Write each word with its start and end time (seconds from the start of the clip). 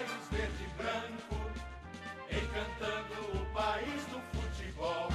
raios 0.00 0.28
verde 0.30 0.64
e 0.64 0.82
branco, 0.82 1.36
encantando 2.30 3.38
o 3.38 3.46
país 3.52 4.04
do 4.06 4.20
futebol. 4.34 5.08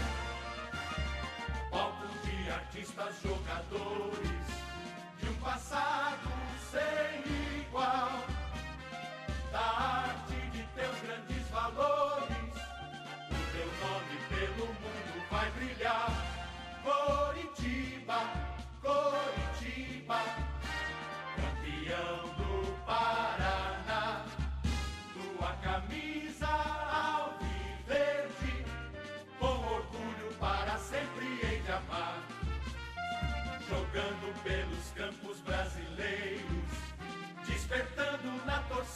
Palco 1.71 2.07
de 2.23 2.51
artistas, 2.51 3.15
jogadores, 3.23 4.45
de 5.19 5.29
um 5.29 5.35
passado 5.35 5.94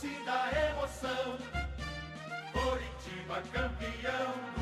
a 0.07 0.69
emoção. 0.71 1.37
Coritiba, 2.53 3.43
campeão 3.51 4.33
do 4.55 4.58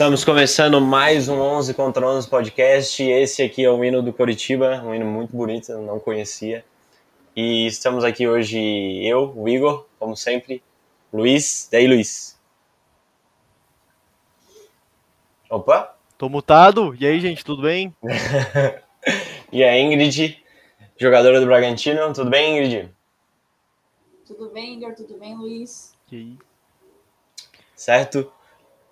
Estamos 0.00 0.24
começando 0.24 0.80
mais 0.80 1.28
um 1.28 1.38
11 1.38 1.74
contra 1.74 2.08
11 2.08 2.26
podcast. 2.26 3.02
Esse 3.02 3.42
aqui 3.42 3.62
é 3.62 3.70
o 3.70 3.84
hino 3.84 4.00
do 4.00 4.14
Coritiba, 4.14 4.82
um 4.82 4.94
hino 4.94 5.04
muito 5.04 5.36
bonito, 5.36 5.70
eu 5.70 5.82
não 5.82 6.00
conhecia. 6.00 6.64
E 7.36 7.66
estamos 7.66 8.02
aqui 8.02 8.26
hoje 8.26 8.58
eu, 9.06 9.30
o 9.36 9.46
Igor, 9.46 9.86
como 9.98 10.16
sempre, 10.16 10.62
Luiz. 11.12 11.68
E 11.70 11.76
aí, 11.76 11.86
Luiz? 11.86 12.40
Opa! 15.50 15.94
Tô 16.16 16.30
mutado. 16.30 16.96
E 16.98 17.06
aí, 17.06 17.20
gente, 17.20 17.44
tudo 17.44 17.60
bem? 17.60 17.94
E 19.52 19.62
a 19.62 19.78
Ingrid, 19.78 20.42
jogadora 20.96 21.40
do 21.40 21.46
Bragantino. 21.46 22.10
Tudo 22.14 22.30
bem, 22.30 22.56
Ingrid? 22.56 22.90
Tudo 24.26 24.48
bem, 24.48 24.78
Igor? 24.78 24.94
Tudo 24.94 25.18
bem, 25.18 25.36
Luiz? 25.36 25.94
E 26.10 26.16
aí? 26.16 26.38
Certo? 27.76 28.32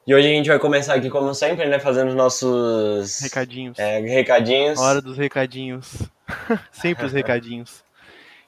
E 0.08 0.14
hoje 0.14 0.26
a 0.26 0.30
gente 0.30 0.48
vai 0.48 0.58
começar 0.58 0.94
aqui, 0.94 1.10
como 1.10 1.34
sempre, 1.34 1.66
né? 1.66 1.78
Fazendo 1.78 2.08
os 2.08 2.14
nossos 2.14 3.20
Recadinhos. 3.20 3.78
é, 3.78 4.00
recadinhos. 4.00 4.80
Hora 4.80 5.02
dos 5.02 5.18
recadinhos. 5.18 6.08
Sempre 6.72 7.04
os 7.04 7.12
recadinhos. 7.12 7.84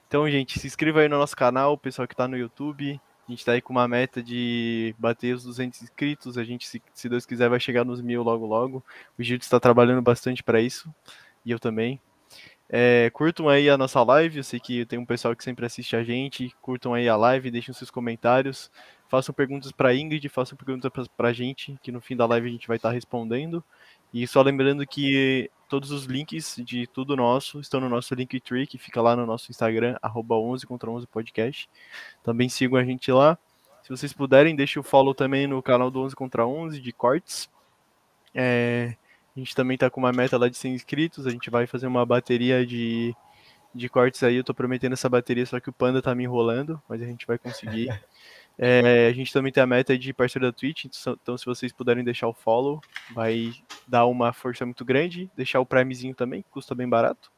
Então, 0.07 0.27
gente, 0.27 0.57
se 0.57 0.65
inscreva 0.65 1.01
aí 1.01 1.07
no 1.07 1.19
nosso 1.19 1.35
canal, 1.35 1.73
o 1.73 1.77
pessoal 1.77 2.07
que 2.07 2.15
tá 2.15 2.27
no 2.27 2.35
YouTube. 2.35 2.99
A 3.27 3.31
gente 3.31 3.45
tá 3.45 3.51
aí 3.51 3.61
com 3.61 3.73
uma 3.73 3.87
meta 3.87 4.23
de 4.23 4.95
bater 4.97 5.35
os 5.35 5.43
200 5.43 5.83
inscritos. 5.83 6.35
A 6.35 6.43
gente, 6.43 6.67
se, 6.67 6.81
se 6.95 7.07
Deus 7.07 7.27
quiser, 7.27 7.47
vai 7.47 7.59
chegar 7.59 7.85
nos 7.85 8.01
mil 8.01 8.23
logo 8.23 8.47
logo. 8.47 8.83
O 9.15 9.21
Gildo 9.21 9.43
está 9.43 9.59
trabalhando 9.59 10.01
bastante 10.01 10.41
para 10.41 10.59
isso. 10.59 10.91
E 11.45 11.51
eu 11.51 11.59
também. 11.59 12.01
É, 12.67 13.11
curtam 13.13 13.47
aí 13.47 13.69
a 13.69 13.77
nossa 13.77 14.01
live. 14.01 14.37
Eu 14.37 14.43
sei 14.43 14.59
que 14.59 14.83
tem 14.87 14.97
um 14.97 15.05
pessoal 15.05 15.35
que 15.35 15.43
sempre 15.43 15.63
assiste 15.63 15.95
a 15.95 16.03
gente. 16.03 16.55
Curtam 16.59 16.95
aí 16.95 17.07
a 17.07 17.15
live, 17.15 17.51
deixem 17.51 17.71
seus 17.71 17.91
comentários. 17.91 18.71
Façam 19.11 19.35
perguntas 19.35 19.73
para 19.73 19.93
Ingrid, 19.93 20.29
façam 20.29 20.57
perguntas 20.57 20.89
para 21.09 21.27
a 21.27 21.33
gente, 21.33 21.77
que 21.83 21.91
no 21.91 21.99
fim 21.99 22.15
da 22.15 22.25
live 22.25 22.47
a 22.47 22.51
gente 22.51 22.65
vai 22.65 22.77
estar 22.77 22.91
respondendo. 22.91 23.61
E 24.13 24.25
só 24.25 24.41
lembrando 24.41 24.87
que 24.87 25.51
todos 25.67 25.91
os 25.91 26.05
links 26.05 26.55
de 26.63 26.87
tudo 26.87 27.17
nosso 27.17 27.59
estão 27.59 27.81
no 27.81 27.89
nosso 27.89 28.15
Linktree, 28.15 28.65
que 28.65 28.77
fica 28.77 29.01
lá 29.01 29.13
no 29.13 29.25
nosso 29.25 29.51
Instagram, 29.51 29.97
arroba 30.01 30.35
11 30.35 30.65
contra 30.65 30.89
11 30.89 31.07
podcast. 31.07 31.69
Também 32.23 32.47
sigam 32.47 32.79
a 32.79 32.85
gente 32.85 33.11
lá. 33.11 33.37
Se 33.83 33.89
vocês 33.89 34.13
puderem, 34.13 34.55
deixem 34.55 34.79
o 34.79 34.83
follow 34.83 35.13
também 35.13 35.45
no 35.45 35.61
canal 35.61 35.91
do 35.91 35.99
11 35.99 36.15
contra 36.15 36.47
11 36.47 36.79
de 36.79 36.93
cortes. 36.93 37.49
É, 38.33 38.95
a 39.35 39.39
gente 39.39 39.53
também 39.53 39.77
tá 39.77 39.89
com 39.89 39.99
uma 39.99 40.13
meta 40.13 40.37
lá 40.37 40.47
de 40.47 40.55
100 40.55 40.73
inscritos. 40.73 41.27
A 41.27 41.31
gente 41.31 41.49
vai 41.49 41.67
fazer 41.67 41.85
uma 41.85 42.05
bateria 42.05 42.65
de, 42.65 43.13
de 43.75 43.89
cortes 43.89 44.23
aí. 44.23 44.37
Eu 44.37 44.43
tô 44.45 44.53
prometendo 44.53 44.93
essa 44.93 45.09
bateria, 45.09 45.45
só 45.45 45.59
que 45.59 45.69
o 45.69 45.73
Panda 45.73 46.01
tá 46.01 46.15
me 46.15 46.23
enrolando, 46.23 46.81
mas 46.87 47.01
a 47.01 47.05
gente 47.05 47.27
vai 47.27 47.37
conseguir. 47.37 47.89
É, 48.57 49.07
a 49.07 49.13
gente 49.13 49.33
também 49.33 49.51
tem 49.51 49.63
a 49.63 49.67
meta 49.67 49.97
de 49.97 50.13
parceiro 50.13 50.45
da 50.45 50.51
Twitch, 50.51 50.85
então, 50.85 51.17
então 51.21 51.37
se 51.37 51.45
vocês 51.45 51.71
puderem 51.71 52.03
deixar 52.03 52.27
o 52.27 52.33
follow, 52.33 52.79
vai 53.13 53.53
dar 53.87 54.05
uma 54.05 54.31
força 54.33 54.65
muito 54.65 54.85
grande. 54.85 55.29
Deixar 55.35 55.59
o 55.59 55.65
Primezinho 55.65 56.13
também, 56.13 56.43
custa 56.51 56.75
bem 56.75 56.87
barato. 56.87 57.31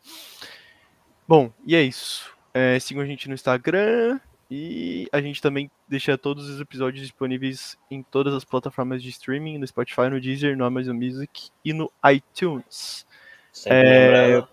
Bom, 1.27 1.51
e 1.65 1.75
é 1.75 1.81
isso. 1.81 2.33
É, 2.53 2.77
sigam 2.79 3.01
a 3.01 3.05
gente 3.05 3.27
no 3.27 3.33
Instagram 3.33 4.19
E 4.51 5.07
a 5.11 5.19
gente 5.19 5.41
também 5.41 5.71
deixa 5.87 6.15
todos 6.17 6.47
os 6.47 6.59
episódios 6.59 7.01
disponíveis 7.01 7.75
em 7.89 8.03
todas 8.03 8.33
as 8.33 8.43
plataformas 8.43 9.01
de 9.01 9.09
streaming, 9.09 9.57
no 9.57 9.65
Spotify, 9.65 10.09
no 10.11 10.21
Deezer, 10.21 10.55
no 10.55 10.65
Amazon 10.65 10.95
Music 10.95 11.49
e 11.65 11.73
no 11.73 11.91
iTunes. 12.11 13.07
Sempre 13.51 13.77
É, 13.77 13.81
lembrando 14.27 14.47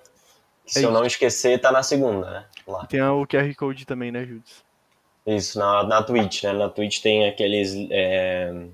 que, 0.64 0.72
se 0.72 0.78
é 0.78 0.82
eu 0.84 0.90
isso. 0.90 0.98
não 0.98 1.04
esquecer, 1.04 1.60
tá 1.60 1.70
na 1.72 1.82
segunda, 1.82 2.30
né? 2.30 2.46
Lá. 2.66 2.86
Tem 2.86 3.02
o 3.02 3.26
QR 3.26 3.54
Code 3.56 3.84
também, 3.84 4.10
né, 4.12 4.24
Judes? 4.24 4.64
Isso, 5.26 5.58
na, 5.58 5.84
na 5.84 6.02
Twitch, 6.02 6.44
né? 6.44 6.52
Na 6.52 6.68
Twitch 6.68 7.00
tem 7.00 7.28
aqueles. 7.28 7.74
é, 7.90 8.66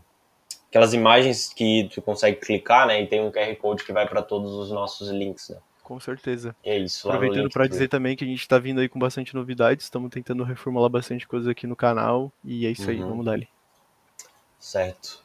aquelas 0.69 0.94
imagens 0.94 1.52
que 1.52 1.88
tu 1.93 2.00
consegue 2.02 2.38
clicar, 2.38 2.87
né? 2.87 3.02
E 3.02 3.06
tem 3.06 3.20
um 3.20 3.31
QR 3.31 3.54
Code 3.56 3.84
que 3.84 3.93
vai 3.93 4.06
para 4.08 4.22
todos 4.22 4.52
os 4.52 4.70
nossos 4.70 5.08
links, 5.10 5.48
né? 5.50 5.58
Com 5.82 5.98
certeza. 6.00 6.54
É 6.64 6.76
isso. 6.76 7.08
Aproveitando 7.08 7.48
para 7.50 7.69
dizer 7.69 7.88
também 7.88 8.16
que 8.16 8.25
a 8.25 8.26
gente 8.26 8.46
tá 8.48 8.58
vindo 8.58 8.81
aí 8.81 8.88
com 8.88 8.98
bastante 8.98 9.34
novidades, 9.34 9.84
estamos 9.84 10.10
tentando 10.10 10.43
reformular 10.43 10.90
bastante 10.90 11.26
coisa 11.26 11.50
aqui 11.52 11.66
no 11.66 11.76
canal, 11.76 12.32
e 12.44 12.66
é 12.66 12.70
isso 12.70 12.90
aí, 12.90 13.00
Uhum. 13.00 13.06
vamos 13.08 13.25
dar 13.25 13.32
ali. 13.32 13.49
Certo. 14.58 15.20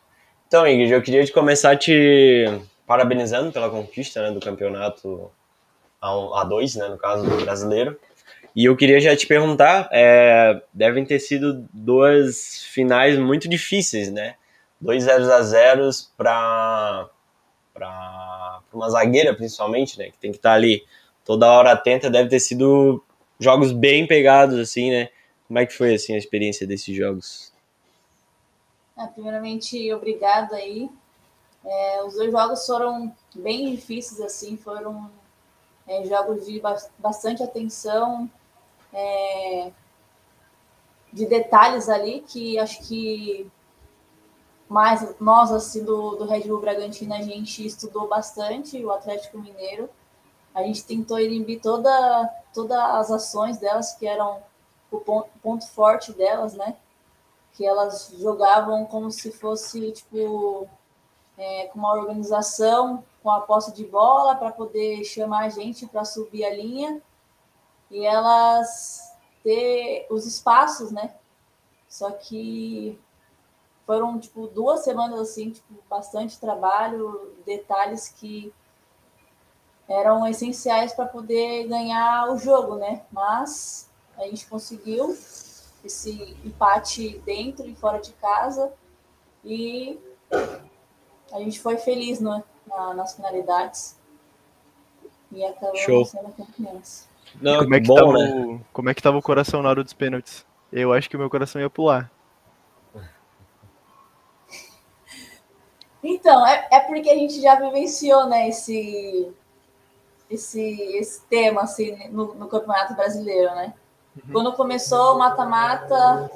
Então, 0.47 0.67
Ingrid, 0.67 0.91
eu 0.91 1.01
queria 1.01 1.25
te 1.25 1.31
começar 1.31 1.77
te 1.77 2.45
parabenizando 2.85 3.51
pela 3.51 3.69
conquista 3.69 4.21
né, 4.21 4.31
do 4.31 4.39
campeonato 4.39 5.31
A- 6.01 6.09
A2, 6.45 6.77
né, 6.77 6.87
no 6.89 6.97
caso 6.97 7.23
do 7.27 7.43
brasileiro. 7.43 7.97
E 8.55 8.65
eu 8.65 8.75
queria 8.75 8.99
já 8.99 9.15
te 9.15 9.25
perguntar, 9.27 9.87
é, 9.91 10.61
devem 10.73 11.05
ter 11.05 11.19
sido 11.19 11.67
duas 11.73 12.63
finais 12.65 13.17
muito 13.17 13.47
difíceis, 13.47 14.11
né? 14.11 14.35
Dois 14.79 15.03
0 15.03 15.31
a 15.31 15.41
0 15.41 15.89
para 16.17 17.09
para 17.73 18.61
uma 18.73 18.89
zagueira, 18.89 19.33
principalmente, 19.33 19.97
né? 19.97 20.11
Que 20.11 20.17
tem 20.17 20.31
que 20.31 20.37
estar 20.37 20.53
ali 20.53 20.85
toda 21.23 21.49
hora 21.49 21.71
atenta. 21.71 22.09
Deve 22.09 22.29
ter 22.29 22.39
sido 22.39 23.03
jogos 23.39 23.71
bem 23.71 24.05
pegados, 24.05 24.59
assim, 24.59 24.91
né? 24.91 25.09
Como 25.47 25.59
é 25.59 25.65
que 25.65 25.73
foi, 25.73 25.93
assim, 25.95 26.13
a 26.13 26.17
experiência 26.17 26.67
desses 26.67 26.95
jogos? 26.95 27.51
É, 28.97 29.07
primeiramente, 29.07 29.91
obrigado 29.93 30.53
aí. 30.53 30.89
É, 31.63 32.03
os 32.03 32.15
dois 32.15 32.31
jogos 32.31 32.65
foram 32.65 33.15
bem 33.35 33.75
difíceis, 33.75 34.19
assim, 34.21 34.57
foram 34.57 35.09
é, 35.87 36.03
jogos 36.05 36.45
de 36.45 36.59
ba- 36.59 36.89
bastante 36.97 37.43
atenção, 37.43 38.29
é, 38.93 39.71
de 41.11 41.25
detalhes 41.25 41.89
ali, 41.89 42.21
que 42.21 42.57
acho 42.59 42.81
que 42.87 43.49
mais 44.67 45.15
nós, 45.19 45.51
assim, 45.51 45.83
do, 45.83 46.15
do 46.15 46.25
Red 46.25 46.47
Bull 46.47 46.61
Bragantino, 46.61 47.13
a 47.13 47.21
gente 47.21 47.65
estudou 47.65 48.07
bastante, 48.07 48.83
o 48.83 48.91
Atlético 48.91 49.37
Mineiro. 49.37 49.89
A 50.53 50.63
gente 50.63 50.85
tentou 50.85 51.19
inibir 51.19 51.61
toda, 51.61 52.29
todas 52.53 52.77
as 52.77 53.11
ações 53.11 53.57
delas, 53.57 53.93
que 53.95 54.07
eram 54.07 54.41
o 54.89 54.99
ponto, 54.99 55.29
ponto 55.41 55.67
forte 55.67 56.13
delas, 56.13 56.53
né? 56.53 56.75
que 57.53 57.65
elas 57.65 58.13
jogavam 58.17 58.85
como 58.85 59.11
se 59.11 59.31
fosse 59.31 59.91
tipo 59.91 60.67
é, 61.37 61.67
com 61.67 61.79
uma 61.79 61.93
organização 61.93 63.03
com 63.21 63.29
a 63.29 63.41
posse 63.41 63.73
de 63.73 63.85
bola 63.85 64.35
para 64.35 64.51
poder 64.51 65.03
chamar 65.03 65.45
a 65.45 65.49
gente 65.49 65.85
para 65.85 66.03
subir 66.03 66.43
a 66.43 66.53
linha 66.53 67.01
e 67.91 68.03
elas 68.05 69.13
ter 69.43 70.07
os 70.09 70.25
espaços, 70.25 70.91
né? 70.91 71.13
Só 71.87 72.09
que 72.11 72.99
foram 73.85 74.17
tipo 74.19 74.47
duas 74.47 74.83
semanas 74.83 75.19
assim, 75.19 75.51
tipo 75.51 75.73
bastante 75.89 76.39
trabalho, 76.39 77.35
detalhes 77.45 78.07
que 78.07 78.51
eram 79.87 80.25
essenciais 80.25 80.93
para 80.93 81.05
poder 81.05 81.67
ganhar 81.67 82.31
o 82.31 82.37
jogo, 82.37 82.75
né? 82.75 83.03
Mas 83.11 83.89
a 84.17 84.21
gente 84.23 84.47
conseguiu 84.47 85.09
esse 85.83 86.37
empate 86.45 87.19
dentro 87.25 87.67
e 87.67 87.75
fora 87.75 87.99
de 87.99 88.13
casa 88.13 88.71
e 89.43 89.99
a 91.33 91.39
gente 91.39 91.59
foi 91.59 91.77
feliz 91.77 92.19
né, 92.21 92.43
na- 92.67 92.93
nas 92.93 93.15
finalidades 93.15 93.97
e 95.31 95.43
acabamos 95.43 95.81
Show. 95.81 96.05
sendo 96.05 96.31
campeões. 96.33 97.09
Não, 97.39 97.59
como, 97.59 97.75
é 97.75 97.79
que 97.79 97.87
bom, 97.87 97.95
tava 97.95 98.13
né? 98.13 98.31
o, 98.31 98.61
como 98.73 98.89
é 98.89 98.93
que 98.93 99.01
tava 99.01 99.17
o 99.17 99.21
coração 99.21 99.61
na 99.61 99.69
hora 99.69 99.83
dos 99.83 99.93
pênaltis? 99.93 100.45
Eu 100.71 100.93
acho 100.93 101.09
que 101.09 101.15
o 101.15 101.19
meu 101.19 101.29
coração 101.29 101.61
ia 101.61 101.69
pular. 101.69 102.11
Então, 106.03 106.45
é, 106.47 106.67
é 106.71 106.79
porque 106.79 107.09
a 107.09 107.15
gente 107.15 107.39
já 107.39 107.55
vivenciou 107.55 108.25
né, 108.27 108.49
esse, 108.49 109.31
esse, 110.29 110.61
esse 110.97 111.21
tema 111.25 111.61
assim, 111.61 112.09
no, 112.09 112.33
no 112.33 112.47
Campeonato 112.47 112.95
Brasileiro, 112.95 113.53
né? 113.55 113.73
Quando 114.31 114.53
começou 114.53 115.15
o 115.15 115.19
mata-mata, 115.19 116.29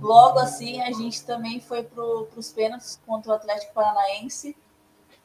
logo 0.00 0.38
assim 0.38 0.82
a 0.82 0.92
gente 0.92 1.24
também 1.24 1.58
foi 1.58 1.82
para 1.82 2.02
os 2.02 2.52
pênaltis 2.52 3.00
contra 3.06 3.32
o 3.32 3.34
Atlético 3.34 3.72
Paranaense. 3.72 4.54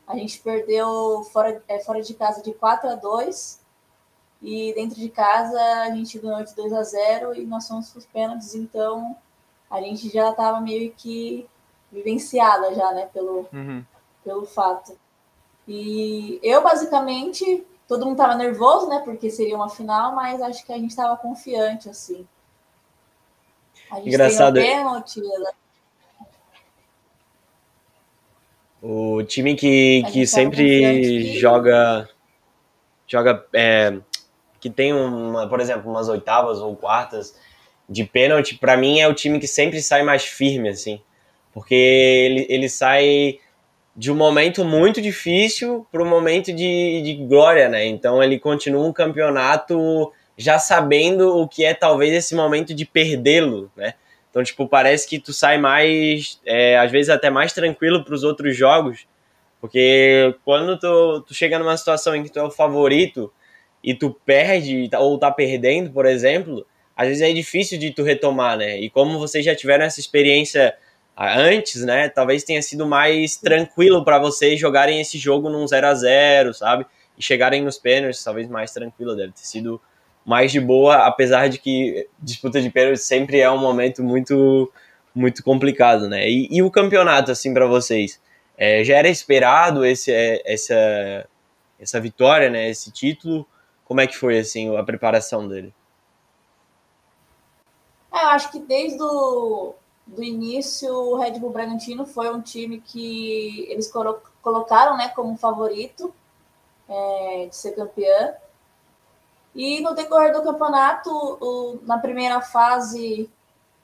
A 0.08 0.16
gente 0.16 0.40
perdeu 0.40 1.24
fora, 1.32 1.62
é, 1.68 1.80
fora 1.80 2.02
de 2.02 2.14
casa 2.14 2.42
de 2.42 2.54
4 2.54 2.90
a 2.90 2.96
2 2.96 3.63
e 4.44 4.74
dentro 4.76 5.00
de 5.00 5.08
casa 5.10 5.60
a 5.84 5.90
gente 5.92 6.20
ganhou 6.20 6.44
de 6.44 6.54
2 6.54 6.74
a 6.74 6.84
0 6.84 7.34
e 7.34 7.46
nós 7.46 7.68
fomos 7.68 7.90
para 7.90 8.00
os 8.00 8.06
pênaltis, 8.06 8.54
então 8.54 9.16
a 9.72 9.80
gente 9.82 10.10
já 10.10 10.30
estava 10.32 10.60
meio 10.60 10.92
que 10.92 11.48
vivenciada 11.92 12.76
já, 12.76 12.92
né, 12.92 13.08
pelo, 13.14 13.48
Uhum. 13.54 13.84
pelo 14.24 14.46
fato. 14.46 14.96
E 15.68 16.40
eu, 16.44 16.62
basicamente, 16.62 17.66
todo 17.88 18.06
mundo 18.06 18.18
tava 18.18 18.36
nervoso, 18.36 18.90
né? 18.90 19.02
Porque 19.06 19.30
seria 19.30 19.56
uma 19.56 19.70
final, 19.70 20.14
mas 20.14 20.42
acho 20.42 20.66
que 20.66 20.74
a 20.74 20.78
gente 20.78 20.94
tava 20.96 21.16
confiante, 21.16 21.88
assim. 21.90 22.28
A 23.90 23.96
gente 23.98 24.10
Engraçado. 24.10 24.56
tem 24.56 24.64
o 24.64 24.76
pênalti, 24.78 25.22
né? 25.22 25.52
O 28.82 29.24
time 29.24 29.56
que, 29.56 30.04
que 30.12 30.28
sempre 30.28 30.58
que- 30.66 31.40
joga. 31.40 32.10
Joga. 33.08 33.46
é, 33.54 34.00
que 34.64 34.70
tem 34.70 34.94
uma, 34.94 35.46
por 35.50 35.60
exemplo, 35.60 35.92
umas 35.92 36.08
oitavas 36.08 36.60
ou 36.60 36.74
quartas 36.74 37.38
de 37.90 38.06
pênalti, 38.06 38.56
pra 38.56 38.78
mim 38.78 39.02
é 39.02 39.08
o 39.10 39.14
time 39.14 39.38
que 39.38 39.46
sempre 39.46 39.82
sai 39.82 40.04
mais 40.04 40.24
firme, 40.24 40.70
assim. 40.70 41.02
Porque 41.54 41.76
ele, 41.76 42.46
ele 42.48 42.70
sai 42.70 43.40
de 43.94 44.10
um 44.10 44.16
momento 44.16 44.64
muito 44.64 45.02
difícil 45.02 45.86
para 45.92 46.02
um 46.02 46.08
momento 46.08 46.54
de, 46.54 47.02
de 47.02 47.26
glória, 47.28 47.68
né? 47.68 47.86
Então 47.86 48.24
ele 48.24 48.40
continua 48.40 48.88
um 48.88 48.94
campeonato 48.94 50.14
já 50.38 50.58
sabendo 50.58 51.38
o 51.38 51.46
que 51.46 51.66
é 51.66 51.74
talvez 51.74 52.14
esse 52.14 52.34
momento 52.34 52.74
de 52.74 52.86
perdê-lo, 52.86 53.70
né? 53.76 53.96
Então, 54.30 54.42
tipo, 54.42 54.66
parece 54.66 55.10
que 55.10 55.20
tu 55.20 55.34
sai 55.34 55.58
mais, 55.58 56.40
é, 56.46 56.78
às 56.78 56.90
vezes 56.90 57.10
até 57.10 57.30
mais 57.30 57.52
tranquilo 57.52 58.02
para 58.06 58.16
os 58.16 58.24
outros 58.24 58.56
jogos, 58.56 59.06
porque 59.60 60.34
quando 60.46 60.80
tu, 60.80 61.20
tu 61.28 61.34
chega 61.34 61.60
numa 61.60 61.76
situação 61.76 62.16
em 62.16 62.24
que 62.24 62.32
tu 62.32 62.40
é 62.40 62.44
o 62.44 62.50
favorito 62.50 63.30
e 63.84 63.94
tu 63.94 64.12
perde 64.26 64.90
ou 64.98 65.18
tá 65.18 65.30
perdendo, 65.32 65.92
por 65.92 66.06
exemplo, 66.06 66.66
às 66.96 67.08
vezes 67.08 67.22
é 67.22 67.34
difícil 67.34 67.78
de 67.78 67.92
tu 67.92 68.04
retomar, 68.04 68.58
né? 68.58 68.80
E 68.80 68.90
como 68.90 69.20
vocês 69.20 69.44
já 69.44 69.56
tiveram 69.56 69.86
essa 69.86 70.00
experiência 70.00 70.76
ah, 71.16 71.38
antes, 71.38 71.84
né? 71.84 72.10
Talvez 72.10 72.44
tenha 72.44 72.62
sido 72.62 72.86
mais 72.86 73.36
tranquilo 73.36 74.04
para 74.04 74.20
vocês 74.20 74.60
jogarem 74.60 75.02
esse 75.02 75.18
jogo 75.18 75.50
num 75.50 75.68
0 75.68 75.88
a 75.88 75.94
0 75.94 76.54
sabe? 76.54 76.86
E 77.18 77.24
chegarem 77.24 77.62
nos 77.62 77.78
pênaltis, 77.78 78.24
talvez 78.24 78.48
mais 78.48 78.72
tranquilo, 78.72 79.16
deve 79.16 79.34
ter 79.34 79.46
sido 79.46 79.82
mais 80.26 80.52
de 80.52 80.60
boa, 80.60 81.06
apesar 81.06 81.50
de 81.50 81.58
que 81.58 82.08
disputa 82.20 82.62
de 82.62 82.70
pênaltis 82.70 83.04
sempre 83.04 83.40
é 83.40 83.52
um 83.52 83.58
momento 83.58 84.04
muito 84.04 84.72
muito 85.16 85.44
complicado, 85.44 86.10
né? 86.10 86.28
E, 86.28 86.48
e 86.50 86.64
o 86.64 86.72
campeonato, 86.72 87.32
assim, 87.32 87.54
para 87.54 87.68
vocês? 87.68 88.20
É, 88.58 88.84
já 88.84 88.98
era 88.98 89.08
esperado 89.08 89.86
esse, 89.86 90.12
é, 90.12 90.42
essa, 90.46 91.28
essa 91.80 92.00
vitória, 92.00 92.50
né? 92.50 92.70
Esse 92.70 92.92
título? 92.92 93.48
Como 93.94 94.02
é 94.02 94.08
que 94.08 94.18
foi, 94.18 94.40
assim, 94.40 94.76
a 94.76 94.84
preparação 94.84 95.48
dele? 95.48 95.72
É, 98.12 98.24
eu 98.24 98.30
acho 98.30 98.50
que 98.52 98.58
desde 98.58 99.00
o 99.00 99.76
do 100.08 100.24
início, 100.24 100.92
o 100.92 101.16
Red 101.16 101.38
Bull 101.38 101.52
Bragantino 101.52 102.04
foi 102.04 102.34
um 102.34 102.42
time 102.42 102.82
que 102.82 103.68
eles 103.70 103.92
colo 103.92 104.20
colocaram 104.42 104.98
né, 104.98 105.10
como 105.10 105.38
favorito 105.38 106.12
é, 106.90 107.46
de 107.48 107.56
ser 107.56 107.74
campeã. 107.74 108.34
E 109.54 109.80
no 109.82 109.94
decorrer 109.94 110.34
do 110.34 110.42
campeonato, 110.42 111.12
o, 111.12 111.80
na 111.84 112.00
primeira 112.00 112.42
fase, 112.42 113.30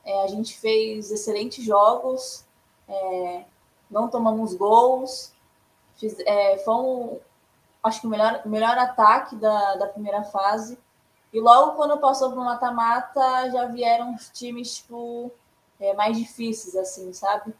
é, 0.03 0.23
a 0.23 0.27
gente 0.27 0.57
fez 0.57 1.11
excelentes 1.11 1.63
jogos, 1.63 2.43
é, 2.87 3.43
não 3.91 4.07
tomamos 4.07 4.55
gols, 4.55 5.31
fiz, 5.97 6.17
é, 6.21 6.57
foi 6.57 6.73
um, 6.73 7.19
acho 7.83 8.01
que 8.01 8.07
o 8.07 8.09
melhor, 8.09 8.41
melhor 8.45 8.77
ataque 8.77 9.35
da, 9.35 9.75
da 9.75 9.87
primeira 9.87 10.23
fase. 10.23 10.77
E 11.31 11.39
logo 11.39 11.73
quando 11.73 11.97
passou 11.97 12.31
para 12.31 12.39
o 12.39 12.45
mata-mata, 12.45 13.49
já 13.51 13.65
vieram 13.65 14.15
os 14.15 14.29
times 14.29 14.77
tipo, 14.77 15.31
é, 15.79 15.93
mais 15.93 16.17
difíceis, 16.17 16.75
assim, 16.75 17.13
sabe? 17.13 17.53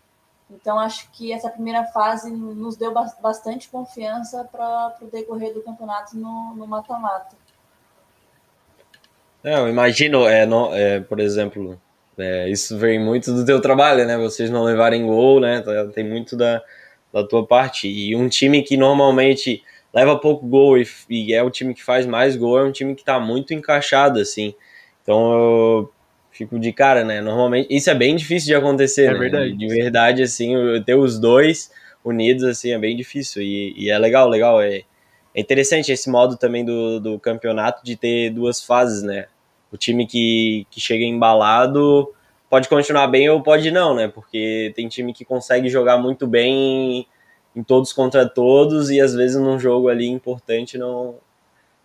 Então 0.50 0.80
acho 0.80 1.10
que 1.12 1.32
essa 1.32 1.50
primeira 1.50 1.84
fase 1.86 2.32
nos 2.32 2.76
deu 2.76 2.92
bastante 3.22 3.70
confiança 3.70 4.44
para 4.52 4.98
o 5.02 5.06
decorrer 5.06 5.54
do 5.54 5.62
campeonato 5.62 6.18
no 6.18 6.66
mata-mata. 6.66 7.36
É, 9.44 9.60
eu 9.60 9.70
imagino, 9.70 10.28
é, 10.28 10.46
no, 10.46 10.74
é, 10.74 11.00
por 11.00 11.20
exemplo, 11.20 11.80
É, 12.18 12.50
isso 12.50 12.78
vem 12.78 13.00
muito 13.00 13.34
do 13.34 13.46
teu 13.46 13.62
trabalho, 13.62 14.06
né? 14.06 14.18
Vocês 14.18 14.50
não 14.50 14.64
levarem 14.66 15.06
gol, 15.08 15.40
né? 15.40 15.64
Tem 15.94 16.04
muito 16.04 16.36
da, 16.36 16.62
da 17.14 17.26
tua 17.26 17.48
parte. 17.48 17.88
E 17.88 18.14
um 18.14 18.28
time 18.28 18.62
que 18.62 18.76
normalmente 18.76 19.64
leva 19.94 20.18
pouco 20.18 20.46
gol 20.48 20.78
e, 20.78 20.88
e 21.10 21.34
é 21.34 21.42
o 21.44 21.50
time 21.50 21.74
que 21.74 21.84
faz 21.84 22.06
mais 22.06 22.36
gol, 22.36 22.60
é 22.60 22.64
um 22.64 22.72
time 22.72 22.96
que 22.96 23.04
tá 23.04 23.20
muito 23.20 23.54
encaixado, 23.54 24.20
assim. 24.20 24.54
Então 25.02 25.34
eu 25.34 25.92
fico 26.32 26.60
de 26.60 26.72
cara, 26.72 27.04
né? 27.04 27.22
Normalmente, 27.22 27.68
isso 27.70 27.90
é 27.90 27.96
bem 27.96 28.16
difícil 28.16 28.48
de 28.48 28.56
acontecer, 28.56 29.06
É 29.06 29.14
né? 29.14 29.20
verdade. 29.20 29.58
De 29.58 29.68
verdade, 29.68 30.24
assim, 30.24 30.54
ter 30.86 30.96
os 30.96 31.20
dois 31.20 31.72
unidos, 32.04 32.44
assim, 32.44 32.72
é 32.72 32.78
bem 32.78 32.96
difícil. 32.96 33.42
E, 33.42 33.74
e 33.78 33.90
é 33.90 33.98
legal, 33.98 34.30
legal. 34.30 34.62
É, 34.62 34.84
é 35.34 35.42
interessante 35.42 35.92
esse 35.92 36.10
modo 36.10 36.38
também 36.38 36.64
do, 36.64 37.00
do 37.00 37.20
campeonato 37.20 37.84
de 37.84 37.96
ter 37.96 38.30
duas 38.30 38.64
fases, 38.64 39.04
né? 39.04 39.26
O 39.72 39.78
time 39.78 40.06
que, 40.08 40.66
que 40.72 40.80
chega 40.80 41.04
embalado 41.04 42.12
pode 42.50 42.68
continuar 42.68 43.08
bem 43.08 43.30
ou 43.30 43.42
pode 43.44 43.70
não, 43.70 43.94
né? 43.94 44.08
Porque 44.08 44.72
tem 44.76 44.88
time 44.88 45.14
que 45.14 45.24
consegue 45.24 45.70
jogar 45.70 45.98
muito 45.98 46.26
bem 46.26 47.06
em 47.56 47.64
todos 47.64 47.92
contra 47.92 48.28
todos 48.28 48.90
e 48.90 49.02
às 49.02 49.14
vezes 49.14 49.38
num 49.38 49.60
jogo 49.60 49.90
ali 49.90 50.08
importante 50.08 50.78
não, 50.78 51.16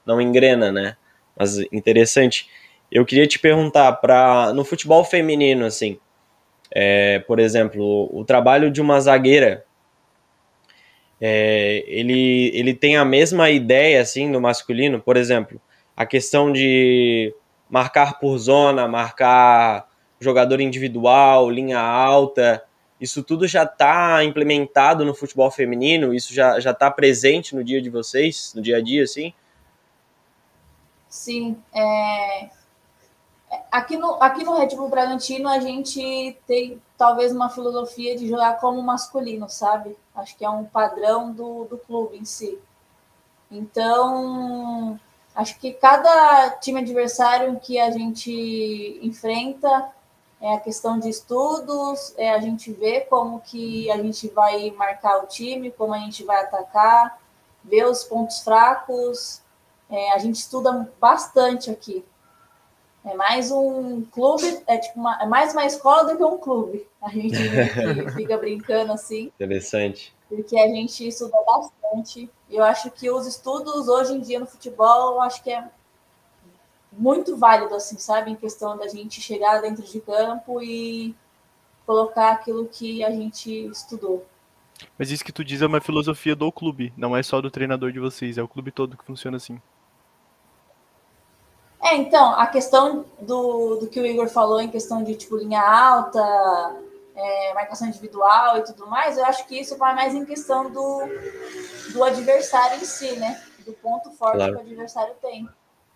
não 0.05 0.21
engrena, 0.21 0.71
né? 0.71 0.97
Mas 1.37 1.59
interessante. 1.73 2.49
Eu 2.91 3.05
queria 3.05 3.27
te 3.27 3.39
perguntar, 3.39 3.93
para 3.95 4.53
no 4.53 4.65
futebol 4.65 5.05
feminino, 5.05 5.65
assim, 5.65 5.99
é, 6.71 7.19
por 7.21 7.39
exemplo, 7.39 8.09
o 8.13 8.25
trabalho 8.25 8.71
de 8.71 8.81
uma 8.81 9.01
zagueira, 9.01 9.65
é, 11.21 11.83
ele, 11.87 12.51
ele 12.55 12.75
tem 12.75 12.97
a 12.97 13.05
mesma 13.05 13.51
ideia, 13.51 14.01
assim, 14.01 14.31
do 14.31 14.41
masculino? 14.41 15.01
Por 15.01 15.17
exemplo, 15.17 15.61
a 15.97 16.05
questão 16.05 16.53
de 16.53 17.35
marcar 17.69 18.19
por 18.19 18.37
zona, 18.39 18.87
marcar 18.87 19.89
jogador 20.21 20.61
individual, 20.61 21.51
linha 21.51 21.81
alta, 21.81 22.63
isso 23.01 23.23
tudo 23.23 23.47
já 23.47 23.65
está 23.65 24.25
implementado 24.25 25.05
no 25.05 25.15
futebol 25.15 25.51
feminino? 25.51 26.15
Isso 26.15 26.33
já 26.33 26.59
está 26.59 26.91
presente 26.91 27.55
no 27.55 27.65
dia 27.65 27.83
de 27.83 27.91
vocês, 27.91 28.53
no 28.55 28.63
dia 28.63 28.79
a 28.79 28.81
dia, 28.81 29.03
assim? 29.03 29.35
Sim, 31.09 31.57
é... 31.73 32.51
aqui, 33.71 33.97
no, 33.97 34.21
aqui 34.21 34.43
no 34.43 34.57
Red 34.57 34.75
Bull 34.75 34.89
Bragantino 34.89 35.49
a 35.49 35.61
gente 35.61 36.37
tem 36.45 36.83
talvez 36.99 37.31
uma 37.31 37.49
filosofia 37.49 38.17
de 38.17 38.29
jogar 38.29 38.59
como 38.59 38.83
masculino, 38.83 39.49
sabe? 39.49 39.97
Acho 40.15 40.37
que 40.37 40.45
é 40.45 40.51
um 40.51 40.65
padrão 40.65 41.33
do, 41.33 41.67
do 41.67 41.79
clube 41.79 42.17
em 42.17 42.25
si. 42.25 42.59
Então, 43.51 44.99
acho 45.35 45.59
que 45.61 45.73
cada 45.73 46.51
time 46.61 46.81
adversário 46.81 47.61
que 47.61 47.79
a 47.79 47.91
gente 47.91 48.99
enfrenta 49.01 49.94
é 50.45 50.57
a 50.57 50.61
questão 50.61 50.99
de 50.99 51.09
estudos, 51.09 52.13
é 52.19 52.31
a 52.31 52.39
gente 52.39 52.71
ver 52.71 53.07
como 53.09 53.41
que 53.41 53.91
a 53.91 53.97
gente 53.97 54.29
vai 54.29 54.71
marcar 54.73 55.23
o 55.23 55.27
time, 55.27 55.71
como 55.71 55.95
a 55.95 55.99
gente 55.99 56.23
vai 56.23 56.43
atacar, 56.43 57.19
ver 57.65 57.87
os 57.87 58.05
pontos 58.05 58.41
fracos. 58.41 59.41
É, 59.89 60.13
a 60.13 60.19
gente 60.19 60.35
estuda 60.35 60.87
bastante 61.01 61.71
aqui. 61.71 62.05
É 63.07 63.15
mais 63.15 63.51
um 63.51 64.03
clube, 64.13 64.63
é 64.67 64.77
tipo 64.77 65.01
uma, 65.01 65.23
é 65.23 65.25
mais 65.25 65.55
uma 65.55 65.65
escola 65.65 66.05
do 66.05 66.17
que 66.19 66.25
um 66.25 66.37
clube. 66.37 66.87
A 67.01 67.09
gente 67.09 67.39
fica 68.15 68.37
brincando 68.37 68.93
assim. 68.93 69.33
Interessante. 69.37 70.15
Porque 70.29 70.59
a 70.59 70.67
gente 70.69 71.09
estuda 71.09 71.39
bastante. 71.47 72.31
Eu 72.51 72.63
acho 72.63 72.91
que 72.91 73.11
os 73.11 73.27
estudos 73.27 73.89
hoje 73.89 74.13
em 74.13 74.21
dia 74.21 74.41
no 74.41 74.47
futebol, 74.47 75.15
eu 75.15 75.23
acho 75.23 75.43
que 75.43 75.51
é 75.51 75.67
muito 76.97 77.37
válido, 77.37 77.75
assim, 77.75 77.99
sabe? 77.99 78.31
Em 78.31 78.37
questão 78.37 78.77
da 78.77 78.89
gente 78.89 79.21
chegar 79.21 79.61
dentro 79.61 79.83
de 79.83 80.01
campo 80.01 80.63
e 80.63 81.15
colocar 81.87 82.33
aquilo 82.33 82.67
que 82.67 83.05
a 83.05 83.11
gente 83.11 83.67
estudou. 83.67 84.25
Mas 84.99 85.11
isso 85.11 85.25
que 85.25 85.33
tu 85.33 85.45
diz 85.45 85.63
é 85.63 85.67
uma 85.67 85.81
filosofia 85.81 86.35
do 86.35 86.51
clube, 86.51 86.93
não 86.97 87.17
é 87.17 87.23
só 87.23 87.41
do 87.41 87.51
treinador 87.51 87.93
de 87.93 88.01
vocês, 88.01 88.39
é 88.39 88.43
o 88.43 88.49
clube 88.49 88.73
todo 88.73 88.97
que 88.97 89.05
funciona 89.05 89.37
assim. 89.37 89.61
É, 91.83 91.97
então, 91.97 92.33
a 92.33 92.47
questão 92.47 93.05
do, 93.21 93.77
do 93.77 93.87
que 93.89 94.01
o 94.01 94.07
Igor 94.07 94.29
falou 94.29 94.61
em 94.61 94.71
questão 94.71 95.05
de 95.05 95.15
tipo 95.15 95.37
linha 95.37 95.61
alta, 95.61 96.81
é, 97.15 97.55
marcação 97.55 97.87
individual 97.87 98.59
e 98.59 98.65
tudo 98.65 98.87
mais, 98.87 99.19
eu 99.19 99.25
acho 99.27 99.47
que 99.47 99.61
isso 99.61 99.77
vai 99.77 99.95
mais 99.95 100.15
em 100.15 100.25
questão 100.25 100.71
do, 100.71 101.03
do 101.93 102.03
adversário 102.03 102.79
em 102.81 102.85
si, 102.85 103.13
né? 103.17 103.41
Do 103.67 103.73
ponto 103.75 104.11
forte 104.13 104.37
Claro. 104.37 104.55
que 104.55 104.59
o 104.59 104.63
adversário 104.63 105.15
tem. 105.21 105.49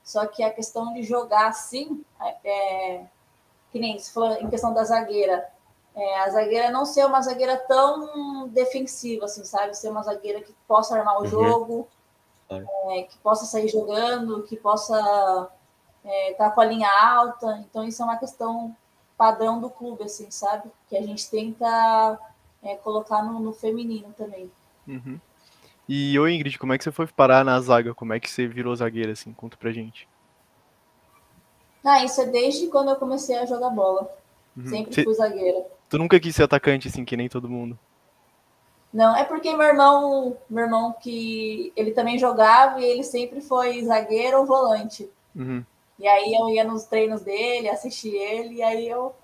Só 0.09 0.27
que 0.27 0.43
a 0.43 0.51
questão 0.51 0.95
de 0.95 1.03
jogar 1.03 1.49
assim, 1.49 2.03
é, 2.43 3.05
que 3.71 3.79
nem 3.79 3.99
se 3.99 4.11
for 4.11 4.31
em 4.41 4.49
questão 4.49 4.73
da 4.73 4.83
zagueira, 4.83 5.47
é, 5.95 6.21
a 6.21 6.31
zagueira 6.31 6.71
não 6.71 6.87
ser 6.87 7.05
uma 7.05 7.21
zagueira 7.21 7.59
tão 7.59 8.49
defensiva, 8.49 9.27
assim, 9.27 9.45
sabe? 9.45 9.77
Ser 9.77 9.91
uma 9.91 10.03
zagueira 10.03 10.41
que 10.41 10.55
possa 10.67 10.97
armar 10.97 11.19
o 11.19 11.25
Uhum. 11.25 11.27
jogo, 11.27 11.89
Claro. 12.49 12.67
é, 12.93 13.03
que 13.03 13.19
possa 13.19 13.45
sair 13.45 13.69
jogando, 13.69 14.45
que 14.45 14.57
possa 14.57 15.51
é, 16.03 16.33
tá 16.33 16.49
com 16.51 16.63
a 16.63 16.65
linha 16.65 16.89
alta. 16.91 17.63
Então, 17.69 17.85
isso 17.85 18.01
é 18.01 18.07
uma 18.07 18.17
questão 18.17 18.75
padrão 19.15 19.61
do 19.61 19.69
clube, 19.69 20.05
assim, 20.05 20.31
sabe? 20.31 20.71
Que 20.89 20.97
a 20.97 21.03
gente 21.03 21.29
tenta 21.29 22.19
é, 22.63 22.77
colocar 22.77 23.23
no, 23.23 23.39
no 23.41 23.53
feminino 23.53 24.15
também. 24.17 24.51
Uhum. 24.87 25.21
E 25.89 26.19
ô 26.19 26.29
Ingrid, 26.29 26.59
como 26.59 26.73
é 26.73 26.79
que 26.79 26.85
você 26.85 26.93
foi 26.93 27.07
parar 27.07 27.45
na 27.45 27.59
zaga? 27.61 27.95
Como 27.95 28.13
é 28.13 28.21
que 28.21 28.31
você 28.31 28.47
virou 28.47 28.77
zagueira 28.77 29.13
assim? 29.13 29.33
Conta 29.33 29.57
pra 29.57 29.73
gente. 29.73 30.07
Ah, 31.85 32.05
isso 32.05 32.21
é 32.21 32.27
desde 32.27 32.67
quando 32.69 32.91
eu 32.91 32.97
comecei 32.97 33.37
a 33.39 33.47
jogar 33.47 33.71
bola. 33.71 34.11
Uhum. 34.57 34.67
Sempre 34.67 34.95
Cê- 34.95 35.05
fui 35.05 35.15
zagueira. 35.15 35.65
Tu 35.89 35.97
nunca 35.99 36.21
quis 36.21 36.35
ser 36.37 36.43
atacante 36.43 36.89
assim, 36.89 37.05
que 37.05 37.17
nem 37.17 37.29
todo 37.29 37.49
mundo. 37.49 37.79
Não, 38.93 39.17
é 39.17 39.25
porque 39.25 39.55
meu 39.55 39.67
irmão, 39.67 40.37
meu 40.49 40.65
irmão 40.65 40.93
que 40.93 41.73
ele 41.77 41.93
também 41.93 42.19
jogava 42.19 42.81
e 42.81 42.85
ele 42.85 43.03
sempre 43.03 43.41
foi 43.41 43.83
zagueiro 43.85 44.39
ou 44.39 44.47
volante. 44.47 45.09
Uhum. 45.35 45.65
E 45.99 46.07
aí 46.07 46.35
eu 46.35 46.49
ia 46.51 46.65
nos 46.65 46.85
treinos 46.85 47.23
dele, 47.23 47.69
assisti 47.69 48.09
ele, 48.09 48.57
e 48.57 48.63
aí 48.63 48.89
eu 48.89 49.15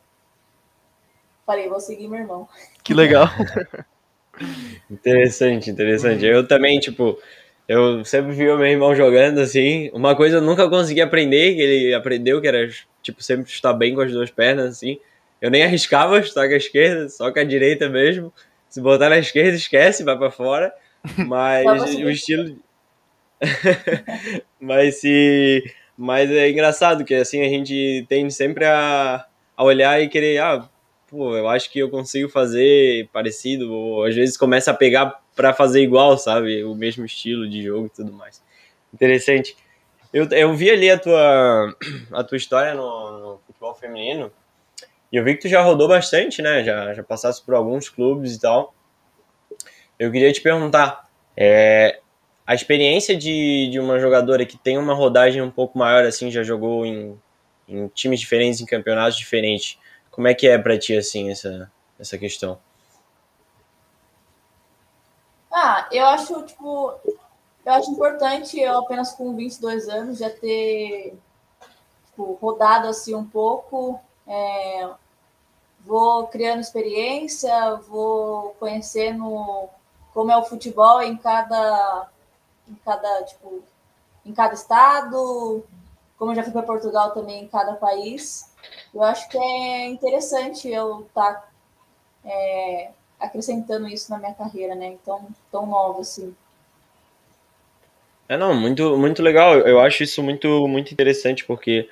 falei, 1.47 1.69
vou 1.69 1.81
seguir 1.81 2.09
meu 2.09 2.21
irmão. 2.21 2.49
Que 2.83 2.95
legal. 2.95 3.29
Interessante, 4.91 5.71
interessante. 5.71 6.25
Eu 6.25 6.47
também, 6.47 6.79
tipo, 6.79 7.19
eu 7.69 8.05
sempre 8.05 8.33
vi 8.33 8.49
o 8.49 8.59
meu 8.59 8.67
irmão 8.67 8.95
jogando 8.95 9.41
assim. 9.41 9.91
Uma 9.93 10.15
coisa 10.15 10.37
eu 10.37 10.43
nunca 10.43 10.69
consegui 10.69 11.01
aprender, 11.01 11.55
que 11.55 11.61
ele 11.63 11.95
aprendeu, 11.95 12.41
que 12.41 12.49
era, 12.49 12.69
tipo, 13.03 13.23
sempre 13.23 13.51
chutar 13.51 13.73
bem 13.73 13.95
com 13.95 14.01
as 14.01 14.13
duas 14.13 14.31
pernas, 14.31 14.77
assim. 14.77 14.99
Eu 15.41 15.51
nem 15.51 15.63
arriscava 15.63 16.23
chutar 16.23 16.49
com 16.49 16.55
a 16.55 16.59
esquerda, 16.59 17.09
só 17.09 17.31
com 17.33 17.39
a 17.39 17.45
direita 17.45 17.89
mesmo. 17.89 18.33
Se 18.69 18.81
botar 18.81 19.09
na 19.09 19.19
esquerda, 19.19 19.57
esquece, 19.57 20.03
vai 20.03 20.17
pra 20.17 20.31
fora. 20.31 20.73
Mas 21.29 21.95
o 21.97 22.11
estilo. 22.11 22.57
mas 24.59 25.01
se. 25.01 25.63
Mas 25.97 26.31
é 26.31 26.49
engraçado 26.49 27.05
que 27.05 27.15
assim 27.15 27.43
a 27.43 27.49
gente 27.49 28.07
tende 28.09 28.33
sempre 28.33 28.65
a, 28.65 29.25
a 29.57 29.65
olhar 29.65 30.01
e 30.01 30.09
querer, 30.09 30.39
ah, 30.39 30.67
pô, 31.15 31.37
eu 31.37 31.49
acho 31.49 31.71
que 31.71 31.79
eu 31.79 31.89
consigo 31.89 32.29
fazer 32.29 33.09
parecido, 33.13 33.73
ou 33.73 34.05
às 34.05 34.15
vezes 34.15 34.37
começa 34.37 34.71
a 34.71 34.75
pegar 34.75 35.23
pra 35.35 35.53
fazer 35.53 35.83
igual, 35.83 36.19
sabe? 36.19 36.65
O 36.65 36.75
mesmo 36.75 37.05
estilo 37.05 37.49
de 37.49 37.63
jogo 37.63 37.87
e 37.87 37.91
tudo 37.91 38.13
mais. 38.13 38.43
Interessante. 38.93 39.57
Eu, 40.13 40.29
eu 40.31 40.55
vi 40.55 40.71
ali 40.71 40.91
a 40.91 40.99
tua, 40.99 41.77
a 42.13 42.25
tua 42.25 42.37
história 42.37 42.75
no, 42.75 43.19
no 43.19 43.41
futebol 43.47 43.75
feminino 43.75 44.31
e 45.13 45.17
eu 45.17 45.25
vi 45.25 45.35
que 45.35 45.43
tu 45.43 45.49
já 45.49 45.63
rodou 45.63 45.87
bastante, 45.87 46.43
né? 46.43 46.65
Já, 46.65 46.93
já 46.93 47.03
passaste 47.03 47.45
por 47.45 47.55
alguns 47.55 47.89
clubes 47.89 48.35
e 48.35 48.41
tal. 48.41 48.75
Eu 49.99 50.11
queria 50.11 50.33
te 50.33 50.41
perguntar, 50.41 51.09
é, 51.37 52.01
a 52.47 52.55
experiência 52.55 53.17
de, 53.17 53.69
de 53.71 53.79
uma 53.79 53.99
jogadora 53.99 54.45
que 54.45 54.59
tem 54.59 54.77
uma 54.77 54.93
rodagem 54.93 55.41
um 55.41 55.51
pouco 55.51 55.79
maior, 55.79 56.05
assim, 56.05 56.31
já 56.31 56.43
jogou 56.43 56.85
em, 56.85 57.19
em 57.69 57.89
times 57.89 58.21
diferentes, 58.21 58.61
em 58.61 58.67
campeonatos 58.67 59.17
diferentes, 59.17 59.79
como 60.15 60.29
é 60.29 60.35
que 60.35 60.47
é 60.47 60.57
pra 60.57 60.79
ti, 60.79 60.97
assim, 60.97 61.31
essa, 61.31 61.71
essa 61.99 62.17
questão? 62.17 62.59
Ah, 65.53 65.89
eu 65.91 66.07
acho, 66.07 66.43
tipo, 66.43 66.95
eu 67.65 67.73
acho 67.73 67.91
importante 67.91 68.59
eu 68.61 68.79
apenas 68.79 69.13
com 69.13 69.35
22 69.35 69.89
anos 69.89 70.19
já 70.19 70.31
ter 70.31 71.17
tipo, 72.07 72.39
rodado 72.41 72.89
assim 72.89 73.15
um 73.15 73.25
pouco. 73.25 74.01
É, 74.27 74.89
vou 75.81 76.29
criando 76.29 76.61
experiência, 76.61 77.75
vou 77.89 78.55
conhecendo 78.59 79.69
como 80.13 80.31
é 80.31 80.37
o 80.37 80.45
futebol 80.45 81.03
em 81.03 81.17
cada, 81.17 82.09
em 82.69 82.75
cada, 82.85 83.23
tipo, 83.25 83.63
em 84.25 84.33
cada 84.33 84.55
estado, 84.55 85.65
como 86.19 86.33
eu 86.33 86.37
já 86.37 86.43
fui 86.43 86.53
para 86.53 86.63
Portugal 86.63 87.13
também 87.13 87.45
em 87.45 87.49
cada 87.49 87.75
país. 87.75 88.51
Eu 88.95 89.03
acho 89.03 89.29
que 89.29 89.39
é 89.39 89.87
interessante 89.89 90.69
eu 90.69 91.03
estar 91.09 91.53
é, 92.25 92.91
acrescentando 93.21 93.89
isso 93.89 94.11
na 94.11 94.19
minha 94.19 94.35
carreira, 94.35 94.75
né? 94.75 94.87
Então, 94.87 95.27
tão 95.51 95.67
nova 95.67 96.01
assim. 96.01 96.35
É, 98.29 98.37
não, 98.37 98.55
muito, 98.55 98.97
muito 98.97 99.23
legal. 99.23 99.55
Eu 99.59 99.81
acho 99.81 100.03
isso 100.03 100.23
muito, 100.23 100.67
muito 100.67 100.93
interessante 100.93 101.45
porque 101.45 101.89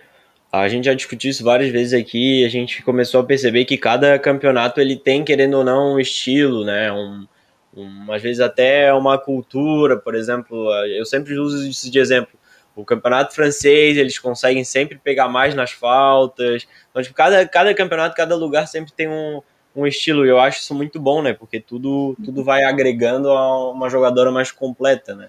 A 0.53 0.69
gente 0.69 0.85
já 0.85 0.93
discutiu 0.93 1.31
isso 1.31 1.43
várias 1.43 1.71
vezes 1.71 1.95
aqui, 1.99 2.45
a 2.45 2.49
gente 2.51 2.83
começou 2.83 3.21
a 3.21 3.25
perceber 3.25 3.65
que 3.65 3.79
cada 3.79 4.19
campeonato 4.19 4.83
ele 4.83 4.97
tem, 4.97 5.25
querendo 5.25 5.55
ou 5.55 5.65
não, 5.65 5.95
um 5.95 5.99
estilo, 5.99 6.63
né? 6.63 6.93
Um, 6.93 7.27
um, 7.75 8.13
às 8.13 8.21
vezes 8.21 8.39
até 8.41 8.93
uma 8.93 9.17
cultura, 9.19 9.97
por 9.97 10.15
exemplo, 10.15 10.71
eu 10.89 11.07
sempre 11.07 11.39
uso 11.39 11.67
isso 11.67 11.91
de 11.91 11.99
exemplo. 11.99 12.39
O 12.75 12.85
campeonato 12.85 13.35
francês, 13.35 13.97
eles 13.97 14.19
conseguem 14.19 14.65
sempre 14.65 14.99
pegar 14.99 15.29
mais 15.29 15.55
nas 15.55 15.73
faltas. 15.73 16.67
Então, 16.91 17.03
tipo, 17.03 17.15
cada, 17.15 17.47
cada 17.47 17.75
campeonato, 17.75 18.15
cada 18.15 18.35
lugar 18.35 18.67
sempre 18.67 18.93
tem 18.93 19.09
um, 19.09 19.43
um 19.77 19.87
estilo. 19.87 20.25
E 20.25 20.29
eu 20.29 20.41
acho 20.41 20.61
isso 20.61 20.75
muito 20.75 20.99
bom, 20.99 21.23
né? 21.23 21.33
Porque 21.33 21.61
tudo, 21.61 22.17
tudo 22.25 22.43
vai 22.43 22.65
agregando 22.65 23.31
a 23.31 23.71
uma 23.71 23.91
jogadora 23.91 24.31
mais 24.31 24.51
completa, 24.51 25.15
né? 25.15 25.29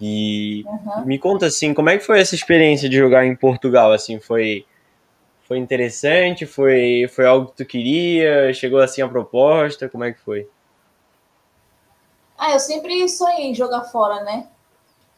E 0.00 0.64
uhum. 0.66 1.06
me 1.06 1.18
conta 1.18 1.46
assim, 1.46 1.72
como 1.72 1.88
é 1.88 1.96
que 1.96 2.04
foi 2.04 2.20
essa 2.20 2.34
experiência 2.34 2.88
de 2.88 2.96
jogar 2.96 3.24
em 3.24 3.34
Portugal? 3.34 3.92
Assim, 3.92 4.20
foi 4.20 4.66
foi 5.48 5.58
interessante? 5.58 6.44
Foi 6.44 7.08
foi 7.08 7.26
algo 7.26 7.46
que 7.48 7.56
tu 7.56 7.64
queria? 7.64 8.52
Chegou 8.52 8.80
assim 8.80 9.00
a 9.00 9.08
proposta? 9.08 9.88
Como 9.88 10.04
é 10.04 10.12
que 10.12 10.20
foi? 10.20 10.46
Ah, 12.36 12.52
eu 12.52 12.58
sempre 12.58 13.08
sonhei 13.08 13.46
em 13.46 13.54
jogar 13.54 13.84
fora, 13.84 14.22
né? 14.22 14.48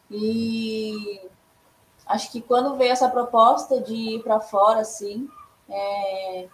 E 0.09 1.19
acho 2.09 2.31
que 2.31 2.41
quando 2.41 2.75
veio 2.75 2.91
essa 2.91 3.07
proposta 3.07 3.79
de 3.79 3.93
ir 3.93 4.23
para 4.23 4.39
fora, 4.39 4.79
assim, 4.79 5.29
é... 5.69 6.47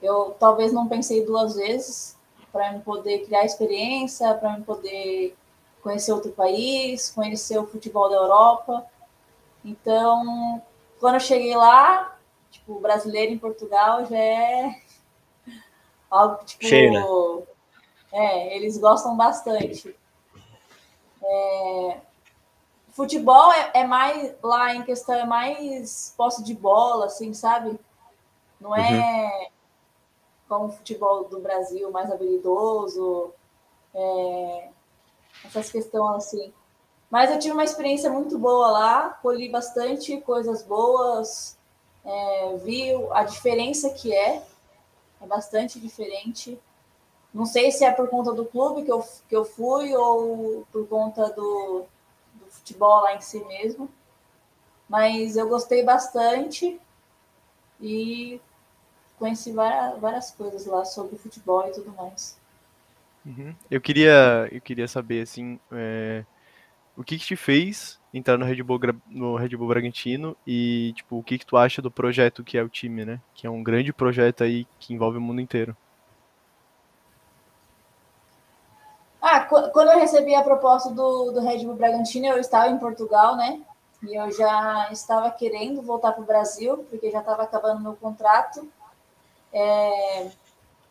eu 0.00 0.36
talvez 0.38 0.72
não 0.72 0.86
pensei 0.88 1.26
duas 1.26 1.56
vezes 1.56 2.16
para 2.52 2.78
poder 2.78 3.26
criar 3.26 3.44
experiência, 3.44 4.32
para 4.34 4.60
poder 4.60 5.36
conhecer 5.82 6.12
outro 6.12 6.30
país, 6.30 7.10
conhecer 7.10 7.58
o 7.58 7.66
futebol 7.66 8.08
da 8.08 8.16
Europa. 8.16 8.86
Então, 9.64 10.62
quando 11.00 11.14
eu 11.14 11.20
cheguei 11.20 11.56
lá, 11.56 12.16
tipo, 12.50 12.78
brasileiro 12.78 13.32
em 13.32 13.38
Portugal 13.38 14.04
já 14.06 14.16
é 14.16 14.80
algo 16.08 16.44
tipo. 16.44 16.64
Cheio, 16.64 16.92
né? 16.92 17.46
É, 18.12 18.56
eles 18.56 18.78
gostam 18.78 19.16
bastante. 19.16 19.96
É, 21.24 22.00
futebol 22.92 23.52
é, 23.52 23.70
é, 23.74 23.84
mais 23.86 24.34
lá 24.42 24.74
em 24.74 24.82
questão 24.82 25.14
é 25.14 25.26
mais 25.26 26.14
posse 26.16 26.42
de 26.44 26.54
bola, 26.54 27.06
assim, 27.06 27.34
sabe? 27.34 27.78
Não 28.60 28.76
é 28.76 28.90
uhum. 28.90 29.46
como 30.48 30.64
o 30.66 30.72
futebol 30.72 31.24
do 31.24 31.40
Brasil 31.40 31.90
mais 31.90 32.10
habilidoso. 32.10 33.32
É, 33.94 34.68
essas 35.44 35.70
questões 35.70 36.16
assim. 36.16 36.52
Mas 37.10 37.30
eu 37.30 37.38
tive 37.38 37.52
uma 37.52 37.64
experiência 37.64 38.10
muito 38.10 38.38
boa 38.38 38.70
lá, 38.70 39.10
colhi 39.22 39.48
bastante 39.48 40.18
coisas 40.22 40.62
boas, 40.62 41.58
é, 42.04 42.56
vi 42.64 42.90
a 43.12 43.22
diferença 43.24 43.90
que 43.90 44.14
é, 44.14 44.42
é 45.20 45.26
bastante 45.26 45.78
diferente. 45.78 46.58
Não 47.32 47.44
sei 47.44 47.70
se 47.70 47.84
é 47.84 47.90
por 47.90 48.08
conta 48.08 48.32
do 48.32 48.44
clube 48.44 48.82
que 48.82 48.92
eu, 48.92 49.04
que 49.28 49.36
eu 49.36 49.44
fui 49.44 49.94
ou 49.94 50.66
por 50.72 50.86
conta 50.88 51.30
do, 51.30 51.84
do 51.84 51.86
futebol 52.52 53.02
lá 53.02 53.14
em 53.14 53.20
si 53.20 53.42
mesmo, 53.44 53.88
mas 54.88 55.36
eu 55.36 55.48
gostei 55.48 55.82
bastante 55.82 56.80
e 57.80 58.40
conheci 59.18 59.52
várias, 59.52 60.00
várias 60.00 60.30
coisas 60.30 60.66
lá 60.66 60.84
sobre 60.84 61.16
futebol 61.16 61.66
e 61.68 61.72
tudo 61.72 61.92
mais. 61.92 62.38
Uhum. 63.24 63.54
Eu 63.70 63.80
queria, 63.80 64.48
eu 64.50 64.60
queria 64.60 64.88
saber 64.88 65.22
assim, 65.22 65.58
é, 65.70 66.24
o 66.96 67.04
que, 67.04 67.18
que 67.18 67.24
te 67.24 67.36
fez 67.36 68.00
entrar 68.12 68.36
no 68.36 68.44
Red 68.44 68.62
Bull 68.62 68.80
no 69.06 69.36
Red 69.36 69.56
Bull 69.56 69.68
Bragantino 69.68 70.36
e 70.46 70.92
tipo 70.94 71.18
o 71.18 71.22
que 71.22 71.38
que 71.38 71.46
tu 71.46 71.56
acha 71.56 71.80
do 71.80 71.90
projeto 71.90 72.44
que 72.44 72.58
é 72.58 72.62
o 72.62 72.68
time, 72.68 73.04
né? 73.04 73.20
Que 73.34 73.46
é 73.46 73.50
um 73.50 73.62
grande 73.62 73.92
projeto 73.92 74.44
aí 74.44 74.66
que 74.78 74.92
envolve 74.92 75.18
o 75.18 75.20
mundo 75.20 75.40
inteiro. 75.40 75.76
Ah, 79.22 79.44
quando 79.44 79.92
eu 79.92 80.00
recebi 80.00 80.34
a 80.34 80.42
proposta 80.42 80.90
do, 80.90 81.30
do 81.30 81.40
Red 81.40 81.64
Bull 81.64 81.76
Bragantino, 81.76 82.26
eu 82.26 82.38
estava 82.38 82.68
em 82.68 82.78
Portugal, 82.78 83.36
né? 83.36 83.62
E 84.02 84.16
eu 84.16 84.32
já 84.32 84.88
estava 84.90 85.30
querendo 85.30 85.80
voltar 85.80 86.10
para 86.10 86.22
o 86.22 86.26
Brasil, 86.26 86.84
porque 86.90 87.08
já 87.08 87.20
estava 87.20 87.44
acabando 87.44 87.80
meu 87.80 87.94
contrato. 87.94 88.68
É, 89.52 90.28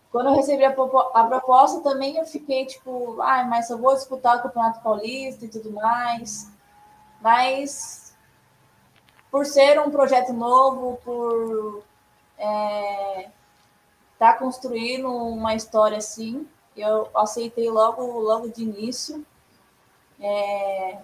quando 0.10 0.28
eu 0.28 0.36
recebi 0.36 0.64
a, 0.64 0.70
a, 0.70 1.26
proposta 1.26 1.82
também 1.82 2.16
eu 2.16 2.26
fiquei 2.26 2.66
tipo, 2.66 3.22
ah, 3.22 3.44
mas 3.44 3.70
eu 3.70 3.78
vou 3.78 3.94
disputar 3.94 4.38
o 4.38 4.44
Campeonato 4.44 4.82
Paulista 4.82 5.44
e 5.44 5.50
tudo 5.50 5.72
mais. 5.72 6.50
Mas 7.20 8.16
por 9.30 9.46
ser 9.46 9.78
um 9.82 9.92
projeto 9.92 10.32
novo, 10.32 10.98
por 11.04 11.84
é, 12.38 13.30
tá 14.18 14.34
construindo 14.36 15.10
uma 15.10 15.54
história 15.54 15.98
assim, 15.98 16.48
eu 16.82 17.10
aceitei 17.16 17.70
logo, 17.70 18.20
logo 18.20 18.50
de 18.50 18.64
início. 18.64 19.26
É, 20.20 20.98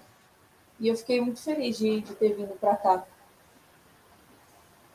e 0.79 0.87
eu 0.87 0.95
fiquei 0.95 1.19
muito 1.21 1.41
feliz 1.41 1.77
de, 1.77 2.01
de 2.01 2.13
ter 2.15 2.33
vindo 2.33 2.53
para 2.59 2.75
cá. 2.75 3.05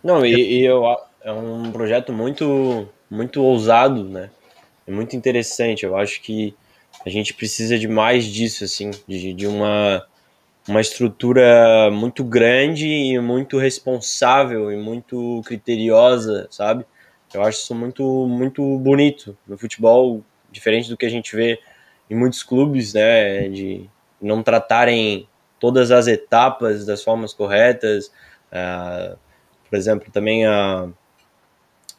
Não, 0.02 0.24
e, 0.24 0.60
e 0.60 0.64
eu, 0.64 0.84
é 1.22 1.32
um 1.32 1.70
projeto 1.70 2.12
muito 2.12 2.88
muito 3.12 3.42
ousado, 3.42 4.04
né? 4.04 4.30
É 4.86 4.90
muito 4.90 5.14
interessante. 5.14 5.84
Eu 5.84 5.96
acho 5.96 6.20
que 6.22 6.54
a 7.04 7.10
gente 7.10 7.34
precisa 7.34 7.78
de 7.78 7.86
mais 7.86 8.24
disso, 8.24 8.64
assim, 8.64 8.90
de, 9.06 9.34
de 9.34 9.46
uma, 9.46 10.04
uma 10.66 10.80
estrutura 10.80 11.90
muito 11.92 12.24
grande 12.24 12.86
e 12.86 13.18
muito 13.20 13.58
responsável 13.58 14.72
e 14.72 14.76
muito 14.76 15.42
criteriosa, 15.44 16.48
sabe? 16.50 16.86
Eu 17.34 17.42
acho 17.42 17.58
isso 17.60 17.74
muito, 17.74 18.26
muito 18.26 18.78
bonito 18.78 19.36
no 19.46 19.56
futebol, 19.56 20.22
diferente 20.52 20.88
do 20.88 20.96
que 20.96 21.06
a 21.06 21.10
gente 21.10 21.34
vê 21.34 21.58
em 22.08 22.14
muitos 22.14 22.42
clubes, 22.44 22.94
né? 22.94 23.48
De 23.48 23.88
não 24.20 24.42
tratarem 24.42 25.26
todas 25.58 25.90
as 25.90 26.06
etapas 26.06 26.86
das 26.86 27.02
formas 27.02 27.32
corretas. 27.32 28.12
Uh, 28.52 29.18
por 29.68 29.76
exemplo, 29.76 30.12
também 30.12 30.46
a. 30.46 30.84
Uh, 30.84 30.94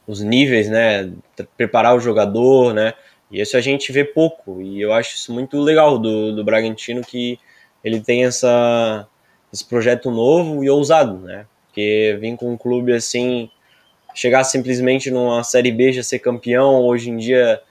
os 0.07 0.21
níveis, 0.21 0.69
né? 0.69 1.11
Preparar 1.57 1.95
o 1.95 1.99
jogador, 1.99 2.73
né? 2.73 2.93
E 3.31 3.41
isso 3.41 3.57
a 3.57 3.61
gente 3.61 3.91
vê 3.91 4.03
pouco. 4.03 4.61
E 4.61 4.81
eu 4.81 4.93
acho 4.93 5.15
isso 5.15 5.33
muito 5.33 5.59
legal 5.59 5.97
do, 5.97 6.35
do 6.35 6.43
Bragantino 6.43 7.01
que 7.01 7.39
ele 7.83 7.99
tem 7.99 8.25
essa, 8.25 9.07
esse 9.51 9.65
projeto 9.65 10.11
novo 10.11 10.63
e 10.63 10.69
ousado, 10.69 11.17
né? 11.19 11.45
Porque 11.67 12.17
vir 12.19 12.35
com 12.37 12.53
um 12.53 12.57
clube 12.57 12.93
assim, 12.93 13.49
chegar 14.13 14.43
simplesmente 14.43 15.09
numa 15.09 15.43
Série 15.43 15.71
B 15.71 15.91
já 15.91 16.03
ser 16.03 16.19
campeão, 16.19 16.81
hoje 16.81 17.09
em 17.09 17.17
dia 17.17 17.61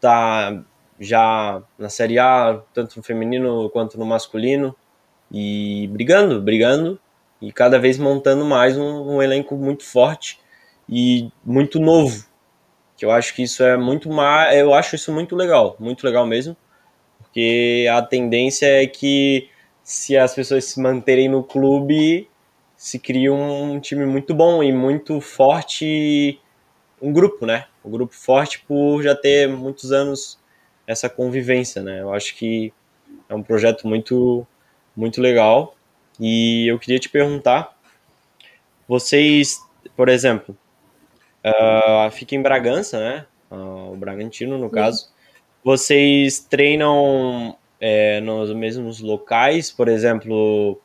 tá 0.00 0.62
já 1.00 1.62
na 1.78 1.88
Série 1.88 2.18
A, 2.18 2.60
tanto 2.74 2.96
no 2.96 3.02
feminino 3.02 3.70
quanto 3.70 3.98
no 3.98 4.04
masculino, 4.04 4.74
e 5.30 5.88
brigando, 5.92 6.40
brigando, 6.40 6.98
e 7.40 7.52
cada 7.52 7.78
vez 7.78 7.98
montando 7.98 8.44
mais 8.44 8.76
um, 8.76 9.16
um 9.16 9.22
elenco 9.22 9.56
muito 9.56 9.84
forte 9.84 10.40
e 10.88 11.30
muito 11.44 11.78
novo. 11.78 12.26
Que 12.96 13.04
eu 13.04 13.10
acho 13.12 13.34
que 13.34 13.42
isso 13.42 13.62
é 13.62 13.76
muito 13.76 14.08
eu 14.54 14.74
acho 14.74 14.96
isso 14.96 15.12
muito 15.12 15.36
legal, 15.36 15.76
muito 15.78 16.04
legal 16.04 16.26
mesmo, 16.26 16.56
porque 17.18 17.86
a 17.92 18.02
tendência 18.02 18.66
é 18.66 18.86
que 18.86 19.48
se 19.84 20.16
as 20.16 20.34
pessoas 20.34 20.64
se 20.64 20.80
manterem 20.80 21.28
no 21.28 21.44
clube, 21.44 22.28
se 22.76 22.98
cria 22.98 23.32
um 23.32 23.78
time 23.80 24.04
muito 24.04 24.34
bom 24.34 24.62
e 24.62 24.72
muito 24.72 25.20
forte, 25.20 26.40
um 27.00 27.12
grupo, 27.12 27.46
né? 27.46 27.66
Um 27.84 27.90
grupo 27.90 28.14
forte 28.14 28.60
por 28.66 29.02
já 29.02 29.14
ter 29.14 29.48
muitos 29.48 29.92
anos 29.92 30.38
essa 30.86 31.08
convivência, 31.08 31.82
né? 31.82 32.00
Eu 32.00 32.12
acho 32.12 32.34
que 32.36 32.72
é 33.28 33.34
um 33.34 33.42
projeto 33.42 33.86
muito 33.86 34.46
muito 34.96 35.20
legal 35.20 35.76
e 36.18 36.66
eu 36.66 36.78
queria 36.78 36.98
te 36.98 37.08
perguntar, 37.08 37.76
vocês, 38.88 39.60
por 39.96 40.08
exemplo, 40.08 40.56
Uh, 41.44 42.10
fica 42.10 42.34
em 42.34 42.42
Bragança, 42.42 42.98
né? 42.98 43.26
Uh, 43.50 43.92
o 43.92 43.96
Bragantino, 43.96 44.58
no 44.58 44.68
Sim. 44.68 44.74
caso. 44.74 45.08
Vocês 45.64 46.40
treinam 46.40 47.56
é, 47.80 48.20
nos 48.20 48.52
mesmos 48.54 49.00
locais, 49.00 49.70
por 49.70 49.88
exemplo, 49.88 50.80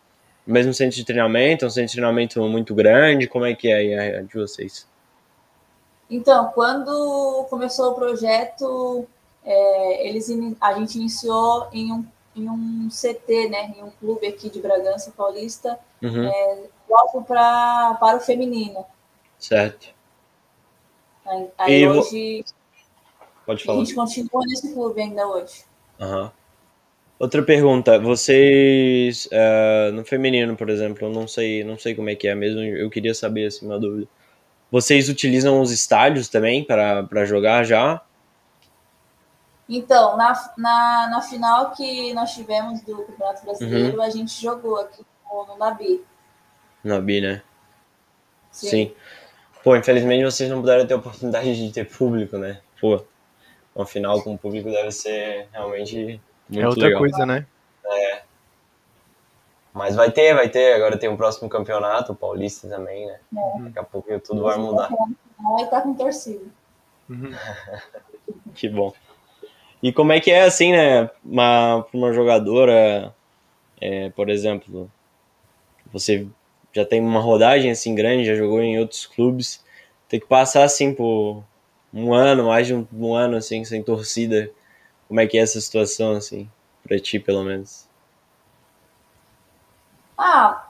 mesmo 0.45 0.73
centro 0.73 0.95
de 0.95 1.05
treinamento, 1.05 1.65
um 1.65 1.69
centro 1.69 1.89
de 1.89 1.93
treinamento 1.93 2.41
muito 2.47 2.73
grande? 2.73 3.27
Como 3.27 3.45
é 3.45 3.53
que 3.53 3.69
é 3.69 4.17
a 4.17 4.21
de 4.21 4.33
vocês? 4.33 4.87
Então, 6.13 6.51
quando 6.53 7.47
começou 7.49 7.91
o 7.91 7.95
projeto, 7.95 9.07
é, 9.43 10.07
eles, 10.07 10.29
a 10.61 10.73
gente 10.75 10.99
iniciou 10.99 11.67
em 11.73 11.91
um, 11.91 12.05
em 12.35 12.47
um 12.47 12.87
CT, 12.87 13.49
né, 13.49 13.73
em 13.75 13.83
um 13.83 13.89
clube 13.89 14.27
aqui 14.27 14.47
de 14.47 14.61
Bragança 14.61 15.11
Paulista, 15.17 15.79
uhum. 16.03 16.25
é, 16.25 16.63
pra, 17.25 17.97
para 17.99 18.17
o 18.17 18.19
feminino. 18.19 18.85
Certo. 19.39 19.87
Aí, 21.25 21.49
aí 21.57 21.87
hoje. 21.87 22.45
Pode 23.43 23.63
falar. 23.63 23.81
A 23.81 23.83
gente 23.83 23.95
continua 23.95 24.45
nesse 24.45 24.71
clube 24.71 25.01
ainda 25.01 25.27
hoje. 25.27 25.63
Uhum. 25.99 26.29
Outra 27.17 27.41
pergunta, 27.41 27.97
vocês 27.97 29.27
uh, 29.27 29.91
no 29.93 30.05
feminino, 30.05 30.55
por 30.55 30.69
exemplo, 30.69 31.07
eu 31.07 31.11
não 31.11 31.27
sei, 31.27 31.63
não 31.63 31.79
sei 31.79 31.95
como 31.95 32.11
é 32.11 32.15
que 32.15 32.27
é 32.27 32.35
mesmo, 32.35 32.61
eu 32.61 32.89
queria 32.91 33.15
saber 33.15 33.47
assim 33.47 33.65
uma 33.65 33.79
dúvida. 33.79 34.07
Vocês 34.73 35.07
utilizam 35.07 35.61
os 35.61 35.69
estádios 35.69 36.27
também 36.27 36.65
para 36.65 37.25
jogar 37.25 37.63
já? 37.63 38.01
Então, 39.69 40.17
na, 40.17 40.33
na, 40.57 41.09
na 41.11 41.21
final 41.21 41.69
que 41.73 42.11
nós 42.15 42.33
tivemos 42.33 42.81
do 42.81 43.03
Campeonato 43.03 43.45
Brasileiro, 43.45 43.97
uhum. 43.97 44.03
a 44.03 44.09
gente 44.09 44.41
jogou 44.41 44.79
aqui 44.79 45.05
no, 45.31 45.45
no 45.45 45.57
Nabi. 45.59 46.03
Nabi, 46.83 47.21
né? 47.21 47.43
Sim. 48.49 48.67
Sim. 48.67 48.95
Pô, 49.63 49.75
infelizmente 49.75 50.23
vocês 50.23 50.49
não 50.49 50.61
puderam 50.61 50.87
ter 50.87 50.95
a 50.95 50.97
oportunidade 50.97 51.55
de 51.55 51.71
ter 51.71 51.85
público, 51.85 52.39
né? 52.39 52.59
Pô, 52.81 52.99
uma 53.75 53.85
final 53.85 54.23
com 54.23 54.35
público 54.35 54.71
deve 54.71 54.91
ser 54.91 55.49
realmente 55.53 56.19
muito 56.49 56.65
É 56.65 56.67
outra 56.67 56.85
legal. 56.85 56.99
coisa, 56.99 57.25
né? 57.27 57.45
É. 57.85 58.23
Mas 59.73 59.95
vai 59.95 60.11
ter, 60.11 60.35
vai 60.35 60.49
ter. 60.49 60.75
Agora 60.75 60.97
tem 60.97 61.09
o 61.09 61.17
próximo 61.17 61.49
campeonato, 61.49 62.11
o 62.11 62.15
Paulista 62.15 62.67
também, 62.67 63.07
né? 63.07 63.19
É. 63.35 63.61
Daqui 63.61 63.79
a 63.79 63.83
pouco 63.83 64.19
tudo 64.19 64.43
vai 64.43 64.57
mudar. 64.57 64.89
Vai 65.39 65.63
estar 65.63 65.81
com 65.81 65.95
torcida. 65.95 66.45
Uhum. 67.09 67.31
que 68.53 68.69
bom. 68.69 68.93
E 69.81 69.91
como 69.91 70.13
é 70.13 70.19
que 70.19 70.31
é 70.31 70.43
assim, 70.43 70.71
né? 70.71 71.09
Uma, 71.25 71.85
uma 71.91 72.13
jogadora, 72.13 73.13
é, 73.81 74.09
por 74.11 74.29
exemplo, 74.29 74.89
você 75.91 76.27
já 76.71 76.85
tem 76.85 77.01
uma 77.01 77.19
rodagem 77.19 77.71
assim 77.71 77.93
grande, 77.95 78.25
já 78.25 78.35
jogou 78.35 78.61
em 78.61 78.79
outros 78.79 79.05
clubes, 79.05 79.63
tem 80.07 80.19
que 80.19 80.25
passar 80.25 80.63
assim 80.63 80.93
por 80.93 81.43
um 81.93 82.13
ano, 82.13 82.45
mais 82.45 82.67
de 82.67 82.73
um, 82.73 82.87
um 82.93 83.13
ano 83.13 83.37
assim, 83.37 83.65
sem 83.65 83.83
torcida. 83.83 84.49
Como 85.07 85.19
é 85.19 85.27
que 85.27 85.37
é 85.37 85.41
essa 85.41 85.59
situação 85.59 86.13
assim, 86.13 86.49
para 86.83 86.97
ti 86.99 87.19
pelo 87.19 87.43
menos? 87.43 87.82
Ah, 90.25 90.69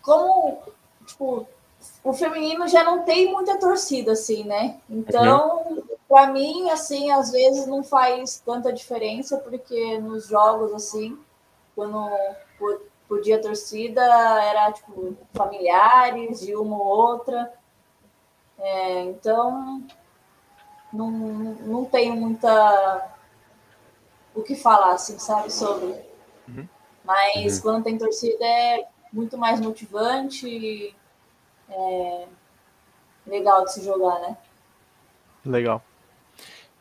como 0.00 0.62
tipo, 1.04 1.46
o 2.02 2.12
feminino 2.14 2.66
já 2.66 2.82
não 2.82 3.02
tem 3.02 3.30
muita 3.30 3.58
torcida 3.58 4.12
assim, 4.12 4.44
né? 4.44 4.80
Então, 4.88 5.62
uhum. 5.68 5.82
para 6.08 6.28
mim 6.28 6.70
assim, 6.70 7.10
às 7.10 7.30
vezes 7.30 7.66
não 7.66 7.84
faz 7.84 8.42
tanta 8.44 8.72
diferença 8.72 9.36
porque 9.36 9.98
nos 9.98 10.26
jogos 10.26 10.72
assim, 10.72 11.18
quando 11.74 12.10
podia 13.06 13.38
torcida 13.42 14.02
era 14.02 14.72
tipo 14.72 15.14
familiares 15.34 16.40
de 16.40 16.56
uma 16.56 16.78
ou 16.78 16.86
outra. 16.86 17.52
É, 18.58 19.02
então 19.02 19.82
não, 20.90 21.10
não 21.10 21.84
tenho 21.84 22.16
muita 22.16 23.10
o 24.34 24.42
que 24.42 24.54
falar, 24.54 24.94
assim, 24.94 25.18
sabe, 25.18 25.52
sobre. 25.52 25.94
Uhum. 26.48 26.66
Mas 27.04 27.56
uhum. 27.56 27.62
quando 27.62 27.84
tem 27.84 27.98
torcida 27.98 28.44
é 28.44 28.88
muito 29.14 29.38
mais 29.38 29.60
motivante, 29.60 30.94
é 31.70 32.26
legal 33.26 33.64
de 33.64 33.72
se 33.72 33.84
jogar, 33.84 34.18
né? 34.20 34.36
Legal. 35.46 35.82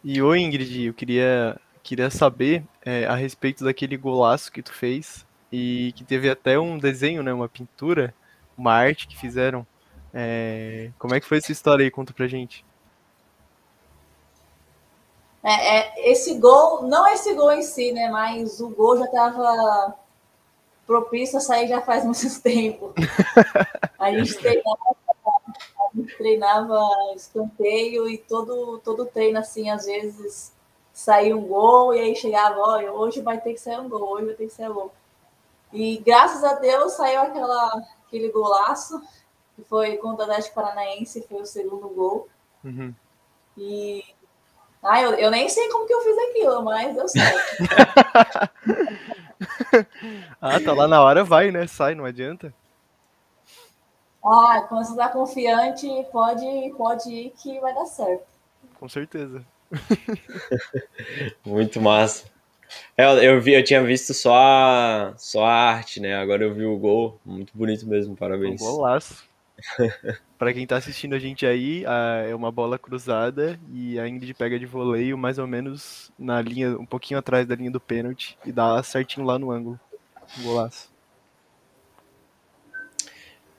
E 0.03 0.21
o 0.21 0.35
Ingrid, 0.35 0.87
eu 0.87 0.93
queria, 0.93 1.59
queria 1.81 2.09
saber 2.09 2.63
é, 2.83 3.05
a 3.05 3.15
respeito 3.15 3.63
daquele 3.63 3.95
golaço 3.95 4.51
que 4.51 4.63
tu 4.63 4.73
fez 4.73 5.25
e 5.51 5.93
que 5.95 6.03
teve 6.03 6.29
até 6.29 6.59
um 6.59 6.77
desenho, 6.77 7.21
né, 7.21 7.31
uma 7.31 7.47
pintura, 7.47 8.13
uma 8.57 8.73
arte 8.73 9.07
que 9.07 9.17
fizeram. 9.17 9.65
É, 10.13 10.89
como 10.97 11.13
é 11.13 11.19
que 11.19 11.27
foi 11.27 11.37
essa 11.37 11.51
história 11.51 11.83
aí? 11.83 11.91
Conta 11.91 12.13
pra 12.13 12.27
gente. 12.27 12.65
É, 15.43 15.77
é, 15.77 16.11
esse 16.11 16.35
gol, 16.39 16.83
não 16.83 17.05
esse 17.07 17.33
gol 17.33 17.51
em 17.51 17.61
si, 17.61 17.91
né, 17.91 18.09
mas 18.09 18.59
o 18.59 18.69
gol 18.69 18.97
já 18.97 19.05
estava 19.05 19.95
propício 20.85 21.37
a 21.37 21.41
sair 21.41 21.67
já 21.67 21.81
faz 21.81 22.03
muito 22.03 22.19
tempo. 22.41 22.93
A 23.97 24.11
gente 24.11 24.37
treinava, 24.37 24.95
a 25.25 25.97
gente 25.97 26.17
treinava 26.17 26.89
escanteio 27.15 28.07
e 28.09 28.17
todo, 28.17 28.79
todo 28.79 29.05
treino, 29.05 29.39
assim, 29.39 29.69
às 29.69 29.85
vezes 29.85 30.51
saía 30.93 31.35
um 31.35 31.47
gol 31.47 31.93
e 31.93 31.99
aí 31.99 32.15
chegava, 32.15 32.59
olha, 32.59 32.91
hoje 32.91 33.21
vai 33.21 33.39
ter 33.39 33.53
que 33.53 33.59
sair 33.59 33.79
um 33.79 33.89
gol, 33.89 34.09
hoje 34.09 34.25
vai 34.27 34.35
ter 34.35 34.47
que 34.47 34.53
sair 34.53 34.69
um 34.69 34.73
gol. 34.73 34.93
E 35.71 35.97
graças 35.97 36.43
a 36.43 36.53
Deus 36.53 36.93
saiu 36.93 37.21
aquela, 37.21 37.83
aquele 38.05 38.29
golaço, 38.29 39.01
que 39.55 39.63
foi 39.63 39.97
contra 39.97 40.25
o 40.25 40.29
Atlético 40.29 40.55
Paranaense, 40.55 41.25
foi 41.27 41.41
o 41.41 41.45
segundo 41.45 41.89
gol. 41.89 42.27
Uhum. 42.63 42.93
E. 43.57 44.03
Ah, 44.83 45.01
eu, 45.01 45.13
eu 45.13 45.31
nem 45.31 45.47
sei 45.47 45.69
como 45.69 45.87
que 45.87 45.93
eu 45.93 46.01
fiz 46.01 46.17
aquilo, 46.29 46.61
mas 46.61 46.93
deu 46.93 47.07
certo. 47.07 47.63
ah, 50.41 50.59
tá 50.59 50.73
lá 50.73 50.87
na 50.87 51.01
hora, 51.01 51.23
vai, 51.23 51.51
né? 51.51 51.67
Sai, 51.67 51.95
não 51.95 52.05
adianta. 52.05 52.53
Ah, 54.25 54.65
quando 54.69 54.85
você 54.85 54.95
tá 54.95 55.09
confiante, 55.09 55.87
pode, 56.11 56.45
pode 56.77 57.09
ir 57.09 57.29
que 57.31 57.59
vai 57.59 57.73
dar 57.73 57.85
certo. 57.85 58.25
Com 58.79 58.87
certeza. 58.87 59.43
Muito 61.45 61.81
massa. 61.81 62.25
É, 62.97 63.05
eu, 63.27 63.41
vi, 63.41 63.53
eu 63.53 63.63
tinha 63.63 63.83
visto 63.83 64.13
só 64.13 64.33
a, 64.35 65.13
só 65.17 65.43
a 65.45 65.53
arte, 65.53 65.99
né? 65.99 66.15
Agora 66.15 66.43
eu 66.43 66.53
vi 66.53 66.65
o 66.65 66.77
gol. 66.77 67.19
Muito 67.25 67.51
bonito 67.55 67.85
mesmo, 67.85 68.15
parabéns. 68.15 68.61
Um 68.61 68.65
golaço. 68.65 69.23
para 70.37 70.53
quem 70.53 70.65
tá 70.65 70.77
assistindo 70.77 71.15
a 71.15 71.19
gente 71.19 71.45
aí, 71.45 71.85
a, 71.85 72.25
é 72.27 72.35
uma 72.35 72.51
bola 72.51 72.77
cruzada 72.77 73.59
e 73.71 73.99
a 73.99 74.07
Ingrid 74.07 74.33
pega 74.33 74.59
de 74.59 74.65
voleio 74.65 75.17
mais 75.17 75.37
ou 75.37 75.47
menos 75.47 76.11
na 76.17 76.41
linha, 76.41 76.77
um 76.77 76.85
pouquinho 76.85 77.19
atrás 77.19 77.47
da 77.47 77.55
linha 77.55 77.71
do 77.71 77.79
pênalti 77.79 78.37
e 78.45 78.51
dá 78.51 78.81
certinho 78.83 79.25
lá 79.25 79.37
no 79.37 79.51
ângulo. 79.51 79.79
Golaço. 80.41 80.91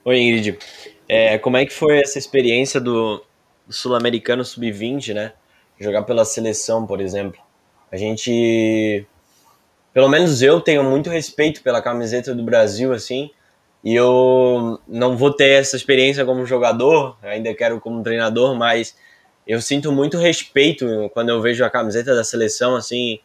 Oi, 0.03 0.19
Ingrid. 0.19 0.59
É, 1.07 1.37
como 1.37 1.57
é 1.57 1.65
que 1.65 1.73
foi 1.73 1.99
essa 1.99 2.19
experiência 2.19 2.79
do 2.79 3.23
Sul-Americano 3.69 4.43
Sub-20, 4.43 5.13
né? 5.13 5.33
Jogar 5.79 6.03
pela 6.03 6.25
seleção, 6.25 6.85
por 6.85 7.01
exemplo. 7.01 7.41
A 7.91 7.97
gente, 7.97 9.05
pelo 9.93 10.09
menos 10.09 10.41
eu 10.41 10.59
tenho 10.61 10.83
muito 10.83 11.09
respeito 11.09 11.61
pela 11.61 11.81
camiseta 11.81 12.35
do 12.35 12.43
Brasil, 12.43 12.93
assim, 12.93 13.31
e 13.85 13.93
eu 13.93 14.79
não 14.87 15.15
vou 15.15 15.31
ter 15.31 15.61
essa 15.61 15.75
experiência 15.75 16.25
como 16.25 16.43
jogador, 16.43 17.15
ainda 17.21 17.53
quero 17.53 17.79
como 17.79 18.01
treinador, 18.01 18.55
mas 18.55 18.97
eu 19.47 19.61
sinto 19.61 19.91
muito 19.91 20.17
respeito 20.17 20.87
quando 21.13 21.29
eu 21.29 21.39
vejo 21.39 21.63
a 21.63 21.69
camiseta 21.69 22.15
da 22.15 22.23
seleção, 22.23 22.75
assim, 22.75 23.19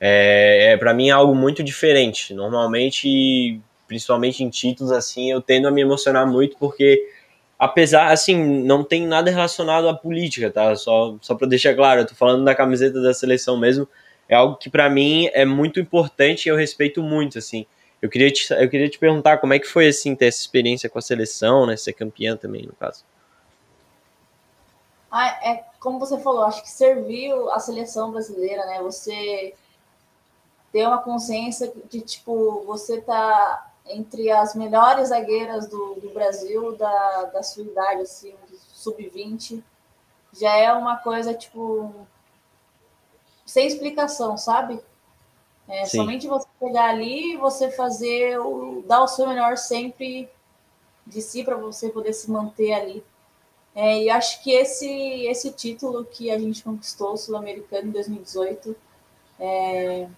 é, 0.00 0.72
é 0.72 0.76
para 0.76 0.92
mim 0.92 1.10
é 1.10 1.12
algo 1.12 1.32
muito 1.32 1.62
diferente. 1.62 2.34
Normalmente, 2.34 3.60
principalmente 3.86 4.42
em 4.42 4.50
títulos, 4.50 4.90
assim, 4.90 5.30
eu 5.30 5.40
tendo 5.40 5.68
a 5.68 5.70
me 5.70 5.80
emocionar 5.80 6.26
muito 6.26 6.56
porque 6.58 7.06
apesar, 7.56 8.10
assim, 8.10 8.64
não 8.64 8.82
tem 8.82 9.06
nada 9.06 9.30
relacionado 9.30 9.88
à 9.88 9.94
política, 9.94 10.50
tá? 10.50 10.74
Só, 10.74 11.16
só 11.20 11.36
para 11.36 11.46
deixar 11.46 11.74
claro, 11.76 12.00
eu 12.00 12.06
tô 12.06 12.16
falando 12.16 12.44
da 12.44 12.54
camiseta 12.54 13.00
da 13.00 13.14
seleção 13.14 13.56
mesmo, 13.56 13.86
é 14.28 14.34
algo 14.34 14.56
que 14.56 14.70
para 14.70 14.90
mim 14.90 15.28
é 15.32 15.44
muito 15.44 15.78
importante 15.78 16.46
e 16.46 16.48
eu 16.48 16.56
respeito 16.56 17.00
muito, 17.00 17.38
assim. 17.38 17.64
Eu 18.00 18.08
queria, 18.08 18.32
te, 18.32 18.52
eu 18.52 18.68
queria 18.70 18.88
te 18.88 18.98
perguntar 18.98 19.38
como 19.38 19.52
é 19.52 19.58
que 19.58 19.66
foi, 19.66 19.88
assim, 19.88 20.16
ter 20.16 20.26
essa 20.26 20.40
experiência 20.40 20.88
com 20.88 20.98
a 20.98 21.02
seleção, 21.02 21.66
né, 21.66 21.76
ser 21.76 21.92
campeã 21.92 22.36
também, 22.36 22.66
no 22.66 22.72
caso. 22.72 23.04
Ah, 25.10 25.28
é 25.42 25.64
como 25.78 25.98
você 25.98 26.18
falou, 26.20 26.42
acho 26.44 26.62
que 26.62 26.70
serviu 26.70 27.50
a 27.50 27.58
seleção 27.58 28.10
brasileira, 28.10 28.64
né, 28.66 28.80
você 28.80 29.54
ter 30.72 30.86
uma 30.86 31.02
consciência 31.02 31.72
de, 31.90 32.00
tipo, 32.00 32.62
você 32.64 33.00
tá 33.00 33.72
entre 33.86 34.30
as 34.30 34.54
melhores 34.54 35.08
zagueiras 35.08 35.66
do, 35.66 35.94
do 35.94 36.10
Brasil, 36.10 36.76
da, 36.76 37.24
da 37.24 37.42
sua 37.42 37.64
idade, 37.64 38.02
assim, 38.02 38.34
sub-20, 38.72 39.62
já 40.32 40.54
é 40.56 40.72
uma 40.72 40.96
coisa, 40.96 41.34
tipo, 41.34 41.92
sem 43.44 43.66
explicação, 43.66 44.36
sabe? 44.36 44.80
É, 45.70 45.86
somente 45.86 46.26
você 46.26 46.48
pegar 46.58 46.86
ali 46.86 47.34
e 47.34 47.36
você 47.36 47.70
fazer 47.70 48.40
o, 48.40 48.82
dar 48.88 49.02
o 49.04 49.06
seu 49.06 49.28
melhor 49.28 49.56
sempre 49.56 50.28
de 51.06 51.22
si 51.22 51.44
para 51.44 51.56
você 51.56 51.88
poder 51.88 52.12
se 52.12 52.28
manter 52.28 52.72
ali. 52.72 53.04
É, 53.72 54.02
e 54.02 54.10
acho 54.10 54.42
que 54.42 54.50
esse 54.50 54.88
esse 55.26 55.52
título 55.52 56.04
que 56.04 56.28
a 56.28 56.38
gente 56.38 56.64
conquistou, 56.64 57.12
o 57.12 57.16
Sul-Americano 57.16 57.88
em 57.88 57.92
2018, 57.92 58.74
é, 59.38 60.08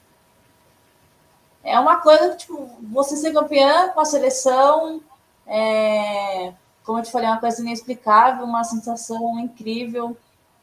é 1.62 1.78
uma 1.78 2.00
coisa 2.00 2.34
tipo 2.34 2.70
você 2.90 3.14
ser 3.16 3.34
campeã 3.34 3.90
com 3.90 4.00
a 4.00 4.06
seleção, 4.06 5.02
é, 5.46 6.54
como 6.82 6.98
eu 6.98 7.02
te 7.02 7.12
falei, 7.12 7.28
é 7.28 7.30
uma 7.30 7.40
coisa 7.40 7.60
inexplicável, 7.60 8.46
uma 8.46 8.64
sensação 8.64 9.38
incrível 9.38 10.16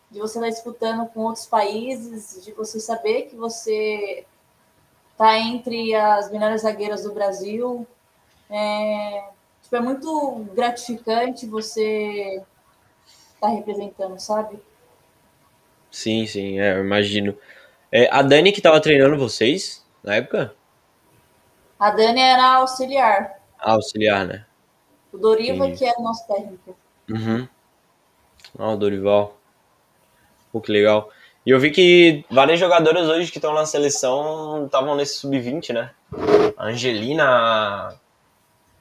de 0.09 0.19
você 0.19 0.39
estar 0.39 0.49
disputando 0.49 1.07
com 1.09 1.21
outros 1.21 1.45
países, 1.45 2.43
de 2.43 2.51
você 2.53 2.79
saber 2.79 3.23
que 3.23 3.35
você 3.35 4.25
está 5.19 5.37
entre 5.37 5.93
as 5.93 6.31
melhores 6.31 6.61
zagueiras 6.61 7.03
do 7.03 7.13
Brasil. 7.13 7.85
É, 8.49 9.25
tipo, 9.61 9.75
é 9.75 9.81
muito 9.81 10.47
gratificante 10.55 11.45
você 11.45 12.41
estar 13.05 13.47
tá 13.47 13.49
representando, 13.49 14.17
sabe? 14.17 14.57
Sim, 15.91 16.25
sim, 16.25 16.57
é, 16.61 16.77
eu 16.77 16.85
imagino. 16.85 17.37
É, 17.91 18.07
a 18.09 18.21
Dani 18.21 18.53
que 18.53 18.59
estava 18.59 18.79
treinando 18.79 19.17
vocês 19.17 19.85
na 20.01 20.15
época? 20.15 20.55
A 21.77 21.91
Dani 21.91 22.21
era 22.21 22.55
auxiliar. 22.55 23.41
Ah, 23.59 23.73
auxiliar, 23.73 24.25
né? 24.25 24.45
O 25.11 25.17
Doriva, 25.17 25.65
Entendi. 25.65 25.79
que 25.79 25.85
era 25.85 25.99
o 25.99 26.03
nosso 26.03 26.25
técnico. 26.27 26.77
Uhum. 27.09 27.47
Ah, 28.57 28.69
o 28.71 28.77
Dorival. 28.77 29.37
Pô, 30.51 30.61
que 30.61 30.71
legal. 30.71 31.09
E 31.45 31.51
eu 31.51 31.59
vi 31.59 31.71
que 31.71 32.25
várias 32.29 32.59
jogadoras 32.59 33.07
hoje 33.07 33.31
que 33.31 33.37
estão 33.37 33.53
na 33.53 33.65
seleção 33.65 34.65
estavam 34.65 34.95
nesse 34.95 35.15
sub-20, 35.15 35.73
né? 35.73 35.91
A 36.57 36.65
Angelina. 36.65 37.97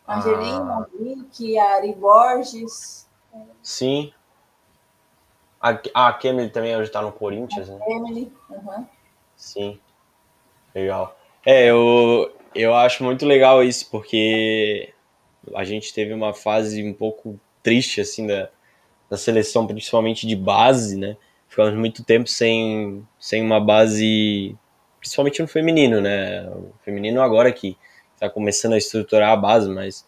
A. 0.07 0.19
Angelina, 0.19 0.73
a 0.73 0.87
Vicky, 0.99 1.59
a 1.59 1.77
Ari 1.77 1.95
Borges, 1.95 3.09
Sim. 3.63 4.13
A, 5.61 5.79
a 5.95 6.13
Kemily 6.13 6.51
também 6.51 6.77
hoje 6.77 6.91
tá 6.91 7.03
no 7.03 7.13
Corinthians, 7.13 7.69
né? 7.69 7.79
Emily. 7.89 8.33
uhum. 8.49 8.87
Sim. 9.37 9.79
Legal. 10.75 11.19
É, 11.45 11.67
eu, 11.67 12.33
eu 12.55 12.75
acho 12.75 13.03
muito 13.05 13.27
legal 13.27 13.63
isso, 13.63 13.91
porque 13.91 14.93
a 15.55 15.65
gente 15.65 15.93
teve 15.93 16.13
uma 16.13 16.33
fase 16.33 16.83
um 16.83 16.95
pouco 16.95 17.39
triste, 17.63 18.01
assim, 18.01 18.27
da, 18.27 18.49
da 19.11 19.17
seleção, 19.17 19.67
principalmente 19.67 20.27
de 20.27 20.37
base, 20.37 20.97
né? 20.97 21.17
Ficamos 21.49 21.75
muito 21.75 22.05
tempo 22.05 22.29
sem, 22.29 23.07
sem 23.19 23.43
uma 23.43 23.59
base, 23.61 24.55
principalmente 25.01 25.41
no 25.41 25.49
feminino, 25.49 26.01
né? 26.01 26.47
O 26.51 26.73
feminino 26.85 27.23
agora 27.23 27.51
que 27.53 27.77
tá 28.19 28.29
começando 28.29 28.75
a 28.75 28.79
estruturar 28.79 29.31
a 29.33 29.37
base, 29.37 29.69
mas 29.71 30.05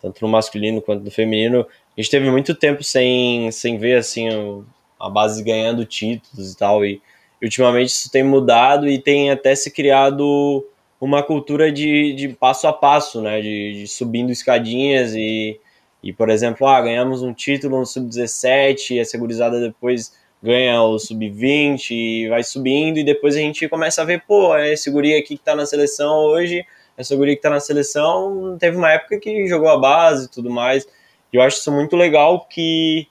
tanto 0.00 0.20
no 0.22 0.28
masculino 0.28 0.82
quanto 0.82 1.04
no 1.04 1.10
feminino, 1.10 1.66
a 1.96 2.00
gente 2.00 2.10
teve 2.10 2.30
muito 2.30 2.54
tempo 2.54 2.82
sem, 2.82 3.50
sem 3.52 3.78
ver, 3.78 3.98
assim, 3.98 4.28
o- 4.34 4.66
a 5.00 5.08
base 5.08 5.42
ganhando 5.42 5.84
títulos 5.84 6.52
e 6.52 6.56
tal, 6.56 6.84
e 6.84 7.00
ultimamente 7.42 7.88
isso 7.90 8.10
tem 8.10 8.22
mudado 8.22 8.88
e 8.88 8.98
tem 8.98 9.30
até 9.30 9.54
se 9.54 9.70
criado 9.70 10.66
uma 11.00 11.22
cultura 11.22 11.72
de, 11.72 12.12
de 12.14 12.28
passo 12.28 12.66
a 12.66 12.72
passo, 12.72 13.20
né? 13.22 13.40
De, 13.40 13.72
de 13.80 13.88
subindo 13.88 14.30
escadinhas 14.30 15.14
e, 15.14 15.58
e, 16.02 16.12
por 16.12 16.28
exemplo, 16.28 16.66
ah, 16.66 16.80
ganhamos 16.80 17.22
um 17.22 17.32
título 17.32 17.78
no 17.78 17.86
sub-17 17.86 18.94
e 18.94 19.00
a 19.00 19.04
segurizada 19.04 19.60
depois 19.60 20.12
ganha 20.42 20.82
o 20.82 20.98
sub-20 20.98 21.90
e 21.92 22.28
vai 22.28 22.42
subindo 22.42 22.98
e 22.98 23.04
depois 23.04 23.36
a 23.36 23.38
gente 23.38 23.68
começa 23.68 24.02
a 24.02 24.04
ver, 24.04 24.22
pô, 24.26 24.56
esse 24.58 24.90
guri 24.90 25.14
aqui 25.14 25.36
que 25.36 25.44
tá 25.44 25.54
na 25.54 25.64
seleção 25.64 26.16
hoje, 26.16 26.64
essa 26.96 27.14
guri 27.14 27.36
que 27.36 27.42
tá 27.42 27.50
na 27.50 27.60
seleção 27.60 28.56
teve 28.58 28.76
uma 28.76 28.90
época 28.92 29.18
que 29.20 29.46
jogou 29.46 29.68
a 29.68 29.78
base 29.78 30.26
e 30.26 30.28
tudo 30.28 30.50
mais. 30.50 30.86
E 31.32 31.36
eu 31.36 31.42
acho 31.42 31.58
isso 31.58 31.72
muito 31.72 31.96
legal 31.96 32.46
que 32.46 33.06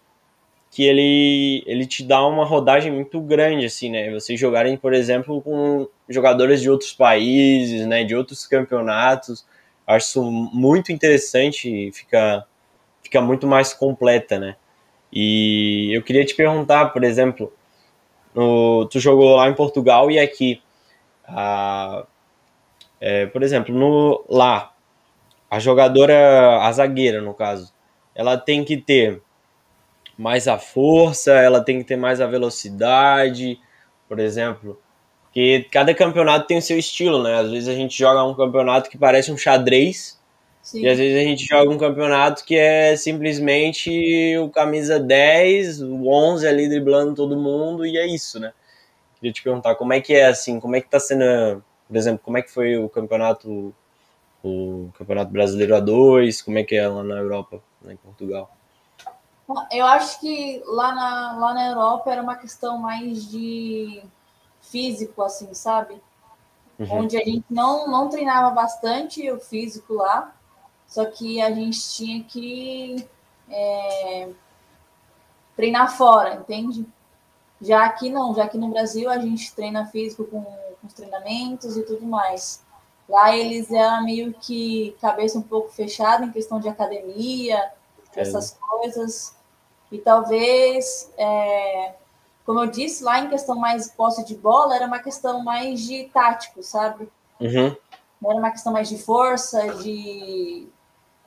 que 0.71 0.85
ele, 0.85 1.63
ele 1.67 1.85
te 1.85 2.01
dá 2.01 2.25
uma 2.25 2.45
rodagem 2.45 2.91
muito 2.93 3.19
grande, 3.19 3.65
assim, 3.65 3.91
né? 3.91 4.09
Vocês 4.11 4.39
jogarem, 4.39 4.77
por 4.77 4.93
exemplo, 4.93 5.41
com 5.41 5.87
jogadores 6.07 6.61
de 6.61 6.69
outros 6.69 6.93
países, 6.93 7.85
né? 7.85 8.05
De 8.05 8.15
outros 8.15 8.47
campeonatos. 8.47 9.45
Acho 9.85 10.07
isso 10.07 10.23
muito 10.23 10.91
interessante 10.93 11.69
e 11.69 11.91
fica, 11.91 12.45
fica 13.03 13.19
muito 13.21 13.45
mais 13.45 13.73
completa, 13.73 14.39
né? 14.39 14.55
E 15.11 15.95
eu 15.95 16.01
queria 16.03 16.25
te 16.25 16.35
perguntar, 16.35 16.87
por 16.87 17.03
exemplo, 17.03 17.51
no, 18.33 18.87
tu 18.87 18.99
jogou 18.99 19.35
lá 19.35 19.49
em 19.49 19.53
Portugal 19.53 20.09
e 20.09 20.19
aqui. 20.19 20.61
ah, 21.27 22.05
é, 22.99 23.25
por 23.25 23.43
exemplo, 23.43 23.73
no, 23.73 24.23
lá, 24.29 24.73
a 25.49 25.59
jogadora, 25.59 26.61
a 26.61 26.71
zagueira, 26.71 27.21
no 27.21 27.33
caso, 27.33 27.73
ela 28.15 28.37
tem 28.37 28.63
que 28.63 28.77
ter 28.77 29.21
mais 30.17 30.47
a 30.47 30.59
força, 30.59 31.33
ela 31.33 31.61
tem 31.63 31.79
que 31.79 31.85
ter 31.85 31.95
mais 31.97 32.21
a 32.21 32.27
velocidade, 32.27 33.59
por 34.07 34.19
exemplo. 34.19 34.79
Porque 35.23 35.67
cada 35.71 35.95
campeonato 35.95 36.45
tem 36.45 36.59
o 36.59 36.61
seu 36.61 36.77
estilo, 36.77 37.23
né? 37.23 37.39
Às 37.39 37.49
vezes 37.49 37.69
a 37.69 37.73
gente 37.73 37.97
joga 37.97 38.23
um 38.23 38.35
campeonato 38.35 38.89
que 38.89 38.97
parece 38.97 39.31
um 39.31 39.37
xadrez, 39.37 40.20
Sim. 40.61 40.81
e 40.81 40.89
às 40.89 40.97
vezes 40.97 41.17
a 41.17 41.27
gente 41.27 41.45
joga 41.45 41.71
um 41.71 41.77
campeonato 41.77 42.45
que 42.45 42.55
é 42.55 42.95
simplesmente 42.95 44.37
o 44.37 44.49
camisa 44.49 44.99
10, 44.99 45.81
o 45.81 46.07
11 46.07 46.47
ali 46.47 46.69
driblando 46.69 47.15
todo 47.15 47.35
mundo, 47.35 47.85
e 47.85 47.97
é 47.97 48.05
isso, 48.05 48.39
né? 48.39 48.53
Queria 49.15 49.33
te 49.33 49.43
perguntar 49.43 49.75
como 49.75 49.93
é 49.93 49.99
que 49.99 50.13
é 50.13 50.27
assim, 50.27 50.59
como 50.59 50.75
é 50.75 50.81
que 50.81 50.89
tá 50.89 50.99
sendo, 50.99 51.63
por 51.87 51.95
exemplo, 51.95 52.21
como 52.23 52.37
é 52.37 52.41
que 52.41 52.51
foi 52.51 52.77
o 52.77 52.87
campeonato, 52.89 53.73
o 54.43 54.89
campeonato 54.97 55.31
brasileiro 55.31 55.75
A2, 55.75 56.43
como 56.43 56.57
é 56.59 56.63
que 56.63 56.75
é 56.75 56.87
lá 56.87 57.03
na 57.03 57.15
Europa, 57.15 57.61
lá 57.83 57.91
em 57.91 57.97
Portugal? 57.97 58.49
Eu 59.71 59.85
acho 59.85 60.19
que 60.19 60.61
lá 60.65 60.93
na, 60.93 61.37
lá 61.37 61.53
na 61.53 61.67
Europa 61.67 62.11
era 62.11 62.21
uma 62.21 62.35
questão 62.35 62.77
mais 62.77 63.29
de 63.29 64.01
físico, 64.61 65.21
assim, 65.23 65.53
sabe? 65.53 66.01
Uhum. 66.79 66.99
Onde 66.99 67.17
a 67.17 67.23
gente 67.23 67.45
não, 67.49 67.87
não 67.87 68.09
treinava 68.09 68.49
bastante 68.51 69.29
o 69.29 69.39
físico 69.39 69.95
lá, 69.95 70.33
só 70.91 71.05
que 71.05 71.41
a 71.41 71.49
gente 71.49 71.79
tinha 71.89 72.21
que 72.21 73.07
é, 73.49 74.27
treinar 75.55 75.95
fora, 75.95 76.35
entende? 76.35 76.85
Já 77.61 77.85
aqui 77.85 78.09
não, 78.09 78.35
já 78.35 78.43
aqui 78.43 78.57
no 78.57 78.67
Brasil 78.67 79.09
a 79.09 79.17
gente 79.17 79.55
treina 79.55 79.85
físico 79.85 80.25
com, 80.25 80.43
com 80.43 80.87
os 80.87 80.93
treinamentos 80.93 81.77
e 81.77 81.83
tudo 81.83 82.05
mais. 82.05 82.61
Lá 83.07 83.33
eles 83.33 83.71
eram 83.71 84.03
meio 84.03 84.33
que 84.33 84.93
cabeça 84.99 85.39
um 85.39 85.41
pouco 85.41 85.69
fechada 85.69 86.25
em 86.25 86.31
questão 86.31 86.59
de 86.59 86.67
academia, 86.67 87.71
essas 88.13 88.59
coisas. 88.59 89.33
E 89.89 89.97
talvez, 89.97 91.09
é, 91.17 91.93
como 92.45 92.59
eu 92.59 92.67
disse, 92.67 93.01
lá 93.01 93.19
em 93.19 93.29
questão 93.29 93.55
mais 93.55 93.89
posse 93.89 94.25
de 94.25 94.35
bola, 94.35 94.75
era 94.75 94.85
uma 94.85 94.99
questão 94.99 95.41
mais 95.41 95.79
de 95.79 96.03
tático, 96.13 96.61
sabe? 96.61 97.09
Uhum. 97.39 97.73
Não 98.21 98.31
era 98.31 98.39
uma 98.39 98.51
questão 98.51 98.73
mais 98.73 98.89
de 98.89 98.97
força, 98.97 99.73
de 99.75 100.67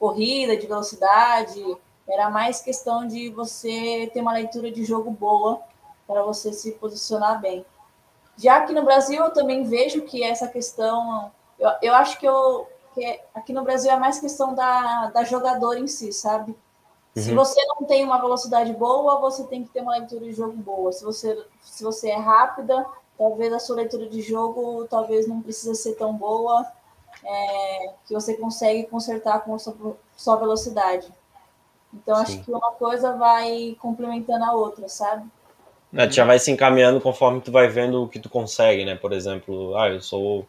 corrida, 0.05 0.55
de 0.55 0.67
velocidade. 0.67 1.64
Era 2.07 2.29
mais 2.29 2.61
questão 2.61 3.07
de 3.09 3.31
você 3.31 4.11
ter 4.12 4.21
uma 4.21 4.35
leitura 4.35 4.71
de 4.71 4.85
jogo 4.85 5.11
boa 5.11 5.59
para 6.07 6.23
você 6.23 6.53
se 6.53 6.73
posicionar 6.73 7.40
bem. 7.40 7.64
Já 8.37 8.57
aqui 8.57 8.75
no 8.75 8.85
Brasil, 8.85 9.25
eu 9.25 9.33
também 9.33 9.64
vejo 9.64 10.03
que 10.03 10.23
essa 10.23 10.47
questão. 10.47 11.33
Eu, 11.59 11.71
eu 11.81 11.95
acho 11.95 12.19
que, 12.19 12.27
eu, 12.27 12.69
que 12.95 13.21
aqui 13.35 13.55
no 13.55 13.62
Brasil 13.64 13.90
é 13.90 13.97
mais 13.97 14.21
questão 14.21 14.55
da, 14.55 15.07
da 15.07 15.25
jogadora 15.25 15.79
em 15.79 15.87
si, 15.87 16.12
sabe? 16.12 16.55
Se 17.17 17.31
Uhum. 17.31 17.37
você 17.37 17.64
não 17.67 17.87
tem 17.87 18.05
uma 18.05 18.21
velocidade 18.21 18.73
boa, 18.75 19.21
você 19.21 19.45
tem 19.45 19.62
que 19.62 19.71
ter 19.71 19.81
uma 19.81 19.93
leitura 19.93 20.25
de 20.25 20.33
jogo 20.33 20.53
boa. 20.55 20.93
Se 20.93 21.05
você, 21.05 21.47
se 21.62 21.83
você 21.83 22.11
é 22.11 22.17
rápida, 22.17 22.85
talvez 23.17 23.53
a 23.53 23.61
sua 23.61 23.77
leitura 23.77 24.07
de 24.09 24.21
jogo 24.21 24.87
talvez 24.90 25.27
não 25.29 25.40
precisa 25.40 25.75
ser 25.75 25.95
tão 25.95 26.12
boa, 26.12 26.67
é, 27.24 27.92
que 28.06 28.14
você 28.14 28.34
consegue 28.34 28.84
consertar 28.84 29.40
com 29.44 29.54
a 29.54 29.58
sua, 29.58 29.96
sua 30.16 30.37
velocidade. 30.37 31.08
Então, 31.92 32.16
Sim. 32.16 32.22
acho 32.22 32.44
que 32.44 32.50
uma 32.50 32.72
coisa 32.72 33.16
vai 33.16 33.76
complementando 33.80 34.44
a 34.44 34.52
outra, 34.52 34.88
sabe? 34.88 35.28
É, 35.92 36.06
tu 36.06 36.14
já 36.14 36.24
vai 36.24 36.38
se 36.38 36.50
encaminhando 36.50 37.00
conforme 37.00 37.40
tu 37.40 37.52
vai 37.52 37.68
vendo 37.68 38.02
o 38.02 38.08
que 38.08 38.18
tu 38.18 38.28
consegue, 38.28 38.84
né? 38.84 38.96
Por 38.96 39.12
exemplo, 39.12 39.76
ah, 39.76 39.88
eu 39.88 40.00
sou 40.00 40.44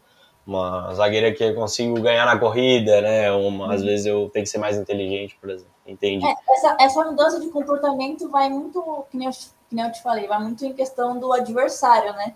uma 0.45 0.93
zagueira 0.93 1.31
que 1.31 1.43
eu 1.43 1.55
consigo 1.55 1.99
ganhar 2.01 2.25
na 2.25 2.37
corrida, 2.37 3.01
né? 3.01 3.31
Uma, 3.31 3.73
às 3.73 3.83
vezes 3.83 4.07
eu 4.07 4.29
tenho 4.33 4.43
que 4.43 4.49
ser 4.49 4.57
mais 4.57 4.77
inteligente, 4.77 5.37
por 5.39 5.49
exemplo. 5.49 5.73
Entendi. 5.85 6.25
É, 6.25 6.33
essa, 6.51 6.77
essa 6.79 7.03
mudança 7.03 7.39
de 7.39 7.49
comportamento 7.49 8.27
vai 8.29 8.49
muito, 8.49 9.05
que 9.11 9.17
nem, 9.17 9.27
eu, 9.27 9.33
que 9.33 9.75
nem 9.75 9.85
eu 9.85 9.91
te 9.91 10.01
falei, 10.01 10.27
vai 10.27 10.39
muito 10.39 10.65
em 10.65 10.73
questão 10.73 11.19
do 11.19 11.31
adversário, 11.31 12.13
né? 12.13 12.35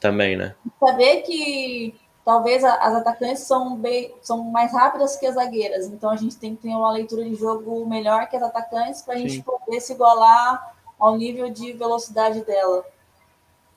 Também, 0.00 0.36
né? 0.36 0.54
saber 0.78 1.22
que 1.22 1.94
talvez 2.28 2.62
a- 2.62 2.74
as 2.74 2.94
atacantes 2.96 3.44
são, 3.44 3.74
bem, 3.74 4.14
são 4.20 4.44
mais 4.44 4.70
rápidas 4.70 5.16
que 5.16 5.24
as 5.24 5.34
zagueiras, 5.34 5.86
então 5.86 6.10
a 6.10 6.16
gente 6.16 6.36
tem 6.36 6.54
que 6.54 6.60
ter 6.60 6.68
uma 6.68 6.92
leitura 6.92 7.24
de 7.24 7.34
jogo 7.34 7.86
melhor 7.86 8.28
que 8.28 8.36
as 8.36 8.42
atacantes 8.42 9.00
para 9.00 9.14
a 9.14 9.16
gente 9.16 9.42
poder 9.42 9.80
se 9.80 9.94
igualar 9.94 10.76
ao 10.98 11.16
nível 11.16 11.48
de 11.48 11.72
velocidade 11.72 12.44
dela. 12.44 12.84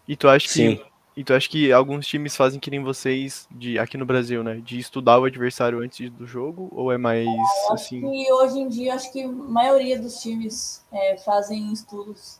E 0.05 0.17
tu 0.17 0.27
acha 0.27 0.47
que 0.47 0.53
Sim. 0.53 0.81
E 1.15 1.23
tu 1.23 1.33
acha 1.33 1.47
que 1.47 1.71
alguns 1.71 2.05
times 2.07 2.35
fazem 2.35 2.59
que 2.59 2.71
nem 2.71 2.83
vocês 2.83 3.47
de 3.51 3.77
aqui 3.79 3.97
no 3.97 4.05
Brasil, 4.05 4.43
né? 4.43 4.55
De 4.63 4.79
estudar 4.79 5.19
o 5.19 5.25
adversário 5.25 5.79
antes 5.79 6.09
do 6.09 6.25
jogo? 6.25 6.69
Ou 6.71 6.91
é 6.91 6.97
mais 6.97 7.27
Acho 7.27 7.73
assim? 7.73 7.99
que 8.01 8.33
hoje 8.33 8.59
em 8.59 8.67
dia, 8.69 8.95
acho 8.95 9.11
que 9.11 9.23
a 9.23 9.27
maioria 9.27 9.99
dos 9.99 10.21
times 10.21 10.83
é, 10.91 11.17
fazem 11.17 11.71
estudos 11.71 12.39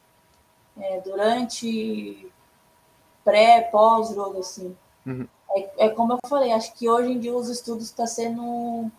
é, 0.78 1.02
durante, 1.02 2.28
pré, 3.26 3.62
pós-jogo, 3.62 4.40
assim. 4.40 4.76
Uhum. 5.06 5.28
É, 5.56 5.86
é 5.86 5.90
como 5.90 6.14
eu 6.14 6.20
falei, 6.28 6.52
acho 6.52 6.74
que 6.74 6.90
hoje 6.90 7.12
em 7.12 7.20
dia 7.20 7.36
os 7.36 7.50
estudos 7.50 7.86
está 7.86 8.06
sendo 8.08 8.90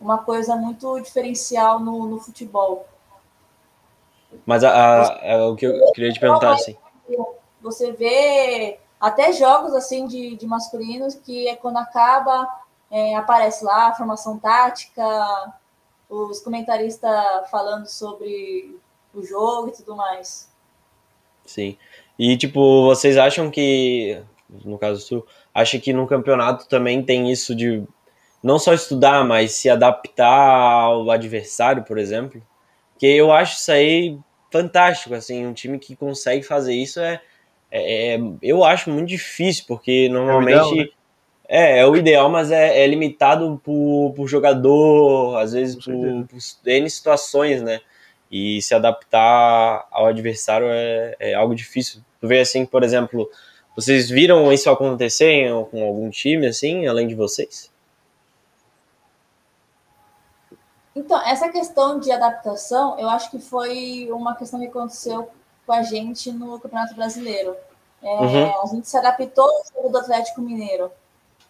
uma 0.00 0.18
coisa 0.18 0.56
muito 0.56 1.00
diferencial 1.00 1.78
no, 1.78 2.06
no 2.06 2.18
futebol. 2.18 2.86
Mas 4.46 4.64
a, 4.64 4.70
a- 4.70 5.34
a- 5.34 5.48
o 5.48 5.56
que 5.56 5.66
eu 5.66 5.92
queria 5.92 6.12
te 6.12 6.20
perguntar, 6.20 6.52
assim. 6.54 6.76
Você 7.60 7.92
vê 7.92 8.78
até 9.00 9.32
jogos 9.32 9.72
assim 9.74 10.06
de, 10.06 10.36
de 10.36 10.46
masculinos 10.46 11.14
que 11.14 11.48
é 11.48 11.54
quando 11.54 11.76
acaba, 11.76 12.48
é, 12.90 13.14
aparece 13.14 13.64
lá 13.64 13.88
a 13.88 13.94
formação 13.94 14.38
tática, 14.38 15.54
os 16.08 16.40
comentaristas 16.40 17.10
falando 17.50 17.86
sobre 17.86 18.76
o 19.14 19.22
jogo 19.22 19.68
e 19.68 19.72
tudo 19.72 19.94
mais. 19.94 20.48
Sim. 21.44 21.76
E, 22.18 22.36
tipo, 22.36 22.84
vocês 22.84 23.16
acham 23.16 23.50
que, 23.50 24.22
no 24.64 24.78
caso 24.78 25.06
tu, 25.08 25.26
acha 25.54 25.78
que 25.78 25.92
no 25.92 26.06
campeonato 26.06 26.68
também 26.68 27.02
tem 27.02 27.30
isso 27.30 27.54
de, 27.54 27.84
não 28.42 28.58
só 28.58 28.72
estudar, 28.74 29.24
mas 29.24 29.52
se 29.52 29.70
adaptar 29.70 30.26
ao 30.26 31.10
adversário, 31.10 31.84
por 31.84 31.98
exemplo. 31.98 32.42
Que 32.98 33.06
eu 33.06 33.32
acho 33.32 33.56
isso 33.56 33.72
aí 33.72 34.18
fantástico, 34.50 35.14
assim, 35.14 35.46
um 35.46 35.52
time 35.52 35.78
que 35.78 35.96
consegue 35.96 36.42
fazer 36.42 36.74
isso 36.74 37.00
é, 37.00 37.20
é, 37.70 38.14
é 38.14 38.20
eu 38.42 38.62
acho 38.62 38.90
muito 38.90 39.08
difícil, 39.08 39.64
porque 39.66 40.08
normalmente 40.10 40.58
é 40.58 40.62
o 40.62 40.66
ideal, 40.66 40.84
né? 40.84 40.90
é, 41.48 41.78
é, 41.78 41.86
o 41.86 41.96
ideal 41.96 42.28
mas 42.28 42.50
é, 42.50 42.82
é 42.82 42.86
limitado 42.86 43.60
por, 43.64 44.12
por 44.14 44.28
jogador, 44.28 45.38
às 45.38 45.52
vezes 45.52 45.76
por, 45.76 46.26
por 46.26 46.38
N 46.66 46.90
situações, 46.90 47.62
né? 47.62 47.80
E 48.30 48.60
se 48.62 48.74
adaptar 48.74 49.86
ao 49.90 50.06
adversário 50.06 50.66
é, 50.70 51.16
é 51.18 51.34
algo 51.34 51.54
difícil. 51.54 52.00
Tu 52.20 52.28
vê 52.28 52.40
assim, 52.40 52.64
por 52.64 52.82
exemplo, 52.82 53.28
vocês 53.74 54.10
viram 54.10 54.52
isso 54.52 54.68
acontecer 54.70 55.50
com 55.70 55.84
algum 55.84 56.10
time, 56.10 56.46
assim, 56.46 56.86
além 56.86 57.06
de 57.06 57.14
vocês? 57.14 57.72
Então, 60.94 61.20
essa 61.26 61.48
questão 61.48 61.98
de 61.98 62.12
adaptação, 62.12 62.98
eu 62.98 63.08
acho 63.08 63.30
que 63.30 63.38
foi 63.38 64.08
uma 64.12 64.36
questão 64.36 64.60
que 64.60 64.66
aconteceu 64.66 65.28
com 65.66 65.72
a 65.72 65.82
gente 65.82 66.30
no 66.30 66.60
Campeonato 66.60 66.94
Brasileiro. 66.94 67.56
É, 68.02 68.14
uhum. 68.14 68.62
A 68.62 68.66
gente 68.66 68.88
se 68.88 68.96
adaptou 68.96 69.44
ao 69.44 69.64
jogo 69.74 69.88
do 69.88 69.98
Atlético 69.98 70.42
Mineiro, 70.42 70.92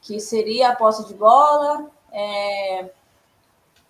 que 0.01 0.21
seria 0.21 0.69
a 0.69 0.77
posse 0.77 1.07
de 1.09 1.15
bola, 1.15 1.91
é, 2.13 2.91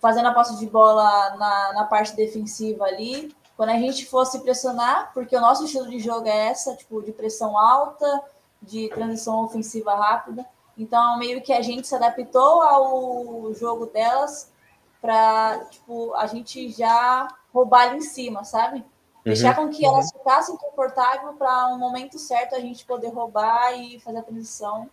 fazendo 0.01 0.27
a 0.29 0.33
posse 0.33 0.57
de 0.57 0.65
bola 0.65 1.35
na, 1.37 1.73
na 1.73 1.83
parte 1.85 2.15
defensiva 2.15 2.85
ali. 2.85 3.33
Quando 3.55 3.69
a 3.69 3.77
gente 3.77 4.05
fosse 4.05 4.39
pressionar, 4.39 5.11
porque 5.13 5.35
o 5.35 5.41
nosso 5.41 5.65
estilo 5.65 5.89
de 5.89 5.99
jogo 5.99 6.27
é 6.27 6.47
essa, 6.47 6.75
tipo, 6.75 7.01
de 7.01 7.11
pressão 7.11 7.57
alta, 7.57 8.23
de 8.61 8.89
transição 8.89 9.43
ofensiva 9.43 9.93
rápida. 9.93 10.45
Então, 10.77 11.17
meio 11.17 11.41
que 11.41 11.53
a 11.53 11.61
gente 11.61 11.87
se 11.87 11.95
adaptou 11.95 12.61
ao 12.63 13.53
jogo 13.53 13.85
delas 13.85 14.51
para 14.99 15.65
tipo, 15.65 16.13
a 16.15 16.25
gente 16.27 16.69
já 16.69 17.27
roubar 17.53 17.89
ali 17.89 17.97
em 17.97 18.01
cima, 18.01 18.43
sabe? 18.43 18.77
Uhum. 18.77 18.83
Deixar 19.25 19.55
com 19.55 19.69
que 19.69 19.85
elas 19.85 20.11
ficassem 20.11 20.55
confortáveis 20.57 21.35
para 21.37 21.67
um 21.67 21.77
momento 21.77 22.17
certo 22.17 22.55
a 22.55 22.59
gente 22.59 22.85
poder 22.85 23.09
roubar 23.09 23.73
e 23.73 23.99
fazer 23.99 24.19
a 24.19 24.23
transição 24.23 24.89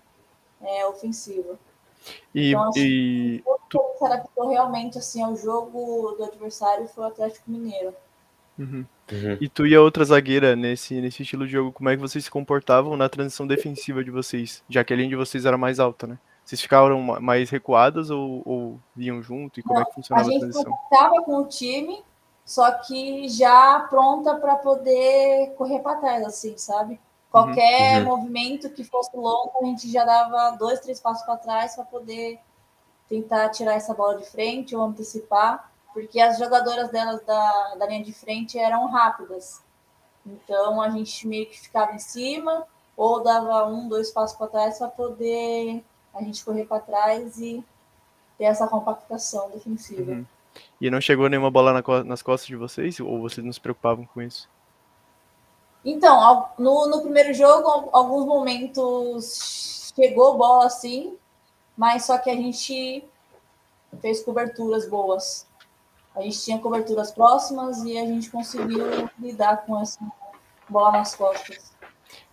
é, 0.60 0.86
ofensiva. 0.86 1.58
E, 2.34 2.50
então, 2.50 2.68
assim, 2.68 2.80
e... 2.80 3.44
tu... 3.68 3.80
se 3.98 4.04
adaptou 4.04 4.48
realmente 4.48 4.98
assim 4.98 5.22
ao 5.22 5.36
jogo 5.36 6.12
do 6.16 6.24
adversário 6.24 6.88
foi 6.88 7.04
o 7.04 7.06
Atlético 7.08 7.50
Mineiro. 7.50 7.94
Uhum. 8.60 8.84
Uhum. 9.10 9.38
E 9.40 9.48
tu 9.48 9.66
e 9.66 9.74
a 9.74 9.80
outra 9.80 10.04
zagueira 10.04 10.54
nesse, 10.54 11.00
nesse 11.00 11.22
estilo 11.22 11.46
de 11.46 11.52
jogo, 11.52 11.72
como 11.72 11.88
é 11.88 11.96
que 11.96 12.00
vocês 12.00 12.24
se 12.24 12.30
comportavam 12.30 12.96
na 12.96 13.08
transição 13.08 13.46
defensiva 13.46 14.04
de 14.04 14.10
vocês? 14.10 14.62
Já 14.68 14.84
que 14.84 14.92
a 14.92 14.96
linha 14.96 15.08
de 15.08 15.16
vocês 15.16 15.46
era 15.46 15.56
mais 15.56 15.80
alta, 15.80 16.06
né? 16.06 16.18
Vocês 16.44 16.60
ficaram 16.60 17.00
mais 17.00 17.48
recuadas 17.48 18.10
ou, 18.10 18.42
ou 18.44 18.80
vinham 18.94 19.22
junto? 19.22 19.60
E 19.60 19.62
como 19.62 19.76
Não, 19.76 19.82
é 19.82 19.84
que 19.84 19.94
funcionava 19.94 20.28
a, 20.28 20.36
a 20.36 20.38
transição? 20.38 20.78
estava 20.92 21.22
com 21.22 21.36
o 21.38 21.46
time, 21.46 22.02
só 22.44 22.70
que 22.72 23.28
já 23.28 23.86
pronta 23.88 24.34
para 24.34 24.56
poder 24.56 25.54
correr 25.56 25.80
para 25.80 25.96
trás, 25.96 26.24
assim, 26.24 26.56
sabe? 26.58 27.00
Qualquer 27.30 28.00
uhum. 28.00 28.16
movimento 28.16 28.68
que 28.70 28.82
fosse 28.82 29.16
longo, 29.16 29.52
a 29.62 29.64
gente 29.66 29.90
já 29.90 30.04
dava 30.04 30.56
dois, 30.56 30.80
três 30.80 31.00
passos 31.00 31.24
para 31.24 31.36
trás 31.36 31.76
para 31.76 31.84
poder 31.84 32.40
tentar 33.08 33.48
tirar 33.50 33.74
essa 33.74 33.94
bola 33.94 34.18
de 34.18 34.28
frente 34.28 34.74
ou 34.74 34.82
antecipar, 34.82 35.69
porque 35.92 36.20
as 36.20 36.38
jogadoras 36.38 36.90
delas 36.90 37.24
da, 37.24 37.74
da 37.76 37.86
linha 37.86 38.04
de 38.04 38.12
frente 38.12 38.58
eram 38.58 38.86
rápidas. 38.86 39.60
Então 40.24 40.80
a 40.80 40.90
gente 40.90 41.26
meio 41.26 41.46
que 41.46 41.60
ficava 41.60 41.92
em 41.92 41.98
cima 41.98 42.66
ou 42.96 43.22
dava 43.22 43.66
um, 43.66 43.88
dois 43.88 44.10
passos 44.10 44.36
para 44.36 44.46
trás 44.46 44.78
para 44.78 44.88
poder 44.88 45.82
a 46.14 46.22
gente 46.22 46.44
correr 46.44 46.64
para 46.64 46.80
trás 46.80 47.38
e 47.38 47.64
ter 48.36 48.44
essa 48.44 48.66
compactação 48.66 49.50
defensiva. 49.50 50.12
Uhum. 50.12 50.26
E 50.80 50.90
não 50.90 51.00
chegou 51.00 51.28
nenhuma 51.28 51.50
bola 51.50 51.72
na, 51.72 52.04
nas 52.04 52.22
costas 52.22 52.46
de 52.46 52.56
vocês? 52.56 52.98
Ou 53.00 53.20
vocês 53.20 53.44
não 53.44 53.52
se 53.52 53.60
preocupavam 53.60 54.04
com 54.06 54.20
isso? 54.20 54.48
Então, 55.84 56.48
no, 56.58 56.86
no 56.88 57.00
primeiro 57.00 57.32
jogo, 57.32 57.88
alguns 57.92 58.26
momentos 58.26 59.92
chegou 59.96 60.36
bola 60.36 60.66
assim, 60.66 61.16
mas 61.76 62.04
só 62.04 62.18
que 62.18 62.28
a 62.28 62.34
gente 62.34 63.04
fez 64.00 64.22
coberturas 64.22 64.88
boas. 64.88 65.46
A 66.14 66.22
gente 66.22 66.42
tinha 66.42 66.58
coberturas 66.58 67.10
próximas 67.12 67.82
e 67.84 67.96
a 67.96 68.04
gente 68.04 68.30
conseguiu 68.30 69.08
lidar 69.18 69.64
com 69.64 69.80
essa 69.80 70.00
bola 70.68 70.92
nas 70.92 71.14
costas. 71.14 71.72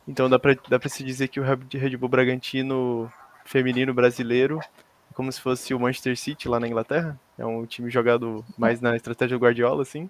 Então 0.08 0.30
dá 0.30 0.40
para 0.40 0.56
dá 0.68 0.80
se 0.88 1.04
dizer 1.04 1.28
que 1.28 1.40
o 1.40 1.44
Red 1.44 1.98
Bull 1.98 2.10
Bragantino 2.10 3.12
feminino 3.46 3.94
brasileiro, 3.94 4.60
como 5.14 5.32
se 5.32 5.42
fosse 5.42 5.74
o 5.74 5.80
Manchester 5.80 6.18
City 6.18 6.48
lá 6.48 6.60
na 6.60 6.68
Inglaterra. 6.68 7.20
É 7.38 7.46
um 7.46 7.66
time 7.66 7.90
jogado 7.90 8.46
mais 8.58 8.82
na 8.82 8.96
estratégia 8.96 9.38
do 9.38 9.44
Guardiola, 9.44 9.82
assim. 9.82 10.10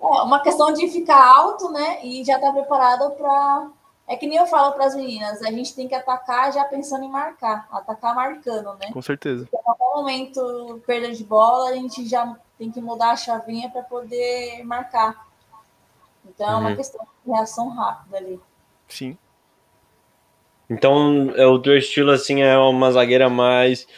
É 0.00 0.22
uma 0.22 0.40
questão 0.40 0.72
de 0.72 0.88
ficar 0.88 1.22
alto, 1.36 1.70
né? 1.70 2.04
E 2.04 2.24
já 2.24 2.36
estar 2.36 2.48
tá 2.48 2.52
preparado 2.52 3.10
para. 3.12 3.68
É 4.08 4.16
que 4.16 4.26
nem 4.26 4.38
eu 4.38 4.46
falo 4.46 4.72
para 4.72 4.86
as 4.86 4.94
meninas, 4.94 5.42
a 5.42 5.50
gente 5.50 5.74
tem 5.74 5.88
que 5.88 5.94
atacar 5.94 6.52
já 6.52 6.64
pensando 6.64 7.04
em 7.04 7.10
marcar, 7.10 7.66
atacar 7.72 8.14
marcando, 8.14 8.74
né? 8.74 8.92
Com 8.92 9.02
certeza. 9.02 9.44
Porque 9.44 9.56
a 9.56 9.62
qualquer 9.62 9.96
momento, 9.96 10.80
perda 10.86 11.12
de 11.12 11.24
bola, 11.24 11.70
a 11.70 11.74
gente 11.74 12.08
já 12.08 12.36
tem 12.56 12.70
que 12.70 12.80
mudar 12.80 13.10
a 13.10 13.16
chavinha 13.16 13.68
para 13.68 13.82
poder 13.82 14.62
marcar. 14.64 15.26
Então, 16.24 16.46
uhum. 16.46 16.52
é 16.52 16.56
uma 16.58 16.70
uhum. 16.70 16.76
questão 16.76 17.04
de 17.04 17.32
reação 17.32 17.68
rápida 17.70 18.18
ali. 18.18 18.40
Sim. 18.86 19.18
Então, 20.70 21.32
é, 21.36 21.46
o 21.46 21.58
teu 21.58 21.76
estilo, 21.76 22.12
assim, 22.12 22.42
é 22.42 22.56
uma 22.58 22.92
zagueira 22.92 23.28
mais, 23.28 23.88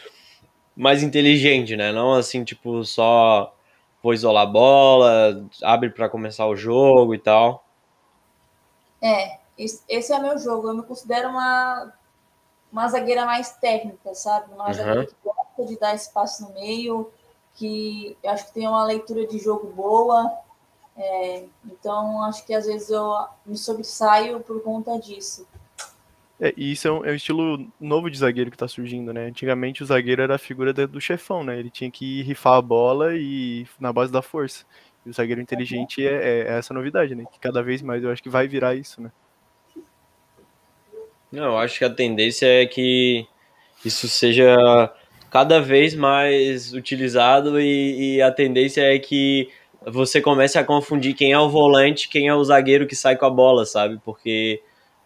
mais 0.74 1.02
inteligente, 1.02 1.76
né? 1.76 1.92
Não, 1.92 2.14
assim, 2.14 2.44
tipo, 2.44 2.82
só 2.84 3.54
vou 4.02 4.14
isolar 4.14 4.44
a 4.44 4.46
bola, 4.46 5.46
abre 5.62 5.90
para 5.90 6.08
começar 6.08 6.46
o 6.46 6.56
jogo 6.56 7.14
e 7.14 7.18
tal. 7.18 7.64
É, 9.00 9.38
esse 9.58 10.12
é 10.12 10.18
meu 10.18 10.38
jogo. 10.38 10.68
Eu 10.68 10.74
me 10.74 10.82
considero 10.82 11.28
uma, 11.30 11.92
uma 12.72 12.88
zagueira 12.88 13.26
mais 13.26 13.52
técnica, 13.56 14.14
sabe? 14.14 14.52
Uma 14.54 14.68
uhum. 14.68 14.74
zagueira 14.74 15.06
que 15.06 15.14
gosta 15.24 15.64
de 15.66 15.78
dar 15.78 15.94
espaço 15.94 16.44
no 16.44 16.54
meio, 16.54 17.10
que 17.54 18.16
eu 18.22 18.30
acho 18.30 18.46
que 18.46 18.54
tem 18.54 18.68
uma 18.68 18.84
leitura 18.84 19.26
de 19.26 19.38
jogo 19.38 19.66
boa. 19.68 20.32
É, 20.96 21.44
então, 21.64 22.22
acho 22.24 22.44
que 22.46 22.54
às 22.54 22.66
vezes 22.66 22.90
eu 22.90 23.12
me 23.44 23.56
sobressaio 23.56 24.40
por 24.40 24.62
conta 24.62 24.98
disso. 24.98 25.46
É, 26.40 26.54
e 26.56 26.72
isso 26.72 26.86
é 26.86 26.92
um, 26.92 27.04
é 27.04 27.10
um, 27.10 27.14
estilo 27.14 27.66
novo 27.80 28.08
de 28.08 28.18
zagueiro 28.18 28.50
que 28.50 28.56
tá 28.56 28.68
surgindo, 28.68 29.12
né? 29.12 29.26
Antigamente 29.26 29.82
o 29.82 29.86
zagueiro 29.86 30.22
era 30.22 30.36
a 30.36 30.38
figura 30.38 30.72
do 30.72 31.00
chefão, 31.00 31.42
né? 31.42 31.58
Ele 31.58 31.70
tinha 31.70 31.90
que 31.90 32.22
rifar 32.22 32.54
a 32.54 32.62
bola 32.62 33.16
e 33.16 33.66
na 33.78 33.92
base 33.92 34.12
da 34.12 34.22
força. 34.22 34.64
E 35.04 35.10
o 35.10 35.12
zagueiro 35.12 35.40
inteligente 35.40 36.06
é, 36.06 36.12
é, 36.12 36.38
é 36.42 36.58
essa 36.58 36.72
novidade, 36.72 37.14
né? 37.14 37.24
Que 37.30 37.40
cada 37.40 37.62
vez 37.62 37.82
mais 37.82 38.04
eu 38.04 38.10
acho 38.10 38.22
que 38.22 38.28
vai 38.28 38.46
virar 38.46 38.74
isso, 38.76 39.00
né? 39.00 39.10
Não, 41.30 41.44
eu 41.44 41.58
acho 41.58 41.78
que 41.78 41.84
a 41.84 41.90
tendência 41.90 42.46
é 42.46 42.66
que 42.66 43.26
isso 43.84 44.08
seja 44.08 44.56
cada 45.30 45.60
vez 45.60 45.94
mais 45.94 46.72
utilizado 46.72 47.60
e, 47.60 48.16
e 48.16 48.22
a 48.22 48.30
tendência 48.30 48.80
é 48.82 48.98
que 48.98 49.48
você 49.86 50.20
comece 50.20 50.58
a 50.58 50.64
confundir 50.64 51.14
quem 51.14 51.32
é 51.32 51.38
o 51.38 51.48
volante, 51.48 52.08
quem 52.08 52.28
é 52.28 52.34
o 52.34 52.42
zagueiro 52.42 52.86
que 52.86 52.96
sai 52.96 53.16
com 53.16 53.26
a 53.26 53.30
bola, 53.30 53.64
sabe? 53.64 54.00
Porque 54.04 54.60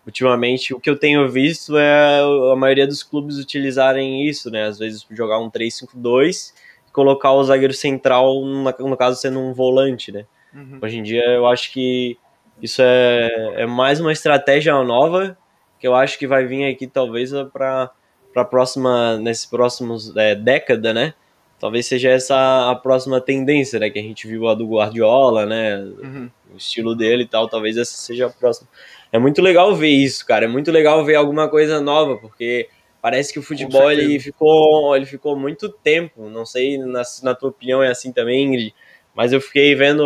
ultimamente 0.07 0.75
o 0.75 0.81
que 0.81 0.91
eu 0.91 0.99
tenho 0.99 1.29
visto 1.29 1.77
é 1.77 2.21
a 2.53 2.57
maioria 2.57 2.87
dos 2.87 3.03
clubes 3.03 3.39
utilizarem 3.39 4.27
isso, 4.27 4.51
né? 4.51 4.65
Às 4.65 4.79
vezes 4.79 5.07
jogar 5.11 5.39
um 5.39 5.51
3-5-2 5.51 6.53
e 6.89 6.93
colocar 6.93 7.33
o 7.33 7.45
zagueiro 7.45 7.75
central, 7.75 8.45
no 8.45 8.97
caso 8.97 9.21
sendo 9.21 9.41
um 9.41 9.53
volante, 9.53 10.11
né? 10.11 10.25
Uhum. 10.55 10.79
Hoje 10.83 10.99
em 10.99 11.03
dia 11.03 11.25
eu 11.25 11.47
acho 11.47 11.73
que 11.73 12.17
isso 12.61 12.81
é, 12.81 13.63
é 13.63 13.67
mais 13.67 14.01
uma 14.01 14.13
estratégia 14.13 14.73
nova 14.83 15.37
que 15.83 15.89
eu 15.89 15.97
acho 15.97 16.17
que 16.17 16.29
vai 16.29 16.47
vir 16.47 16.65
aqui 16.73 16.87
talvez 16.87 17.33
para 17.53 17.91
para 18.33 18.45
próxima 18.45 19.19
nesses 19.19 19.45
próximos 19.45 20.17
é, 20.17 20.33
década, 20.33 20.95
né? 20.95 21.13
Talvez 21.59 21.87
seja 21.87 22.09
essa 22.09 22.71
a 22.71 22.75
próxima 22.77 23.21
tendência, 23.21 23.81
né? 23.81 23.91
Que 23.91 23.99
a 23.99 24.03
gente 24.03 24.29
viu 24.29 24.47
a 24.47 24.55
do 24.55 24.65
Guardiola, 24.65 25.45
né? 25.45 25.79
Uhum. 25.79 26.31
O 26.55 26.57
estilo 26.57 26.95
dele 26.95 27.25
e 27.25 27.27
tal. 27.27 27.49
Talvez 27.49 27.77
essa 27.77 27.97
seja 27.97 28.27
a 28.27 28.31
próxima 28.31 28.69
é 29.11 29.19
muito 29.19 29.43
legal 29.43 29.75
ver 29.75 29.89
isso, 29.89 30.25
cara. 30.25 30.45
É 30.45 30.49
muito 30.49 30.71
legal 30.71 31.05
ver 31.05 31.17
alguma 31.17 31.49
coisa 31.49 31.81
nova, 31.81 32.17
porque 32.17 32.69
parece 33.03 33.33
que 33.33 33.41
o 33.41 33.43
futebol 33.43 33.91
ele 33.91 34.21
ficou, 34.21 34.95
ele 34.95 35.05
ficou 35.05 35.37
muito 35.37 35.69
tempo. 35.69 36.29
Não 36.29 36.47
sei 36.47 36.79
na, 36.79 37.03
na 37.25 37.35
tua 37.35 37.49
opinião 37.49 37.83
é 37.83 37.89
assim 37.89 38.13
também, 38.13 38.45
Ingrid, 38.45 38.73
mas 39.17 39.33
eu 39.33 39.41
fiquei 39.41 39.75
vendo 39.75 40.05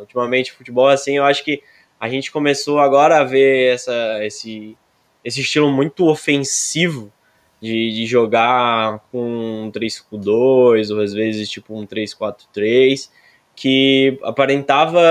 ultimamente 0.00 0.52
futebol 0.52 0.86
assim. 0.86 1.16
Eu 1.16 1.24
acho 1.24 1.42
que 1.42 1.62
a 1.98 2.10
gente 2.10 2.30
começou 2.30 2.78
agora 2.78 3.18
a 3.18 3.24
ver 3.24 3.72
essa, 3.72 4.22
esse, 4.22 4.76
esse 5.24 5.40
estilo 5.40 5.70
muito 5.70 6.06
ofensivo 6.06 7.12
de, 7.60 7.90
de 7.90 8.06
jogar 8.06 9.00
com 9.10 9.66
um 9.66 9.70
3-5-2 9.72 10.94
ou 10.94 11.00
às 11.00 11.12
vezes 11.12 11.48
tipo 11.48 11.78
um 11.78 11.86
3-4-3 11.86 13.10
que 13.54 14.18
aparentava, 14.22 15.02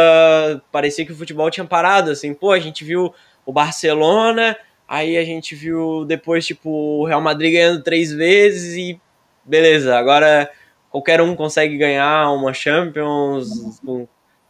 parecia 0.71 1.05
que 1.05 1.11
o 1.11 1.15
futebol 1.15 1.51
tinha 1.51 1.65
parado, 1.65 2.11
assim, 2.11 2.33
pô, 2.33 2.51
a 2.51 2.59
gente 2.59 2.85
viu 2.85 3.13
o 3.45 3.51
Barcelona 3.51 4.55
Aí 4.87 5.17
a 5.17 5.25
gente 5.25 5.53
viu 5.53 6.05
depois, 6.05 6.45
tipo, 6.45 6.69
o 6.69 7.05
Real 7.05 7.19
Madrid 7.19 7.51
ganhando 7.51 7.83
três 7.83 8.13
vezes 8.13 8.77
e 8.77 9.01
beleza, 9.43 9.97
agora 9.97 10.49
qualquer 10.89 11.19
um 11.21 11.35
consegue 11.35 11.77
ganhar 11.77 12.31
uma 12.31 12.53
Champions, 12.53 13.81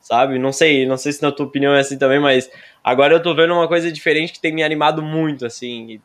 sabe? 0.08 0.40
Não 0.40 0.54
sei, 0.54 0.86
não 0.86 0.96
sei 0.96 1.12
se 1.12 1.22
na 1.22 1.34
tua 1.34 1.46
opinião 1.46 1.74
é 1.74 1.82
assim 1.82 1.98
também, 1.98 2.18
mas 2.18 2.50
agora 2.82 3.14
eu 3.14 3.22
tô 3.22 3.36
vendo 3.36 3.54
uma 3.54 3.68
coisa 3.68 3.92
diferente 3.92 4.32
que 4.32 4.40
tem 4.40 4.54
me 4.54 4.64
animado 4.64 5.04
muito, 5.04 5.46
assim, 5.46 6.02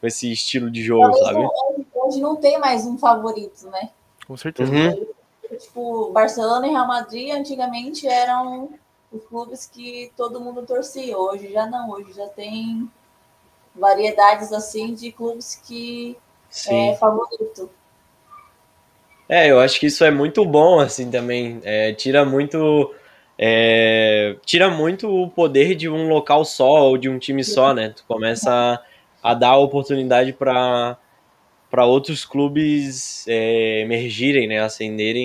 com 0.00 0.06
esse 0.08 0.32
estilo 0.32 0.68
de 0.68 0.82
jogo, 0.82 1.12
Talvez 1.12 1.26
sabe? 1.26 1.38
Hoje, 1.38 1.86
hoje 1.94 2.20
não 2.20 2.34
tem 2.34 2.58
mais 2.58 2.84
um 2.84 2.98
favorito, 2.98 3.68
né? 3.70 3.90
Com 4.26 4.36
certeza. 4.36 4.72
Uhum. 4.72 5.06
Tipo, 5.56 6.10
Barcelona 6.10 6.66
e 6.66 6.70
Real 6.70 6.88
Madrid 6.88 7.32
antigamente 7.32 8.08
eram 8.08 8.70
os 9.12 9.24
clubes 9.26 9.66
que 9.66 10.10
todo 10.16 10.40
mundo 10.40 10.62
torcia. 10.62 11.16
Hoje 11.16 11.52
já 11.52 11.66
não, 11.66 11.90
hoje 11.90 12.12
já 12.14 12.26
tem 12.26 12.90
variedades 13.72 14.52
assim 14.52 14.94
de 14.94 15.12
clubes 15.12 15.54
que 15.64 16.16
Sim. 16.50 16.90
é 16.90 16.96
favorito. 16.96 17.70
É, 19.28 19.48
eu 19.48 19.60
acho 19.60 19.78
que 19.78 19.86
isso 19.86 20.02
é 20.02 20.10
muito 20.10 20.44
bom, 20.44 20.80
assim, 20.80 21.08
também. 21.08 21.60
É, 21.62 21.92
tira 21.92 22.24
muito. 22.24 22.92
É, 23.44 24.36
tira 24.46 24.70
muito 24.70 25.08
o 25.10 25.28
poder 25.28 25.74
de 25.74 25.88
um 25.88 26.08
local 26.08 26.44
só 26.44 26.88
ou 26.90 26.96
de 26.98 27.08
um 27.08 27.18
time 27.18 27.42
só, 27.42 27.74
né? 27.74 27.90
Tu 27.90 28.04
começa 28.06 28.80
a, 29.22 29.32
a 29.32 29.34
dar 29.34 29.56
oportunidade 29.56 30.32
para 30.32 30.96
para 31.70 31.86
outros 31.86 32.24
clubes 32.24 33.26
é, 33.26 33.80
emergirem, 33.80 34.46
né? 34.46 34.60
Ascenderem 34.60 35.24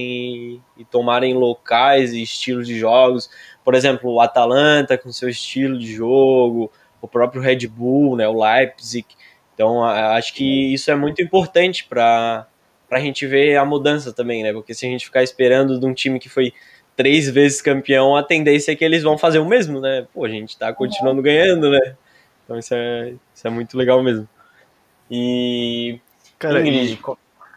e, 0.78 0.82
e 0.82 0.86
tomarem 0.86 1.34
locais 1.34 2.14
e 2.14 2.22
estilos 2.22 2.68
de 2.68 2.80
jogos. 2.80 3.30
Por 3.66 3.76
exemplo, 3.76 4.12
o 4.12 4.22
Atalanta 4.22 4.98
com 4.98 5.12
seu 5.12 5.28
estilo 5.30 5.78
de 5.78 5.92
jogo, 5.94 6.72
o 7.02 7.08
próprio 7.08 7.42
Red 7.42 7.68
Bull, 7.68 8.16
né? 8.16 8.28
O 8.28 8.42
Leipzig. 8.44 9.06
Então, 9.54 9.84
a- 9.84 10.16
acho 10.16 10.34
que 10.34 10.74
isso 10.74 10.90
é 10.90 10.96
muito 10.96 11.22
importante 11.22 11.84
para 11.86 12.48
pra 12.88 13.02
gente 13.02 13.28
ver 13.28 13.58
a 13.58 13.66
mudança 13.66 14.14
também, 14.14 14.44
né? 14.44 14.54
Porque 14.54 14.74
se 14.74 14.86
a 14.86 14.90
gente 14.90 15.04
ficar 15.06 15.22
esperando 15.22 15.78
de 15.78 15.86
um 15.86 15.94
time 15.94 16.20
que 16.20 16.30
foi 16.30 16.54
três 16.98 17.30
vezes 17.30 17.62
campeão, 17.62 18.18
a 18.18 18.24
tendência 18.24 18.74
é 18.74 18.76
que 18.76 18.84
eles 18.84 19.04
vão 19.04 19.18
fazer 19.18 19.40
o 19.40 19.46
mesmo, 19.48 19.80
né? 19.80 20.08
Pô, 20.14 20.26
a 20.26 20.30
gente 20.30 20.58
tá 20.58 20.74
continuando 20.74 21.22
ganhando, 21.22 21.72
né? 21.72 21.96
Então 22.44 22.60
isso 22.60 22.74
é, 22.74 23.14
isso 23.34 23.48
é 23.48 23.50
muito 23.52 23.78
legal 23.78 24.04
mesmo. 24.04 24.28
E. 25.10 26.00
Cara, 26.40 26.62
Ingrid, 26.62 26.94
e- 26.94 27.00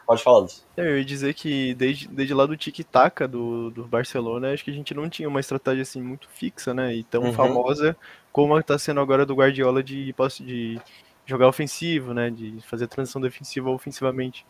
pode 0.07 0.23
falar 0.23 0.47
disso. 0.47 0.65
eu 0.77 0.99
ia 0.99 1.05
dizer 1.05 1.35
que 1.35 1.75
desde, 1.75 2.09
desde 2.09 2.35
lá 2.35 2.47
do 2.47 2.57
tic-tac 2.57 3.27
do, 3.27 3.71
do 3.71 3.85
Barcelona, 3.87 4.53
acho 4.53 4.65
que 4.65 4.71
a 4.71 4.75
gente 4.75 4.95
não 4.95 5.09
tinha 5.09 5.29
uma 5.29 5.41
estratégia 5.41 5.83
assim 5.83 6.01
muito 6.03 6.29
fixa, 6.31 6.73
né? 6.75 6.95
E 6.95 7.05
tão 7.05 7.25
Uhum. 7.25 7.33
famosa 7.33 7.97
como 8.33 8.55
a 8.55 8.61
que 8.63 8.69
tá 8.69 8.79
sendo 8.79 9.01
agora 9.01 9.27
do 9.27 9.35
Guardiola 9.35 9.83
de, 9.83 10.13
posse- 10.15 10.43
de 10.45 10.81
jogar 11.27 11.49
ofensivo, 11.49 12.15
né? 12.15 12.31
De 12.31 12.61
fazer 12.63 12.85
a 12.85 12.89
transição 12.89 13.21
defensiva 13.21 13.71
ofensivamente. 13.71 14.45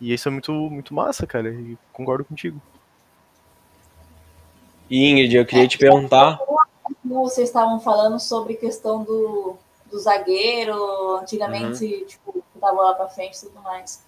E 0.00 0.12
isso 0.12 0.28
é 0.28 0.30
muito, 0.32 0.52
muito 0.52 0.94
massa, 0.94 1.26
cara. 1.26 1.50
E 1.50 1.76
concordo 1.92 2.24
contigo. 2.24 2.60
E 4.88 5.10
Ingrid, 5.10 5.36
eu 5.36 5.46
queria 5.46 5.68
te 5.68 5.78
perguntar. 5.78 6.38
Como 6.38 7.22
vocês 7.24 7.48
estavam 7.48 7.80
falando 7.80 8.18
sobre 8.20 8.54
questão 8.54 9.02
do, 9.02 9.56
do 9.90 9.98
zagueiro, 9.98 11.16
antigamente, 11.16 12.04
tipo, 12.06 12.42
da 12.54 12.72
bola 12.72 12.94
pra 12.94 13.08
frente 13.08 13.36
e 13.36 13.40
tudo 13.46 13.60
mais. 13.62 14.04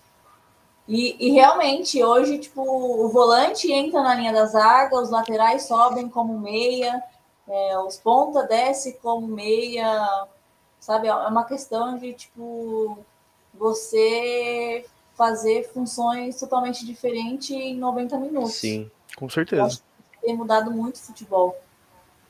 E, 0.86 1.16
e 1.18 1.32
realmente, 1.32 2.02
hoje, 2.02 2.38
tipo, 2.38 2.62
o 2.62 3.08
volante 3.10 3.70
entra 3.70 4.02
na 4.02 4.14
linha 4.14 4.32
da 4.32 4.46
zaga, 4.46 4.96
os 4.96 5.10
laterais 5.10 5.64
sobem 5.64 6.08
como 6.08 6.38
meia, 6.38 7.02
é, 7.46 7.78
os 7.78 7.98
ponta 7.98 8.44
desce 8.44 8.94
como 9.02 9.26
meia, 9.26 10.26
sabe? 10.80 11.08
É 11.08 11.14
uma 11.14 11.44
questão 11.44 11.98
de, 11.98 12.14
tipo, 12.14 12.98
você 13.52 14.86
fazer 15.14 15.68
funções 15.74 16.38
totalmente 16.38 16.86
diferentes 16.86 17.50
em 17.50 17.76
90 17.76 18.16
minutos 18.18 18.54
Sim. 18.54 18.88
Com 19.16 19.28
certeza. 19.28 19.82
Tem 20.28 20.36
mudado 20.36 20.70
muito 20.70 20.96
o 20.96 20.98
futebol. 20.98 21.58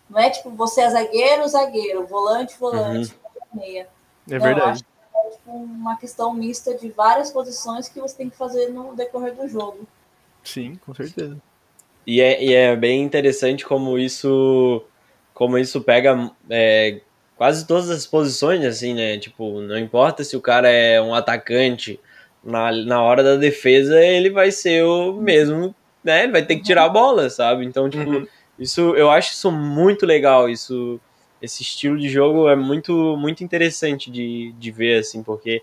Não 0.09 0.21
é 0.21 0.31
tipo, 0.31 0.51
você 0.51 0.83
é 0.83 0.91
zagueiro, 0.91 1.49
zagueiro, 1.49 2.07
volante, 2.07 2.57
volante, 2.57 3.13
meia. 3.53 3.89
É 4.31 4.35
Não, 4.35 4.41
verdade. 4.41 4.71
acho 4.71 4.85
que 4.85 4.89
é 5.17 5.31
tipo, 5.31 5.51
uma 5.51 5.97
questão 5.97 6.33
mista 6.33 6.75
de 6.75 6.91
várias 6.91 7.33
posições 7.33 7.89
que 7.89 8.01
você 8.01 8.17
tem 8.17 8.31
que 8.31 8.37
fazer 8.37 8.69
no 8.69 8.95
decorrer 8.95 9.35
do 9.35 9.49
jogo. 9.49 9.81
Sim, 10.45 10.79
com 10.87 10.95
certeza. 10.95 11.37
E 12.07 12.21
é, 12.21 12.43
e 12.43 12.55
é 12.55 12.77
bem 12.77 13.03
interessante 13.03 13.67
como 13.67 13.99
isso 13.99 14.85
como 15.35 15.59
isso 15.59 15.81
pega 15.81 16.31
é, 16.49 17.01
quase 17.37 17.67
todas 17.67 17.91
as 17.91 18.07
posições, 18.07 18.65
assim, 18.65 18.95
né? 18.95 19.19
Tipo, 19.19 19.61
não 19.61 19.77
importa 19.77 20.23
se 20.23 20.37
o 20.37 20.41
cara 20.41 20.69
é 20.69 21.03
um 21.03 21.15
atacante, 21.15 21.99
na, 22.45 22.71
na 22.71 23.03
hora 23.03 23.25
da 23.25 23.35
defesa 23.35 24.01
ele 24.01 24.31
vai 24.31 24.53
ser 24.53 24.85
o 24.85 25.15
mesmo, 25.15 25.75
né? 26.09 26.25
Ele 26.25 26.33
vai 26.33 26.43
ter 26.43 26.57
que 26.57 26.63
tirar 26.63 26.85
a 26.85 26.89
bola, 26.89 27.29
sabe? 27.31 27.65
Então, 27.65 27.89
tipo, 27.89 28.11
Uhum. 28.11 28.27
isso 28.59 28.97
eu 28.97 29.11
acho 29.11 29.33
isso 29.33 29.53
muito 29.53 30.05
legal, 30.07 30.49
isso 30.49 30.99
esse 31.41 31.63
estilo 31.63 31.97
de 31.97 32.09
jogo 32.09 32.49
é 32.49 32.57
muito 32.57 33.17
muito 33.17 33.45
interessante 33.45 34.11
de, 34.11 34.53
de 34.59 34.71
ver 34.73 34.99
assim, 34.99 35.23
porque 35.23 35.63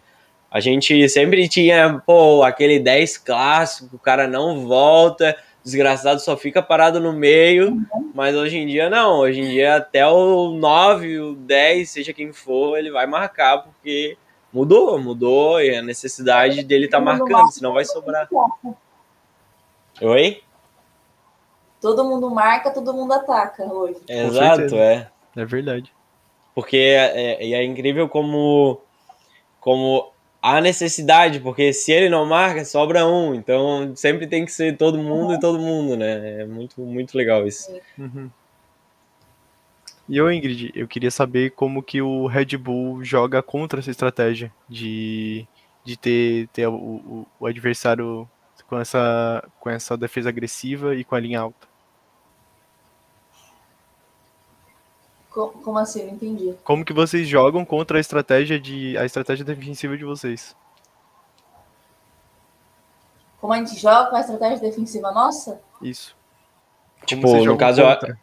a 0.50 0.60
gente 0.62 1.10
sempre 1.10 1.50
tinha, 1.50 2.02
pô, 2.06 2.44
aquele 2.44 2.80
10 2.80 3.18
clássico, 3.18 3.96
o 3.98 4.00
cara 4.00 4.26
não 4.26 4.66
volta, 4.66 5.36
desgraçado 5.64 6.22
só 6.22 6.38
fica 6.38 6.62
parado 6.62 7.00
no 7.02 7.12
meio, 7.12 7.76
mas 8.14 8.36
hoje 8.36 8.58
em 8.58 8.68
dia 8.68 8.90
não, 8.90 9.20
hoje 9.20 9.42
em 9.42 9.50
dia 9.50 9.76
até 9.78 10.08
o 10.08 10.52
9, 10.52 11.20
o 11.20 11.36
10, 11.36 11.90
seja 11.90 12.14
quem 12.14 12.32
for, 12.32 12.78
ele 12.78 12.90
vai 12.92 13.06
marcar 13.06 13.64
porque 13.64 14.16
mudou, 14.54 14.98
mudou 14.98 15.60
e 15.60 15.76
a 15.76 15.82
necessidade 15.82 16.64
dele 16.64 16.88
tá 16.88 17.02
marcando, 17.02 17.52
senão 17.52 17.74
vai 17.74 17.84
sobrar. 17.84 18.30
Oi? 20.02 20.42
Todo 21.80 22.04
mundo 22.04 22.30
marca, 22.30 22.72
todo 22.72 22.94
mundo 22.94 23.14
ataca 23.14 23.64
hoje. 23.64 24.02
Exato, 24.08 24.76
é. 24.76 25.10
É 25.36 25.46
verdade. 25.46 25.94
Porque 26.54 26.78
é, 26.78 27.44
é, 27.44 27.52
é 27.52 27.64
incrível 27.64 28.08
como, 28.08 28.82
como 29.60 30.12
há 30.42 30.62
necessidade, 30.62 31.40
porque 31.40 31.74
se 31.74 31.92
ele 31.92 32.10
não 32.10 32.26
marca, 32.26 32.64
sobra 32.64 33.06
um. 33.06 33.36
Então 33.36 33.96
sempre 33.96 34.28
tem 34.28 34.46
que 34.46 34.52
ser 34.52 34.78
todo 34.78 34.98
mundo 34.98 35.34
e 35.34 35.40
todo 35.40 35.60
mundo, 35.60 35.98
né? 35.98 36.42
É 36.42 36.46
muito, 36.46 36.82
muito 36.82 37.18
legal 37.18 37.46
isso. 37.46 37.72
Uhum. 37.98 38.30
E 40.08 40.18
eu, 40.18 40.32
Ingrid, 40.32 40.72
eu 40.76 40.88
queria 40.88 41.10
saber 41.10 41.52
como 41.52 41.82
que 41.82 42.02
o 42.02 42.28
Red 42.28 42.58
Bull 42.58 43.04
joga 43.04 43.42
contra 43.42 43.80
essa 43.80 43.90
estratégia 43.90 44.54
de, 44.70 45.48
de 45.84 45.98
ter, 45.98 46.48
ter 46.50 46.68
o, 46.68 46.76
o, 46.76 47.28
o 47.40 47.48
adversário 47.48 48.30
com 48.68 48.80
essa, 48.80 49.44
com 49.60 49.70
essa 49.70 49.96
defesa 49.98 50.30
agressiva 50.30 50.96
e 50.96 51.04
com 51.04 51.16
a 51.16 51.20
linha 51.20 51.40
alta. 51.42 51.68
Co- 55.32 55.50
Como 55.64 55.78
assim? 55.78 56.06
Não 56.06 56.14
entendi. 56.14 56.54
Como 56.64 56.86
que 56.86 56.94
vocês 56.94 57.28
jogam 57.28 57.66
contra 57.66 57.98
a 57.98 58.02
estratégia 58.02 58.60
de 58.60 58.98
a 58.98 59.06
estratégia 59.06 59.44
defensiva 59.44 59.98
de 59.98 60.06
vocês? 60.06 60.56
Como 63.42 63.54
a 63.54 63.58
gente 63.58 63.78
joga 63.80 64.10
com 64.10 64.16
a 64.16 64.22
estratégia 64.22 64.60
defensiva 64.60 65.12
nossa? 65.12 65.62
Isso. 65.82 66.16
Como 67.00 67.06
Tipo, 67.06 67.46
no 67.46 67.58
caso, 67.58 67.82
eu, 67.82 67.88
contra? 67.88 68.20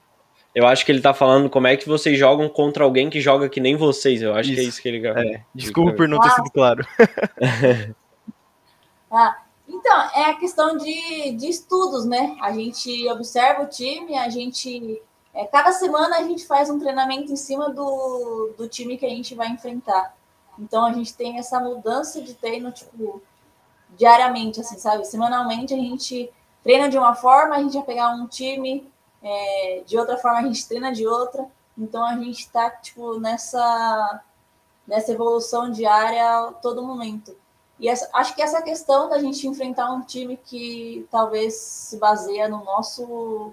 eu 0.54 0.66
acho 0.66 0.84
que 0.84 0.90
ele 0.90 1.00
tá 1.00 1.14
falando 1.14 1.48
como 1.48 1.66
é 1.68 1.76
que 1.76 1.86
vocês 1.86 2.18
jogam 2.18 2.48
contra 2.48 2.82
alguém 2.82 3.08
que 3.08 3.20
joga 3.20 3.48
que 3.48 3.60
nem 3.60 3.76
vocês. 3.76 4.22
Eu 4.22 4.34
acho 4.34 4.48
que 4.50 4.56
é 4.58 4.60
Isso. 4.60 4.68
isso 4.70 4.82
que 4.82 4.88
ele 4.88 5.00
quer. 5.00 5.16
É, 5.18 5.44
desculpa 5.54 5.92
por 5.92 6.08
não 6.08 6.18
ter 6.18 6.28
Ah. 6.32 6.34
sido 6.34 6.50
claro. 6.50 6.86
Ah, 9.10 9.41
então, 9.68 10.10
é 10.14 10.24
a 10.26 10.36
questão 10.36 10.76
de, 10.76 11.32
de 11.32 11.48
estudos, 11.48 12.04
né? 12.04 12.36
A 12.40 12.52
gente 12.52 13.08
observa 13.10 13.62
o 13.62 13.68
time, 13.68 14.16
a 14.16 14.28
gente. 14.28 15.00
é, 15.34 15.44
cada 15.46 15.72
semana 15.72 16.18
a 16.18 16.22
gente 16.22 16.46
faz 16.46 16.68
um 16.70 16.78
treinamento 16.78 17.32
em 17.32 17.36
cima 17.36 17.70
do, 17.70 18.54
do 18.56 18.68
time 18.68 18.98
que 18.98 19.06
a 19.06 19.08
gente 19.08 19.34
vai 19.34 19.48
enfrentar. 19.48 20.14
Então 20.58 20.84
a 20.84 20.92
gente 20.92 21.14
tem 21.14 21.38
essa 21.38 21.60
mudança 21.60 22.20
de 22.20 22.34
treino, 22.34 22.70
tipo, 22.72 23.22
diariamente, 23.96 24.60
assim, 24.60 24.78
sabe? 24.78 25.04
Semanalmente 25.06 25.74
a 25.74 25.76
gente 25.76 26.30
treina 26.62 26.88
de 26.88 26.98
uma 26.98 27.14
forma, 27.14 27.56
a 27.56 27.62
gente 27.62 27.74
vai 27.74 27.84
pegar 27.84 28.10
um 28.10 28.26
time, 28.26 28.90
é, 29.22 29.82
de 29.86 29.98
outra 29.98 30.16
forma 30.18 30.40
a 30.40 30.42
gente 30.42 30.66
treina 30.68 30.92
de 30.92 31.06
outra. 31.06 31.46
Então 31.78 32.04
a 32.04 32.16
gente 32.16 32.50
tá, 32.50 32.70
tipo, 32.70 33.18
nessa, 33.18 34.22
nessa 34.86 35.12
evolução 35.12 35.70
diária 35.70 36.48
a 36.48 36.52
todo 36.52 36.82
momento. 36.82 37.34
E 37.80 37.88
essa- 37.88 38.08
acho 38.12 38.34
que 38.34 38.42
essa 38.42 38.62
questão 38.62 39.08
da 39.08 39.18
gente 39.18 39.46
enfrentar 39.48 39.90
um 39.92 40.02
time 40.02 40.36
que 40.36 41.06
talvez 41.10 41.54
se 41.54 41.96
baseia 41.98 42.48
no 42.48 42.62
nosso 42.64 43.52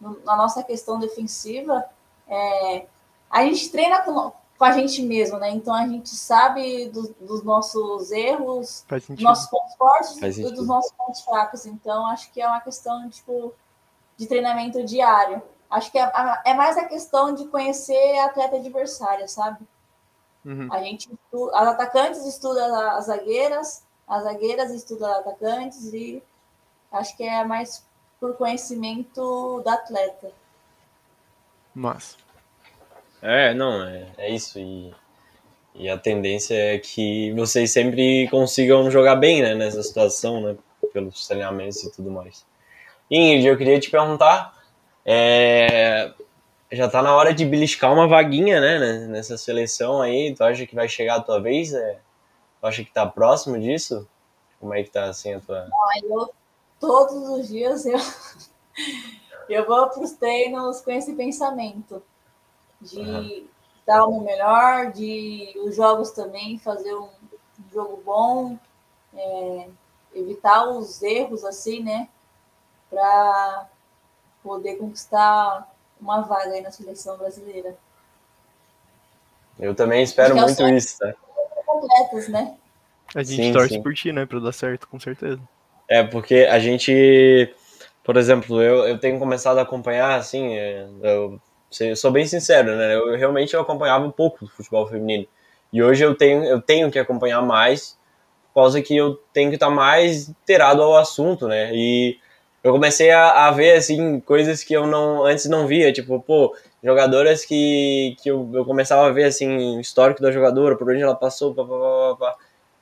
no- 0.00 0.20
na 0.24 0.36
nossa 0.36 0.62
questão 0.62 0.98
defensiva, 0.98 1.84
é, 2.28 2.86
a 3.28 3.42
gente 3.44 3.68
treina 3.70 4.00
com, 4.02 4.32
com 4.56 4.64
a 4.64 4.70
gente 4.72 5.02
mesmo, 5.02 5.38
né? 5.38 5.50
Então 5.50 5.74
a 5.74 5.86
gente 5.88 6.08
sabe 6.10 6.88
do- 6.88 7.14
dos 7.20 7.42
nossos 7.42 8.10
erros, 8.12 8.84
dos 9.16 9.24
nossos 9.24 9.46
pontos 9.50 9.74
fortes 9.74 10.16
e 10.46 10.52
dos 10.52 10.66
nossos 10.68 10.92
pontos 10.92 11.20
fracos. 11.22 11.66
Então 11.66 12.06
acho 12.06 12.30
que 12.32 12.40
é 12.40 12.46
uma 12.46 12.60
questão 12.60 13.08
tipo 13.10 13.52
de 14.16 14.26
treinamento 14.26 14.84
diário. 14.84 15.42
Acho 15.70 15.90
que 15.92 15.98
é, 15.98 16.10
é 16.46 16.54
mais 16.54 16.78
a 16.78 16.84
questão 16.84 17.34
de 17.34 17.46
conhecer 17.48 18.18
a 18.20 18.26
atleta 18.26 18.56
adversária, 18.56 19.26
sabe? 19.28 19.58
Uhum. 20.44 20.72
A 20.72 20.82
gente 20.82 21.10
estuda, 21.12 21.56
as 21.56 21.68
atacantes 21.68 22.26
estudam 22.26 22.74
as 22.74 23.06
zagueiras, 23.06 23.82
as 24.06 24.22
zagueiras 24.24 24.70
estudam 24.70 25.10
as 25.10 25.18
atacantes 25.18 25.92
e 25.92 26.22
acho 26.90 27.16
que 27.16 27.22
é 27.22 27.44
mais 27.44 27.84
por 28.18 28.36
conhecimento 28.36 29.62
da 29.64 29.74
atleta. 29.74 30.32
Mas. 31.74 32.16
É, 33.22 33.52
não, 33.54 33.82
é, 33.82 34.06
é 34.16 34.30
isso. 34.30 34.58
E, 34.58 34.94
e 35.74 35.88
a 35.88 35.98
tendência 35.98 36.54
é 36.54 36.78
que 36.78 37.32
vocês 37.34 37.70
sempre 37.70 38.28
consigam 38.30 38.90
jogar 38.90 39.16
bem 39.16 39.42
né, 39.42 39.54
nessa 39.54 39.82
situação, 39.82 40.40
né? 40.40 40.56
Pelos 40.92 41.26
treinamentos 41.26 41.82
e 41.82 41.92
tudo 41.92 42.10
mais. 42.10 42.46
Ingrid, 43.10 43.46
eu 43.46 43.56
queria 43.56 43.78
te 43.78 43.90
perguntar. 43.90 44.56
É, 45.04 46.12
já 46.70 46.88
tá 46.88 47.02
na 47.02 47.14
hora 47.14 47.32
de 47.32 47.44
beliscar 47.44 47.92
uma 47.92 48.06
vaguinha, 48.06 48.60
né, 48.60 49.06
nessa 49.06 49.38
seleção 49.38 50.02
aí. 50.02 50.34
Tu 50.34 50.44
acha 50.44 50.66
que 50.66 50.74
vai 50.74 50.88
chegar 50.88 51.16
a 51.16 51.22
tua 51.22 51.40
vez? 51.40 51.72
É? 51.72 51.98
Tu 52.60 52.66
acha 52.66 52.84
que 52.84 52.92
tá 52.92 53.06
próximo 53.06 53.58
disso? 53.58 54.06
Como 54.60 54.74
é 54.74 54.82
que 54.82 54.90
tá 54.90 55.04
assim 55.04 55.34
a 55.34 55.40
tua. 55.40 55.68
eu, 56.02 56.30
todos 56.78 57.28
os 57.28 57.48
dias 57.48 57.86
eu, 57.86 57.98
eu 59.48 59.66
vou 59.66 59.88
pros 59.88 60.12
treinos 60.12 60.80
com 60.80 60.90
esse 60.90 61.14
pensamento 61.14 62.02
de 62.80 63.00
uhum. 63.00 63.46
dar 63.86 64.04
o 64.04 64.12
meu 64.12 64.20
melhor, 64.22 64.92
de 64.92 65.54
os 65.64 65.74
jogos 65.74 66.10
também 66.10 66.58
fazer 66.58 66.94
um, 66.94 67.08
um 67.08 67.72
jogo 67.72 68.02
bom, 68.04 68.58
é, 69.14 69.68
evitar 70.14 70.68
os 70.68 71.02
erros 71.02 71.44
assim, 71.44 71.82
né? 71.82 72.08
Para 72.90 73.68
poder 74.42 74.76
conquistar 74.76 75.68
uma 76.00 76.22
vaga 76.22 76.52
aí 76.52 76.60
na 76.60 76.70
seleção 76.70 77.16
brasileira. 77.16 77.76
Eu 79.58 79.74
também 79.74 80.02
espero 80.02 80.38
é 80.38 80.40
muito 80.40 80.68
isso, 80.68 80.98
tá? 80.98 81.12
Completos, 81.66 82.28
né? 82.28 82.56
A 83.14 83.22
gente 83.22 83.42
sim, 83.42 83.52
torce 83.52 83.74
sim. 83.74 83.82
por 83.82 83.94
ti, 83.94 84.12
né? 84.12 84.26
Pra 84.26 84.38
dar 84.38 84.52
certo, 84.52 84.86
com 84.88 85.00
certeza. 85.00 85.40
É, 85.88 86.02
porque 86.02 86.46
a 86.50 86.58
gente, 86.58 87.52
por 88.04 88.16
exemplo, 88.16 88.62
eu, 88.62 88.86
eu 88.86 88.98
tenho 88.98 89.18
começado 89.18 89.58
a 89.58 89.62
acompanhar, 89.62 90.18
assim, 90.18 90.54
é, 90.54 90.86
eu, 91.02 91.40
eu 91.80 91.96
sou 91.96 92.10
bem 92.10 92.26
sincero, 92.26 92.76
né? 92.76 92.94
Eu 92.94 93.16
realmente 93.16 93.54
eu 93.54 93.60
acompanhava 93.60 94.06
um 94.06 94.10
pouco 94.10 94.44
do 94.44 94.50
futebol 94.50 94.86
feminino. 94.86 95.26
E 95.72 95.82
hoje 95.82 96.04
eu 96.04 96.14
tenho, 96.14 96.44
eu 96.44 96.60
tenho 96.60 96.90
que 96.90 96.98
acompanhar 96.98 97.42
mais, 97.42 97.98
por 98.48 98.62
causa 98.62 98.82
que 98.82 98.96
eu 98.96 99.16
tenho 99.32 99.50
que 99.50 99.56
estar 99.56 99.70
mais 99.70 100.28
inteirado 100.28 100.82
ao 100.82 100.96
assunto, 100.96 101.48
né? 101.48 101.70
E 101.74 102.18
eu 102.68 102.72
comecei 102.72 103.10
a, 103.10 103.46
a, 103.46 103.50
ver, 103.50 103.76
assim, 103.76 104.20
coisas 104.20 104.62
que 104.62 104.74
eu 104.74 104.86
não 104.86 105.24
antes 105.24 105.46
não 105.46 105.66
via, 105.66 105.92
tipo, 105.92 106.20
pô, 106.20 106.54
jogadoras 106.82 107.44
que, 107.44 108.16
que 108.22 108.30
eu, 108.30 108.50
eu 108.52 108.64
começava 108.64 109.06
a 109.06 109.10
ver, 109.10 109.24
assim, 109.24 109.80
histórico 109.80 110.20
da 110.22 110.30
jogadora, 110.30 110.76
por 110.76 110.90
onde 110.90 111.02
ela 111.02 111.14
passou, 111.14 111.54
pá, 111.54 111.64
pá, 111.64 112.16
pá. 112.18 112.36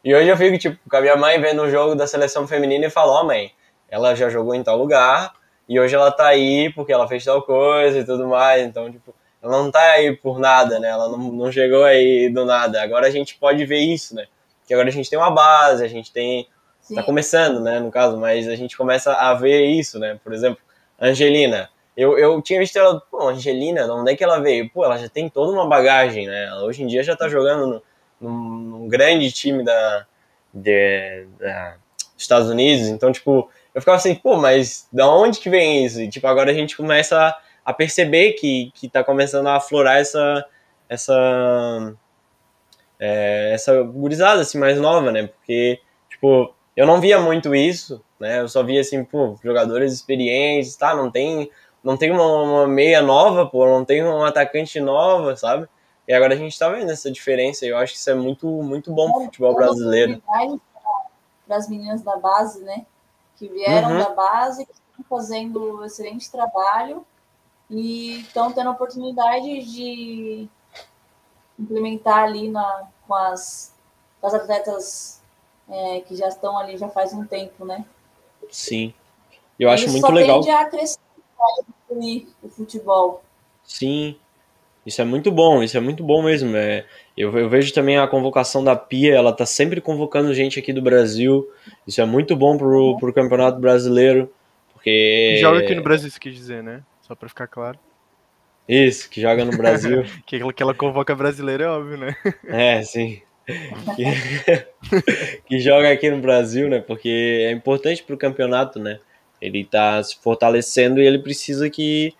E 0.04 0.14
hoje 0.14 0.28
eu 0.28 0.36
fico, 0.36 0.58
tipo, 0.58 0.78
com 0.88 0.96
a 0.96 1.00
minha 1.00 1.16
mãe 1.16 1.40
vendo 1.40 1.62
o 1.62 1.70
jogo 1.70 1.94
da 1.94 2.06
seleção 2.06 2.46
feminina 2.46 2.86
e 2.86 2.90
falo, 2.90 3.12
ó, 3.12 3.22
oh, 3.22 3.24
mãe, 3.26 3.52
ela 3.88 4.14
já 4.14 4.28
jogou 4.28 4.54
em 4.54 4.62
tal 4.62 4.76
lugar, 4.76 5.32
e 5.68 5.78
hoje 5.78 5.94
ela 5.94 6.10
tá 6.10 6.26
aí 6.28 6.72
porque 6.72 6.92
ela 6.92 7.08
fez 7.08 7.24
tal 7.24 7.42
coisa 7.42 7.98
e 7.98 8.04
tudo 8.04 8.26
mais, 8.28 8.66
então, 8.66 8.90
tipo, 8.90 9.14
ela 9.42 9.62
não 9.62 9.70
tá 9.70 9.80
aí 9.92 10.16
por 10.16 10.38
nada, 10.38 10.78
né, 10.80 10.88
ela 10.88 11.08
não, 11.08 11.18
não 11.18 11.52
chegou 11.52 11.84
aí 11.84 12.28
do 12.28 12.44
nada. 12.44 12.82
Agora 12.82 13.06
a 13.06 13.10
gente 13.10 13.36
pode 13.36 13.64
ver 13.64 13.78
isso, 13.78 14.14
né, 14.14 14.26
que 14.66 14.74
agora 14.74 14.88
a 14.88 14.92
gente 14.92 15.08
tem 15.08 15.18
uma 15.18 15.30
base, 15.30 15.84
a 15.84 15.88
gente 15.88 16.12
tem 16.12 16.48
Está 16.88 17.02
começando, 17.02 17.60
né, 17.60 17.80
no 17.80 17.90
caso, 17.90 18.16
mas 18.16 18.46
a 18.46 18.54
gente 18.54 18.76
começa 18.76 19.12
a 19.12 19.34
ver 19.34 19.64
isso, 19.66 19.98
né? 19.98 20.20
Por 20.22 20.32
exemplo, 20.32 20.60
Angelina. 21.00 21.68
Eu, 21.96 22.18
eu 22.18 22.42
tinha 22.42 22.60
visto 22.60 22.76
ela, 22.76 23.00
pô, 23.00 23.28
Angelina, 23.28 23.86
onde 23.92 24.12
é 24.12 24.16
que 24.16 24.22
ela 24.22 24.38
veio? 24.38 24.68
Pô, 24.70 24.84
ela 24.84 24.98
já 24.98 25.08
tem 25.08 25.28
toda 25.28 25.52
uma 25.52 25.66
bagagem, 25.66 26.26
né? 26.26 26.44
Ela 26.44 26.64
hoje 26.64 26.82
em 26.82 26.86
dia 26.86 27.02
já 27.02 27.14
está 27.14 27.28
jogando 27.28 27.82
no, 28.20 28.30
num, 28.30 28.88
grande 28.88 29.32
time 29.32 29.64
da, 29.64 30.06
de, 30.52 31.26
da, 31.38 31.76
dos 31.96 32.22
Estados 32.22 32.50
Unidos, 32.50 32.88
então, 32.88 33.10
tipo, 33.10 33.50
eu 33.74 33.80
ficava 33.80 33.96
assim, 33.96 34.14
pô, 34.14 34.36
mas 34.36 34.86
da 34.92 35.08
onde 35.08 35.40
que 35.40 35.48
vem 35.50 35.84
isso? 35.86 36.00
E, 36.00 36.08
tipo, 36.08 36.26
agora 36.26 36.50
a 36.50 36.54
gente 36.54 36.76
começa 36.76 37.18
a, 37.18 37.38
a 37.64 37.72
perceber 37.72 38.32
que, 38.32 38.70
que 38.74 38.88
tá 38.88 39.02
começando 39.02 39.46
a 39.48 39.56
aflorar 39.56 39.96
essa, 39.98 40.44
essa, 40.88 41.94
é, 43.00 43.52
essa 43.54 43.82
gurizada, 43.82 44.42
assim, 44.42 44.58
mais 44.58 44.78
nova, 44.78 45.10
né? 45.10 45.28
Porque, 45.28 45.80
tipo, 46.10 46.54
eu 46.76 46.86
não 46.86 47.00
via 47.00 47.18
muito 47.18 47.54
isso, 47.54 48.04
né? 48.20 48.40
Eu 48.40 48.48
só 48.48 48.62
via 48.62 48.82
assim, 48.82 49.02
pô, 49.02 49.36
jogadores 49.42 49.94
experientes, 49.94 50.76
tá? 50.76 50.94
Não 50.94 51.10
tem, 51.10 51.50
não 51.82 51.96
tem 51.96 52.10
uma, 52.10 52.42
uma 52.42 52.68
meia 52.68 53.00
nova, 53.00 53.46
pô, 53.46 53.66
não 53.66 53.84
tem 53.84 54.04
um 54.04 54.22
atacante 54.22 54.78
nova, 54.78 55.34
sabe? 55.36 55.66
E 56.06 56.12
agora 56.12 56.34
a 56.34 56.36
gente 56.36 56.56
tá 56.58 56.68
vendo 56.68 56.90
essa 56.90 57.10
diferença 57.10 57.64
e 57.64 57.70
eu 57.70 57.78
acho 57.78 57.94
que 57.94 57.98
isso 57.98 58.10
é 58.10 58.14
muito, 58.14 58.46
muito 58.46 58.92
bom 58.92 59.10
pro 59.10 59.24
futebol 59.24 59.54
brasileiro. 59.54 60.22
Das 61.46 61.68
meninas 61.68 62.02
da 62.02 62.16
base, 62.16 62.62
né? 62.62 62.84
Que 63.36 63.48
vieram 63.48 63.92
uhum. 63.92 63.98
da 63.98 64.10
base, 64.10 64.66
que 64.66 64.72
estão 64.72 65.04
fazendo 65.08 65.78
um 65.78 65.84
excelente 65.84 66.30
trabalho 66.30 67.04
e 67.70 68.20
estão 68.20 68.52
tendo 68.52 68.68
a 68.68 68.72
oportunidade 68.72 69.64
de 69.64 70.48
implementar 71.58 72.24
ali 72.24 72.50
na, 72.50 72.86
com, 73.06 73.14
as, 73.14 73.74
com 74.20 74.26
as 74.26 74.34
atletas 74.34 75.22
é, 75.68 76.00
que 76.00 76.14
já 76.14 76.28
estão 76.28 76.58
ali 76.58 76.76
já 76.76 76.88
faz 76.88 77.12
um 77.12 77.24
tempo, 77.24 77.64
né? 77.64 77.84
Sim. 78.50 78.92
Eu 79.58 79.70
acho 79.70 79.90
muito 79.90 80.10
legal. 80.12 80.40
Tende 80.40 80.50
a 80.50 80.64
crescer 80.68 80.98
o 81.88 82.48
futebol. 82.48 83.22
Sim. 83.64 84.16
Isso 84.84 85.02
é 85.02 85.04
muito 85.04 85.32
bom, 85.32 85.64
isso 85.64 85.76
é 85.76 85.80
muito 85.80 86.04
bom 86.04 86.22
mesmo. 86.22 86.56
É, 86.56 86.86
eu, 87.16 87.36
eu 87.36 87.48
vejo 87.48 87.74
também 87.74 87.98
a 87.98 88.06
convocação 88.06 88.62
da 88.62 88.76
Pia, 88.76 89.16
ela 89.16 89.32
tá 89.32 89.44
sempre 89.44 89.80
convocando 89.80 90.32
gente 90.32 90.60
aqui 90.60 90.72
do 90.72 90.80
Brasil. 90.80 91.50
Isso 91.84 92.00
é 92.00 92.04
muito 92.04 92.36
bom 92.36 92.56
pro, 92.56 92.96
pro 92.98 93.12
Campeonato 93.12 93.58
Brasileiro. 93.58 94.32
Porque. 94.72 95.38
Joga 95.40 95.58
aqui 95.58 95.74
no 95.74 95.82
Brasil, 95.82 96.06
isso 96.06 96.20
quer 96.20 96.30
dizer, 96.30 96.62
né? 96.62 96.82
Só 97.02 97.16
pra 97.16 97.28
ficar 97.28 97.48
claro. 97.48 97.78
Isso, 98.68 99.10
que 99.10 99.20
joga 99.20 99.44
no 99.44 99.56
Brasil. 99.56 100.04
que, 100.24 100.52
que 100.52 100.62
ela 100.62 100.74
convoca 100.74 101.14
brasileiro 101.14 101.64
é 101.64 101.68
óbvio, 101.68 101.96
né? 101.96 102.16
É, 102.44 102.82
sim 102.82 103.22
que, 103.46 105.40
que, 105.46 105.60
joga 105.60 105.92
aqui 105.92 106.10
no 106.10 106.20
Brasil, 106.20 106.68
né? 106.68 106.80
Porque 106.80 107.46
é 107.48 107.52
importante 107.52 108.02
para 108.02 108.14
o 108.14 108.18
campeonato, 108.18 108.78
né? 108.78 108.98
Ele 109.40 109.60
está 109.60 110.02
se 110.02 110.16
fortalecendo 110.16 111.00
e 111.00 111.06
ele 111.06 111.18
precisa 111.18 111.70
que, 111.70 112.14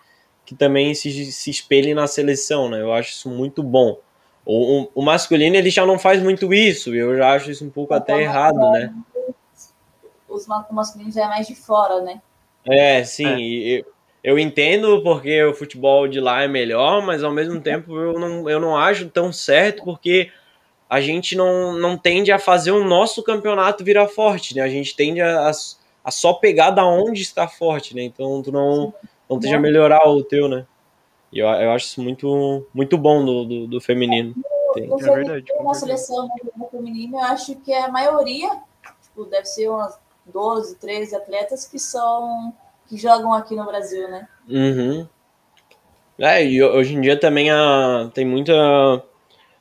que 0.45 0.55
também 0.55 0.93
se, 0.95 1.31
se 1.31 1.49
espelhe 1.49 1.93
na 1.93 2.07
seleção, 2.07 2.69
né? 2.69 2.81
Eu 2.81 2.93
acho 2.93 3.11
isso 3.11 3.29
muito 3.29 3.61
bom. 3.61 3.99
O, 4.45 4.83
o, 4.83 4.91
o 4.95 5.01
masculino 5.01 5.57
ele 5.57 5.69
já 5.69 5.85
não 5.85 5.99
faz 5.99 6.23
muito 6.23 6.53
isso, 6.53 6.95
e 6.95 6.99
eu 6.99 7.17
já 7.17 7.33
acho 7.33 7.51
isso 7.51 7.65
um 7.65 7.69
pouco 7.69 7.93
até 7.93 8.21
errado, 8.21 8.59
né? 8.71 8.93
Os, 10.29 10.47
o 10.47 10.73
masculino 10.73 11.11
já 11.11 11.25
é 11.25 11.27
mais 11.27 11.47
de 11.47 11.55
fora, 11.55 12.01
né? 12.01 12.21
É, 12.65 13.03
sim. 13.03 13.25
É. 13.25 13.79
Eu, 13.79 13.85
eu 14.23 14.39
entendo 14.39 15.01
porque 15.03 15.43
o 15.43 15.53
futebol 15.53 16.07
de 16.07 16.19
lá 16.19 16.43
é 16.43 16.47
melhor, 16.47 17.05
mas 17.05 17.23
ao 17.23 17.31
mesmo 17.31 17.59
tempo 17.59 17.97
eu 17.97 18.19
não, 18.19 18.49
eu 18.49 18.59
não 18.59 18.77
acho 18.77 19.09
tão 19.09 19.31
certo 19.33 19.83
porque 19.83 20.31
a 20.89 21.01
gente 21.01 21.35
não, 21.35 21.73
não 21.73 21.97
tende 21.97 22.31
a 22.31 22.39
fazer 22.39 22.71
o 22.71 22.83
nosso 22.83 23.21
campeonato 23.21 23.83
virar 23.83 24.07
forte, 24.07 24.55
né? 24.55 24.61
A 24.61 24.69
gente 24.69 24.95
tende 24.95 25.21
a, 25.21 25.51
a 26.03 26.11
só 26.11 26.33
pegar 26.33 26.71
da 26.71 26.85
onde 26.85 27.21
está 27.21 27.47
forte, 27.47 27.95
né? 27.95 28.03
Então 28.03 28.41
tu 28.41 28.51
não, 28.51 28.93
não 29.29 29.39
tende 29.39 29.55
a 29.55 29.59
melhorar 29.59 30.07
o 30.07 30.23
teu, 30.23 30.47
né? 30.47 30.65
E 31.31 31.39
eu, 31.39 31.47
eu 31.47 31.71
acho 31.71 31.87
isso 31.87 32.01
muito, 32.01 32.65
muito 32.73 32.97
bom 32.97 33.25
do, 33.25 33.45
do, 33.45 33.67
do 33.67 33.81
feminino. 33.81 34.33
Tem. 34.73 34.85
É 34.91 34.95
verdade. 34.95 35.45
Uma 35.59 35.73
seleção 35.73 36.29
no 36.55 36.67
feminino, 36.69 37.17
eu 37.17 37.23
acho 37.23 37.55
que 37.57 37.73
a 37.73 37.89
maioria, 37.89 38.49
tipo, 39.01 39.25
deve 39.25 39.45
ser 39.45 39.69
umas 39.69 39.99
12, 40.25 40.77
13 40.77 41.15
atletas 41.15 41.65
que 41.65 41.79
são 41.79 42.53
que 42.87 42.97
jogam 42.97 43.33
aqui 43.33 43.53
no 43.53 43.65
Brasil, 43.65 44.09
né? 44.09 44.27
Uhum. 44.47 45.05
É, 46.17 46.43
e 46.43 46.63
hoje 46.63 46.95
em 46.95 47.01
dia 47.01 47.19
também 47.19 47.51
a, 47.51 48.09
tem 48.13 48.25
muita 48.25 48.53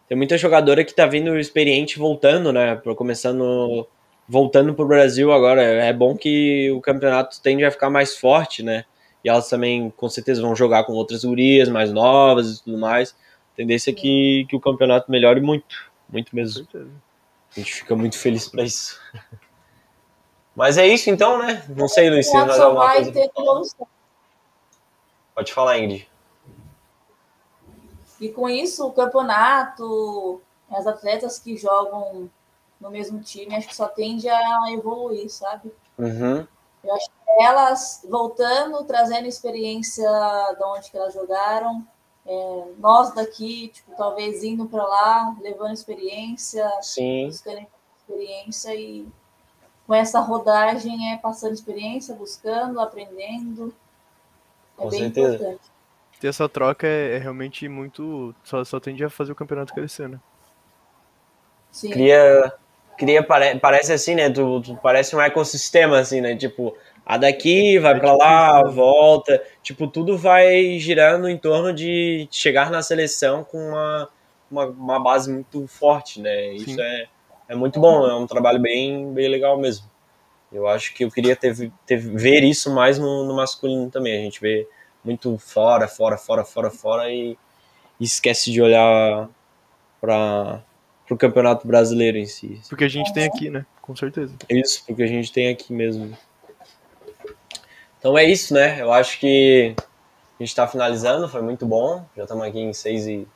tem 0.08 0.16
muita 0.16 0.38
jogadora 0.38 0.84
que 0.84 0.94
tá 0.94 1.06
vindo 1.06 1.38
experiente 1.38 1.98
voltando, 1.98 2.52
né? 2.52 2.76
Começando. 2.96 3.86
Voltando 4.28 4.74
pro 4.74 4.86
Brasil 4.86 5.32
agora. 5.32 5.62
É 5.62 5.92
bom 5.92 6.16
que 6.16 6.70
o 6.70 6.80
campeonato 6.80 7.40
tende 7.40 7.64
a 7.64 7.70
ficar 7.70 7.90
mais 7.90 8.16
forte, 8.16 8.62
né? 8.62 8.84
E 9.24 9.28
elas 9.28 9.48
também, 9.48 9.90
com 9.96 10.08
certeza, 10.08 10.42
vão 10.42 10.54
jogar 10.54 10.84
com 10.84 10.92
outras 10.92 11.24
gurias 11.24 11.68
mais 11.68 11.92
novas 11.92 12.58
e 12.58 12.64
tudo 12.64 12.78
mais. 12.78 13.10
A 13.52 13.56
tendência 13.56 13.90
é 13.90 13.94
que, 13.94 14.46
que 14.48 14.56
o 14.56 14.60
campeonato 14.60 15.10
melhore 15.10 15.40
muito. 15.40 15.90
Muito 16.08 16.34
mesmo. 16.34 16.66
A 16.74 17.58
gente 17.58 17.74
fica 17.74 17.96
muito 17.96 18.18
feliz 18.18 18.48
para 18.48 18.62
isso. 18.62 19.00
Mas 20.54 20.78
é 20.78 20.86
isso 20.86 21.10
então, 21.10 21.38
né? 21.38 21.64
Não 21.68 21.88
sei, 21.88 22.08
Luiz, 22.08 22.26
se 22.26 22.32
mais 22.32 22.58
alguma 22.58 22.92
coisa. 22.92 23.12
Pode 25.34 25.52
falar, 25.52 25.78
Ingrid. 25.78 26.08
E 28.20 28.28
com 28.30 28.48
isso, 28.48 28.86
o 28.86 28.92
campeonato, 28.92 30.40
as 30.70 30.86
atletas 30.86 31.38
que 31.38 31.56
jogam 31.56 32.30
no 32.80 32.90
mesmo 32.90 33.20
time, 33.20 33.54
acho 33.54 33.68
que 33.68 33.76
só 33.76 33.88
tende 33.88 34.28
a 34.28 34.72
evoluir, 34.72 35.30
sabe? 35.30 35.72
Uhum. 35.98 36.46
Eu 36.84 36.94
acho 36.94 37.08
que 37.08 37.42
elas 37.42 38.06
voltando, 38.08 38.84
trazendo 38.84 39.26
experiência 39.26 40.08
de 40.56 40.64
onde 40.64 40.90
que 40.90 40.96
elas 40.96 41.14
jogaram, 41.14 41.86
é, 42.26 42.64
nós 42.78 43.14
daqui, 43.14 43.68
tipo, 43.68 43.92
talvez 43.96 44.42
indo 44.42 44.66
para 44.66 44.84
lá, 44.84 45.36
levando 45.40 45.72
experiência, 45.72 46.68
Sim. 46.82 47.26
buscando 47.26 47.66
experiência 47.98 48.74
e 48.74 49.06
com 49.86 49.94
essa 49.94 50.20
rodagem 50.20 51.12
é 51.12 51.16
passando 51.16 51.54
experiência, 51.54 52.14
buscando, 52.14 52.80
aprendendo. 52.80 53.72
É 54.76 54.82
Com 54.82 54.88
bem 54.88 55.00
certeza. 55.00 55.34
importante. 55.34 55.75
Ter 56.20 56.28
essa 56.28 56.48
troca 56.48 56.86
é, 56.86 57.16
é 57.16 57.18
realmente 57.18 57.68
muito. 57.68 58.34
Só, 58.44 58.64
só 58.64 58.80
tende 58.80 59.04
a 59.04 59.10
fazer 59.10 59.32
o 59.32 59.36
campeonato 59.36 59.74
crescer, 59.74 60.08
né? 60.08 60.18
Sim. 61.70 61.90
Cria, 61.90 62.52
cria 62.96 63.22
pare- 63.22 63.58
parece 63.58 63.92
assim, 63.92 64.14
né? 64.14 64.30
Tu, 64.30 64.60
tu 64.62 64.76
parece 64.82 65.14
um 65.14 65.20
ecossistema, 65.20 65.98
assim, 65.98 66.20
né? 66.22 66.34
Tipo, 66.34 66.74
a 67.04 67.18
daqui 67.18 67.78
vai 67.78 67.98
pra 67.98 68.12
lá, 68.14 68.62
volta. 68.62 69.42
Tipo, 69.62 69.86
tudo 69.86 70.16
vai 70.16 70.78
girando 70.78 71.28
em 71.28 71.36
torno 71.36 71.72
de 71.72 72.26
chegar 72.30 72.70
na 72.70 72.82
seleção 72.82 73.44
com 73.44 73.58
uma, 73.58 74.08
uma, 74.50 74.64
uma 74.66 74.98
base 75.00 75.30
muito 75.30 75.66
forte, 75.66 76.20
né? 76.20 76.54
Isso 76.54 76.70
Sim. 76.70 76.80
é, 76.80 77.06
é 77.50 77.54
muito 77.54 77.78
bom, 77.78 78.06
é 78.06 78.14
um 78.14 78.26
trabalho 78.26 78.60
bem, 78.60 79.12
bem 79.12 79.28
legal 79.28 79.58
mesmo. 79.58 79.86
Eu 80.50 80.66
acho 80.66 80.94
que 80.94 81.04
eu 81.04 81.10
queria 81.10 81.36
ter, 81.36 81.70
ter, 81.84 81.98
ver 81.98 82.42
isso 82.42 82.74
mais 82.74 82.98
no, 82.98 83.24
no 83.24 83.34
masculino 83.36 83.90
também. 83.90 84.16
A 84.16 84.22
gente 84.22 84.40
vê 84.40 84.66
muito 85.06 85.38
fora, 85.38 85.86
fora, 85.86 86.18
fora, 86.18 86.44
fora, 86.44 86.70
fora 86.70 87.10
e, 87.10 87.38
e 87.98 88.04
esquece 88.04 88.50
de 88.50 88.60
olhar 88.60 89.28
para 90.00 90.62
o 91.08 91.16
campeonato 91.16 91.66
brasileiro 91.66 92.18
em 92.18 92.26
si. 92.26 92.60
Porque 92.68 92.84
a 92.84 92.88
gente 92.88 93.12
tem 93.14 93.24
aqui, 93.24 93.48
né? 93.48 93.64
Com 93.80 93.94
certeza. 93.94 94.34
Isso, 94.50 94.84
porque 94.84 95.04
a 95.04 95.06
gente 95.06 95.32
tem 95.32 95.48
aqui 95.48 95.72
mesmo. 95.72 96.16
Então 97.98 98.18
é 98.18 98.24
isso, 98.24 98.52
né? 98.52 98.80
Eu 98.80 98.92
acho 98.92 99.18
que 99.20 99.74
a 99.78 100.42
gente 100.42 100.48
está 100.48 100.66
finalizando, 100.66 101.28
foi 101.28 101.40
muito 101.40 101.64
bom. 101.64 102.04
Já 102.16 102.24
estamos 102.24 102.44
aqui 102.44 102.58
em 102.58 102.72
6 102.72 103.06
e 103.06 103.28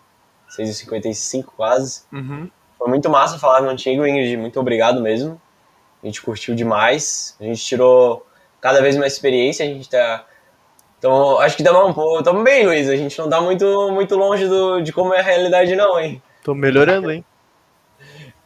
6h55 0.59 1.45
quase. 1.57 2.03
Uhum. 2.13 2.51
Foi 2.77 2.89
muito 2.89 3.09
massa 3.09 3.39
falar 3.39 3.67
contigo, 3.67 4.07
Ingrid. 4.07 4.37
Muito 4.37 4.59
obrigado 4.59 5.01
mesmo. 5.01 5.41
A 6.03 6.07
gente 6.07 6.21
curtiu 6.21 6.55
demais. 6.55 7.37
A 7.41 7.45
gente 7.45 7.65
tirou 7.65 8.27
cada 8.61 8.81
vez 8.81 8.97
mais 8.97 9.13
experiência. 9.13 9.65
A 9.65 9.69
gente 9.69 9.89
tá. 9.89 10.27
Então, 11.01 11.41
acho 11.41 11.57
que 11.57 11.63
estamos 11.63 11.89
um 11.89 11.95
pouco. 11.95 12.19
Estamos 12.19 12.45
bem, 12.45 12.67
Luiz. 12.67 12.87
A 12.87 12.95
gente 12.95 13.19
não 13.19 13.27
tá 13.27 13.41
muito, 13.41 13.91
muito 13.91 14.15
longe 14.17 14.47
do, 14.47 14.83
de 14.83 14.93
como 14.93 15.15
é 15.15 15.21
a 15.21 15.23
realidade, 15.23 15.75
não, 15.75 15.99
hein? 15.99 16.23
Tô 16.45 16.55
melhorando, 16.55 17.11
hein? 17.11 17.25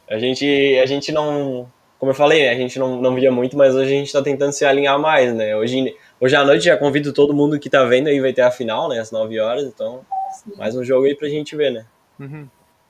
A 0.09 0.17
gente, 0.17 0.45
a 0.81 0.85
gente 0.85 1.11
não. 1.11 1.69
Como 1.99 2.11
eu 2.11 2.15
falei, 2.15 2.43
né, 2.43 2.51
a 2.51 2.55
gente 2.55 2.79
não, 2.79 3.01
não 3.01 3.13
via 3.13 3.29
muito, 3.29 3.57
mas 3.57 3.75
hoje 3.75 3.93
a 3.93 3.97
gente 3.97 4.11
tá 4.11 4.21
tentando 4.21 4.53
se 4.53 4.63
alinhar 4.63 4.97
mais, 4.97 5.33
né? 5.33 5.55
Hoje, 5.57 5.95
hoje 6.19 6.35
à 6.35 6.45
noite 6.45 6.63
já 6.63 6.77
convido 6.77 7.11
todo 7.11 7.33
mundo 7.33 7.59
que 7.59 7.69
tá 7.69 7.83
vendo 7.83 8.07
aí, 8.07 8.21
vai 8.21 8.31
ter 8.31 8.41
a 8.41 8.51
final, 8.51 8.87
né? 8.87 8.99
Às 8.99 9.11
9 9.11 9.37
horas. 9.39 9.65
Então, 9.65 10.05
Sim. 10.31 10.53
mais 10.55 10.77
um 10.77 10.83
jogo 10.83 11.05
aí 11.07 11.15
pra 11.15 11.27
gente 11.27 11.57
ver, 11.57 11.71
né? 11.71 11.85
Uhum. 12.17 12.47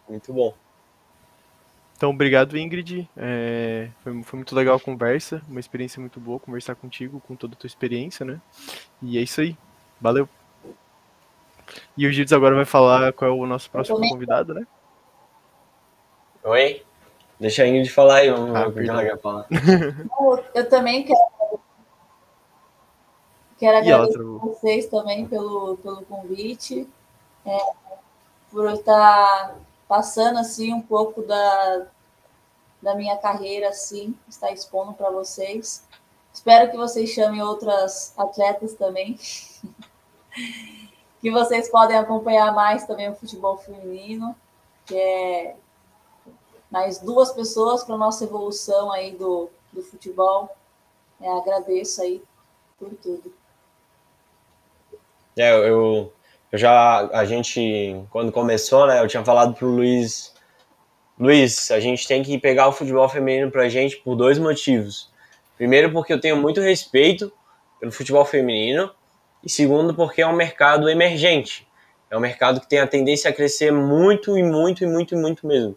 Muito 0.08 0.32
bom. 0.32 0.54
Então, 1.96 2.10
obrigado, 2.10 2.58
Ingrid. 2.58 3.10
É, 3.16 3.90
foi, 4.04 4.22
foi 4.24 4.38
muito 4.38 4.54
legal 4.56 4.76
a 4.76 4.80
conversa, 4.80 5.42
uma 5.48 5.60
experiência 5.60 6.00
muito 6.00 6.20
boa 6.20 6.40
conversar 6.40 6.76
contigo, 6.76 7.22
com 7.26 7.36
toda 7.36 7.54
a 7.56 7.58
tua 7.58 7.68
experiência, 7.68 8.26
né? 8.26 8.40
E 9.02 9.18
é 9.18 9.22
isso 9.22 9.40
aí. 9.40 9.58
Valeu. 10.00 10.28
E 11.98 12.06
o 12.06 12.12
Gildes 12.12 12.34
agora 12.34 12.54
vai 12.56 12.66
falar 12.66 13.14
qual 13.14 13.32
é 13.32 13.34
o 13.34 13.46
nosso 13.46 13.70
próximo 13.72 13.98
convidado, 14.10 14.54
né? 14.54 14.68
Oi? 16.44 16.84
Deixa 17.40 17.64
a 17.64 17.68
Ingrid 17.68 17.90
falar 17.92 18.16
aí, 18.18 18.30
vamos 18.30 18.56
Ah, 18.56 18.60
ver 18.64 18.68
o 18.68 18.72
que 18.72 18.76
perdão. 18.76 19.00
ela 19.00 19.10
quer 19.10 19.22
falar. 19.22 19.48
Eu 20.54 20.70
também 20.70 21.04
quero, 21.04 21.60
quero 23.58 23.78
E 23.78 23.92
agradecer 23.92 24.14
travou. 24.14 24.40
vocês 24.40 24.86
também 24.88 25.26
pelo, 25.28 25.78
pelo 25.78 26.02
convite, 26.04 26.88
é, 27.46 27.58
por 28.52 28.66
eu 28.66 28.74
estar 28.76 29.56
passando 29.88 30.40
assim 30.40 30.74
um 30.74 30.82
pouco 30.82 31.22
da, 31.22 31.88
da 32.82 32.96
minha 32.96 33.18
carreira, 33.18 33.70
assim, 33.70 34.18
estar 34.28 34.52
expondo 34.52 34.94
para 34.94 35.10
vocês. 35.10 35.86
Espero 36.34 36.70
que 36.70 36.78
vocês 36.78 37.10
chamem 37.10 37.42
outras 37.42 38.14
atletas 38.18 38.74
também, 38.74 39.18
que 41.22 41.32
vocês 41.32 41.70
podem 41.70 41.98
acompanhar 41.98 42.54
mais 42.54 42.86
também 42.86 43.10
o 43.10 43.16
futebol 43.16 43.58
feminino, 43.58 44.36
que 44.86 44.96
é 44.96 45.56
mais 46.70 47.00
duas 47.00 47.32
pessoas 47.32 47.84
para 47.84 47.98
nossa 47.98 48.26
evolução 48.26 48.92
aí 48.92 49.16
do, 49.16 49.50
do 49.72 49.82
futebol. 49.82 50.50
É, 51.22 51.32
agradeço 51.32 52.02
aí 52.02 52.22
por 52.78 52.94
tudo. 52.96 53.34
É, 55.38 55.52
eu, 55.70 56.12
eu 56.56 56.58
já, 56.58 57.10
a 57.12 57.26
gente, 57.26 58.02
quando 58.10 58.32
começou, 58.32 58.88
né, 58.88 59.02
eu 59.02 59.08
tinha 59.08 59.24
falado 59.26 59.54
pro 59.54 59.68
Luiz, 59.68 60.34
Luiz, 61.20 61.70
a 61.70 61.82
gente 61.82 62.08
tem 62.08 62.24
que 62.24 62.38
pegar 62.38 62.70
o 62.70 62.72
futebol 62.72 63.10
feminino 63.10 63.52
pra 63.52 63.68
gente 63.68 63.98
por 63.98 64.16
dois 64.16 64.40
motivos. 64.40 65.10
Primeiro, 65.58 65.92
porque 65.92 66.14
eu 66.14 66.20
tenho 66.20 66.38
muito 66.38 66.62
respeito 66.62 67.32
pelo 67.78 67.92
futebol 67.92 68.24
feminino, 68.24 68.90
e 69.44 69.50
segundo, 69.50 69.94
porque 69.94 70.22
é 70.22 70.28
um 70.28 70.36
mercado 70.36 70.90
emergente. 70.90 71.68
É 72.10 72.16
um 72.16 72.22
mercado 72.22 72.62
que 72.62 72.70
tem 72.70 72.80
a 72.80 72.88
tendência 72.88 73.30
a 73.30 73.34
crescer 73.34 73.72
muito 73.74 74.38
e 74.38 74.44
muito 74.44 74.84
e 74.86 74.88
muito 74.88 75.14
e 75.14 75.18
muito 75.18 75.46
mesmo. 75.46 75.76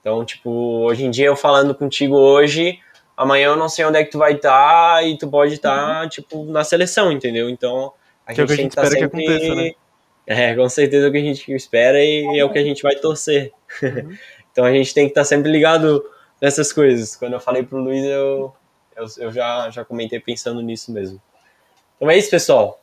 Então, 0.00 0.24
tipo, 0.26 0.50
hoje 0.50 1.06
em 1.06 1.10
dia 1.10 1.26
eu 1.26 1.36
falando 1.36 1.74
contigo 1.74 2.16
hoje, 2.16 2.78
amanhã 3.16 3.46
eu 3.46 3.56
não 3.56 3.68
sei 3.68 3.86
onde 3.86 3.96
é 3.96 4.04
que 4.04 4.10
tu 4.10 4.18
vai 4.18 4.34
estar 4.34 5.06
e 5.06 5.16
tu 5.16 5.26
pode 5.26 5.54
estar, 5.54 6.06
tipo, 6.10 6.44
na 6.44 6.64
seleção, 6.64 7.10
entendeu? 7.10 7.48
Então, 7.48 7.94
a 8.26 8.34
Que 8.34 8.42
é 8.42 8.46
gente 8.46 8.46
que 8.46 8.52
a 8.52 8.56
tem 8.56 8.64
gente 8.64 8.74
que 8.74 8.80
estar 8.80 8.82
que 8.82 9.00
sempre... 9.00 9.26
aconteça, 9.26 9.54
né? 9.54 9.72
É, 10.30 10.54
com 10.54 10.68
certeza 10.68 11.06
é 11.06 11.08
o 11.08 11.12
que 11.12 11.16
a 11.16 11.22
gente 11.22 11.50
espera 11.54 12.04
e 12.04 12.38
é 12.38 12.44
o 12.44 12.52
que 12.52 12.58
a 12.58 12.62
gente 12.62 12.82
vai 12.82 12.94
torcer. 12.96 13.50
Uhum. 13.82 14.14
então 14.52 14.62
a 14.62 14.70
gente 14.70 14.92
tem 14.92 15.06
que 15.06 15.12
estar 15.12 15.24
sempre 15.24 15.50
ligado 15.50 16.04
nessas 16.38 16.70
coisas. 16.70 17.16
Quando 17.16 17.32
eu 17.32 17.40
falei 17.40 17.62
pro 17.62 17.78
Luiz, 17.78 18.04
eu, 18.04 18.54
eu, 18.94 19.06
eu 19.16 19.32
já, 19.32 19.70
já 19.70 19.86
comentei 19.86 20.20
pensando 20.20 20.60
nisso 20.60 20.92
mesmo. 20.92 21.18
Então 21.96 22.10
é 22.10 22.18
isso, 22.18 22.28
pessoal. 22.28 22.78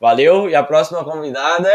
Valeu, 0.00 0.48
e 0.48 0.54
a 0.54 0.62
próxima 0.62 1.02
convidada, 1.02 1.68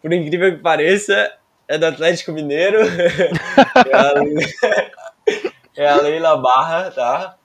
por 0.00 0.12
incrível 0.12 0.54
que 0.54 0.62
pareça, 0.62 1.32
é 1.66 1.76
do 1.76 1.86
Atlético 1.86 2.30
Mineiro. 2.30 2.78
é, 2.86 3.96
a, 3.96 5.82
é 5.82 5.88
a 5.88 5.96
Leila 5.96 6.36
Barra, 6.36 6.92
tá? 6.92 7.36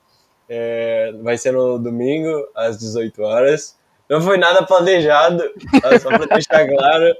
É, 0.48 1.12
vai 1.22 1.36
ser 1.36 1.52
no 1.52 1.76
domingo, 1.76 2.48
às 2.54 2.78
18 2.78 3.20
horas. 3.20 3.79
Não 4.10 4.20
foi 4.20 4.36
nada 4.38 4.66
planejado, 4.66 5.40
só 6.02 6.08
pra 6.08 6.26
deixar 6.26 6.66
claro. 6.68 7.16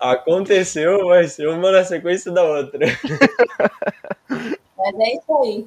Aconteceu, 0.00 1.06
vai 1.06 1.28
ser 1.28 1.46
uma 1.46 1.70
na 1.70 1.84
sequência 1.84 2.32
da 2.32 2.42
outra. 2.42 2.86
Mas 4.78 4.94
é 4.98 5.14
isso 5.14 5.38
aí. 5.42 5.66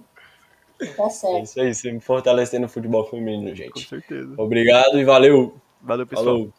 Tá 0.97 1.05
É 1.05 1.09
certo. 1.09 1.43
isso 1.43 1.61
aí, 1.61 1.73
sempre 1.75 1.99
fortalecendo 2.01 2.65
o 2.65 2.69
futebol 2.69 3.05
feminino, 3.05 3.49
Com 3.51 3.55
gente. 3.55 3.87
certeza. 3.87 4.33
Obrigado 4.37 4.99
e 4.99 5.05
valeu. 5.05 5.55
Valeu, 5.81 6.07
pessoal. 6.07 6.25
Falou. 6.25 6.53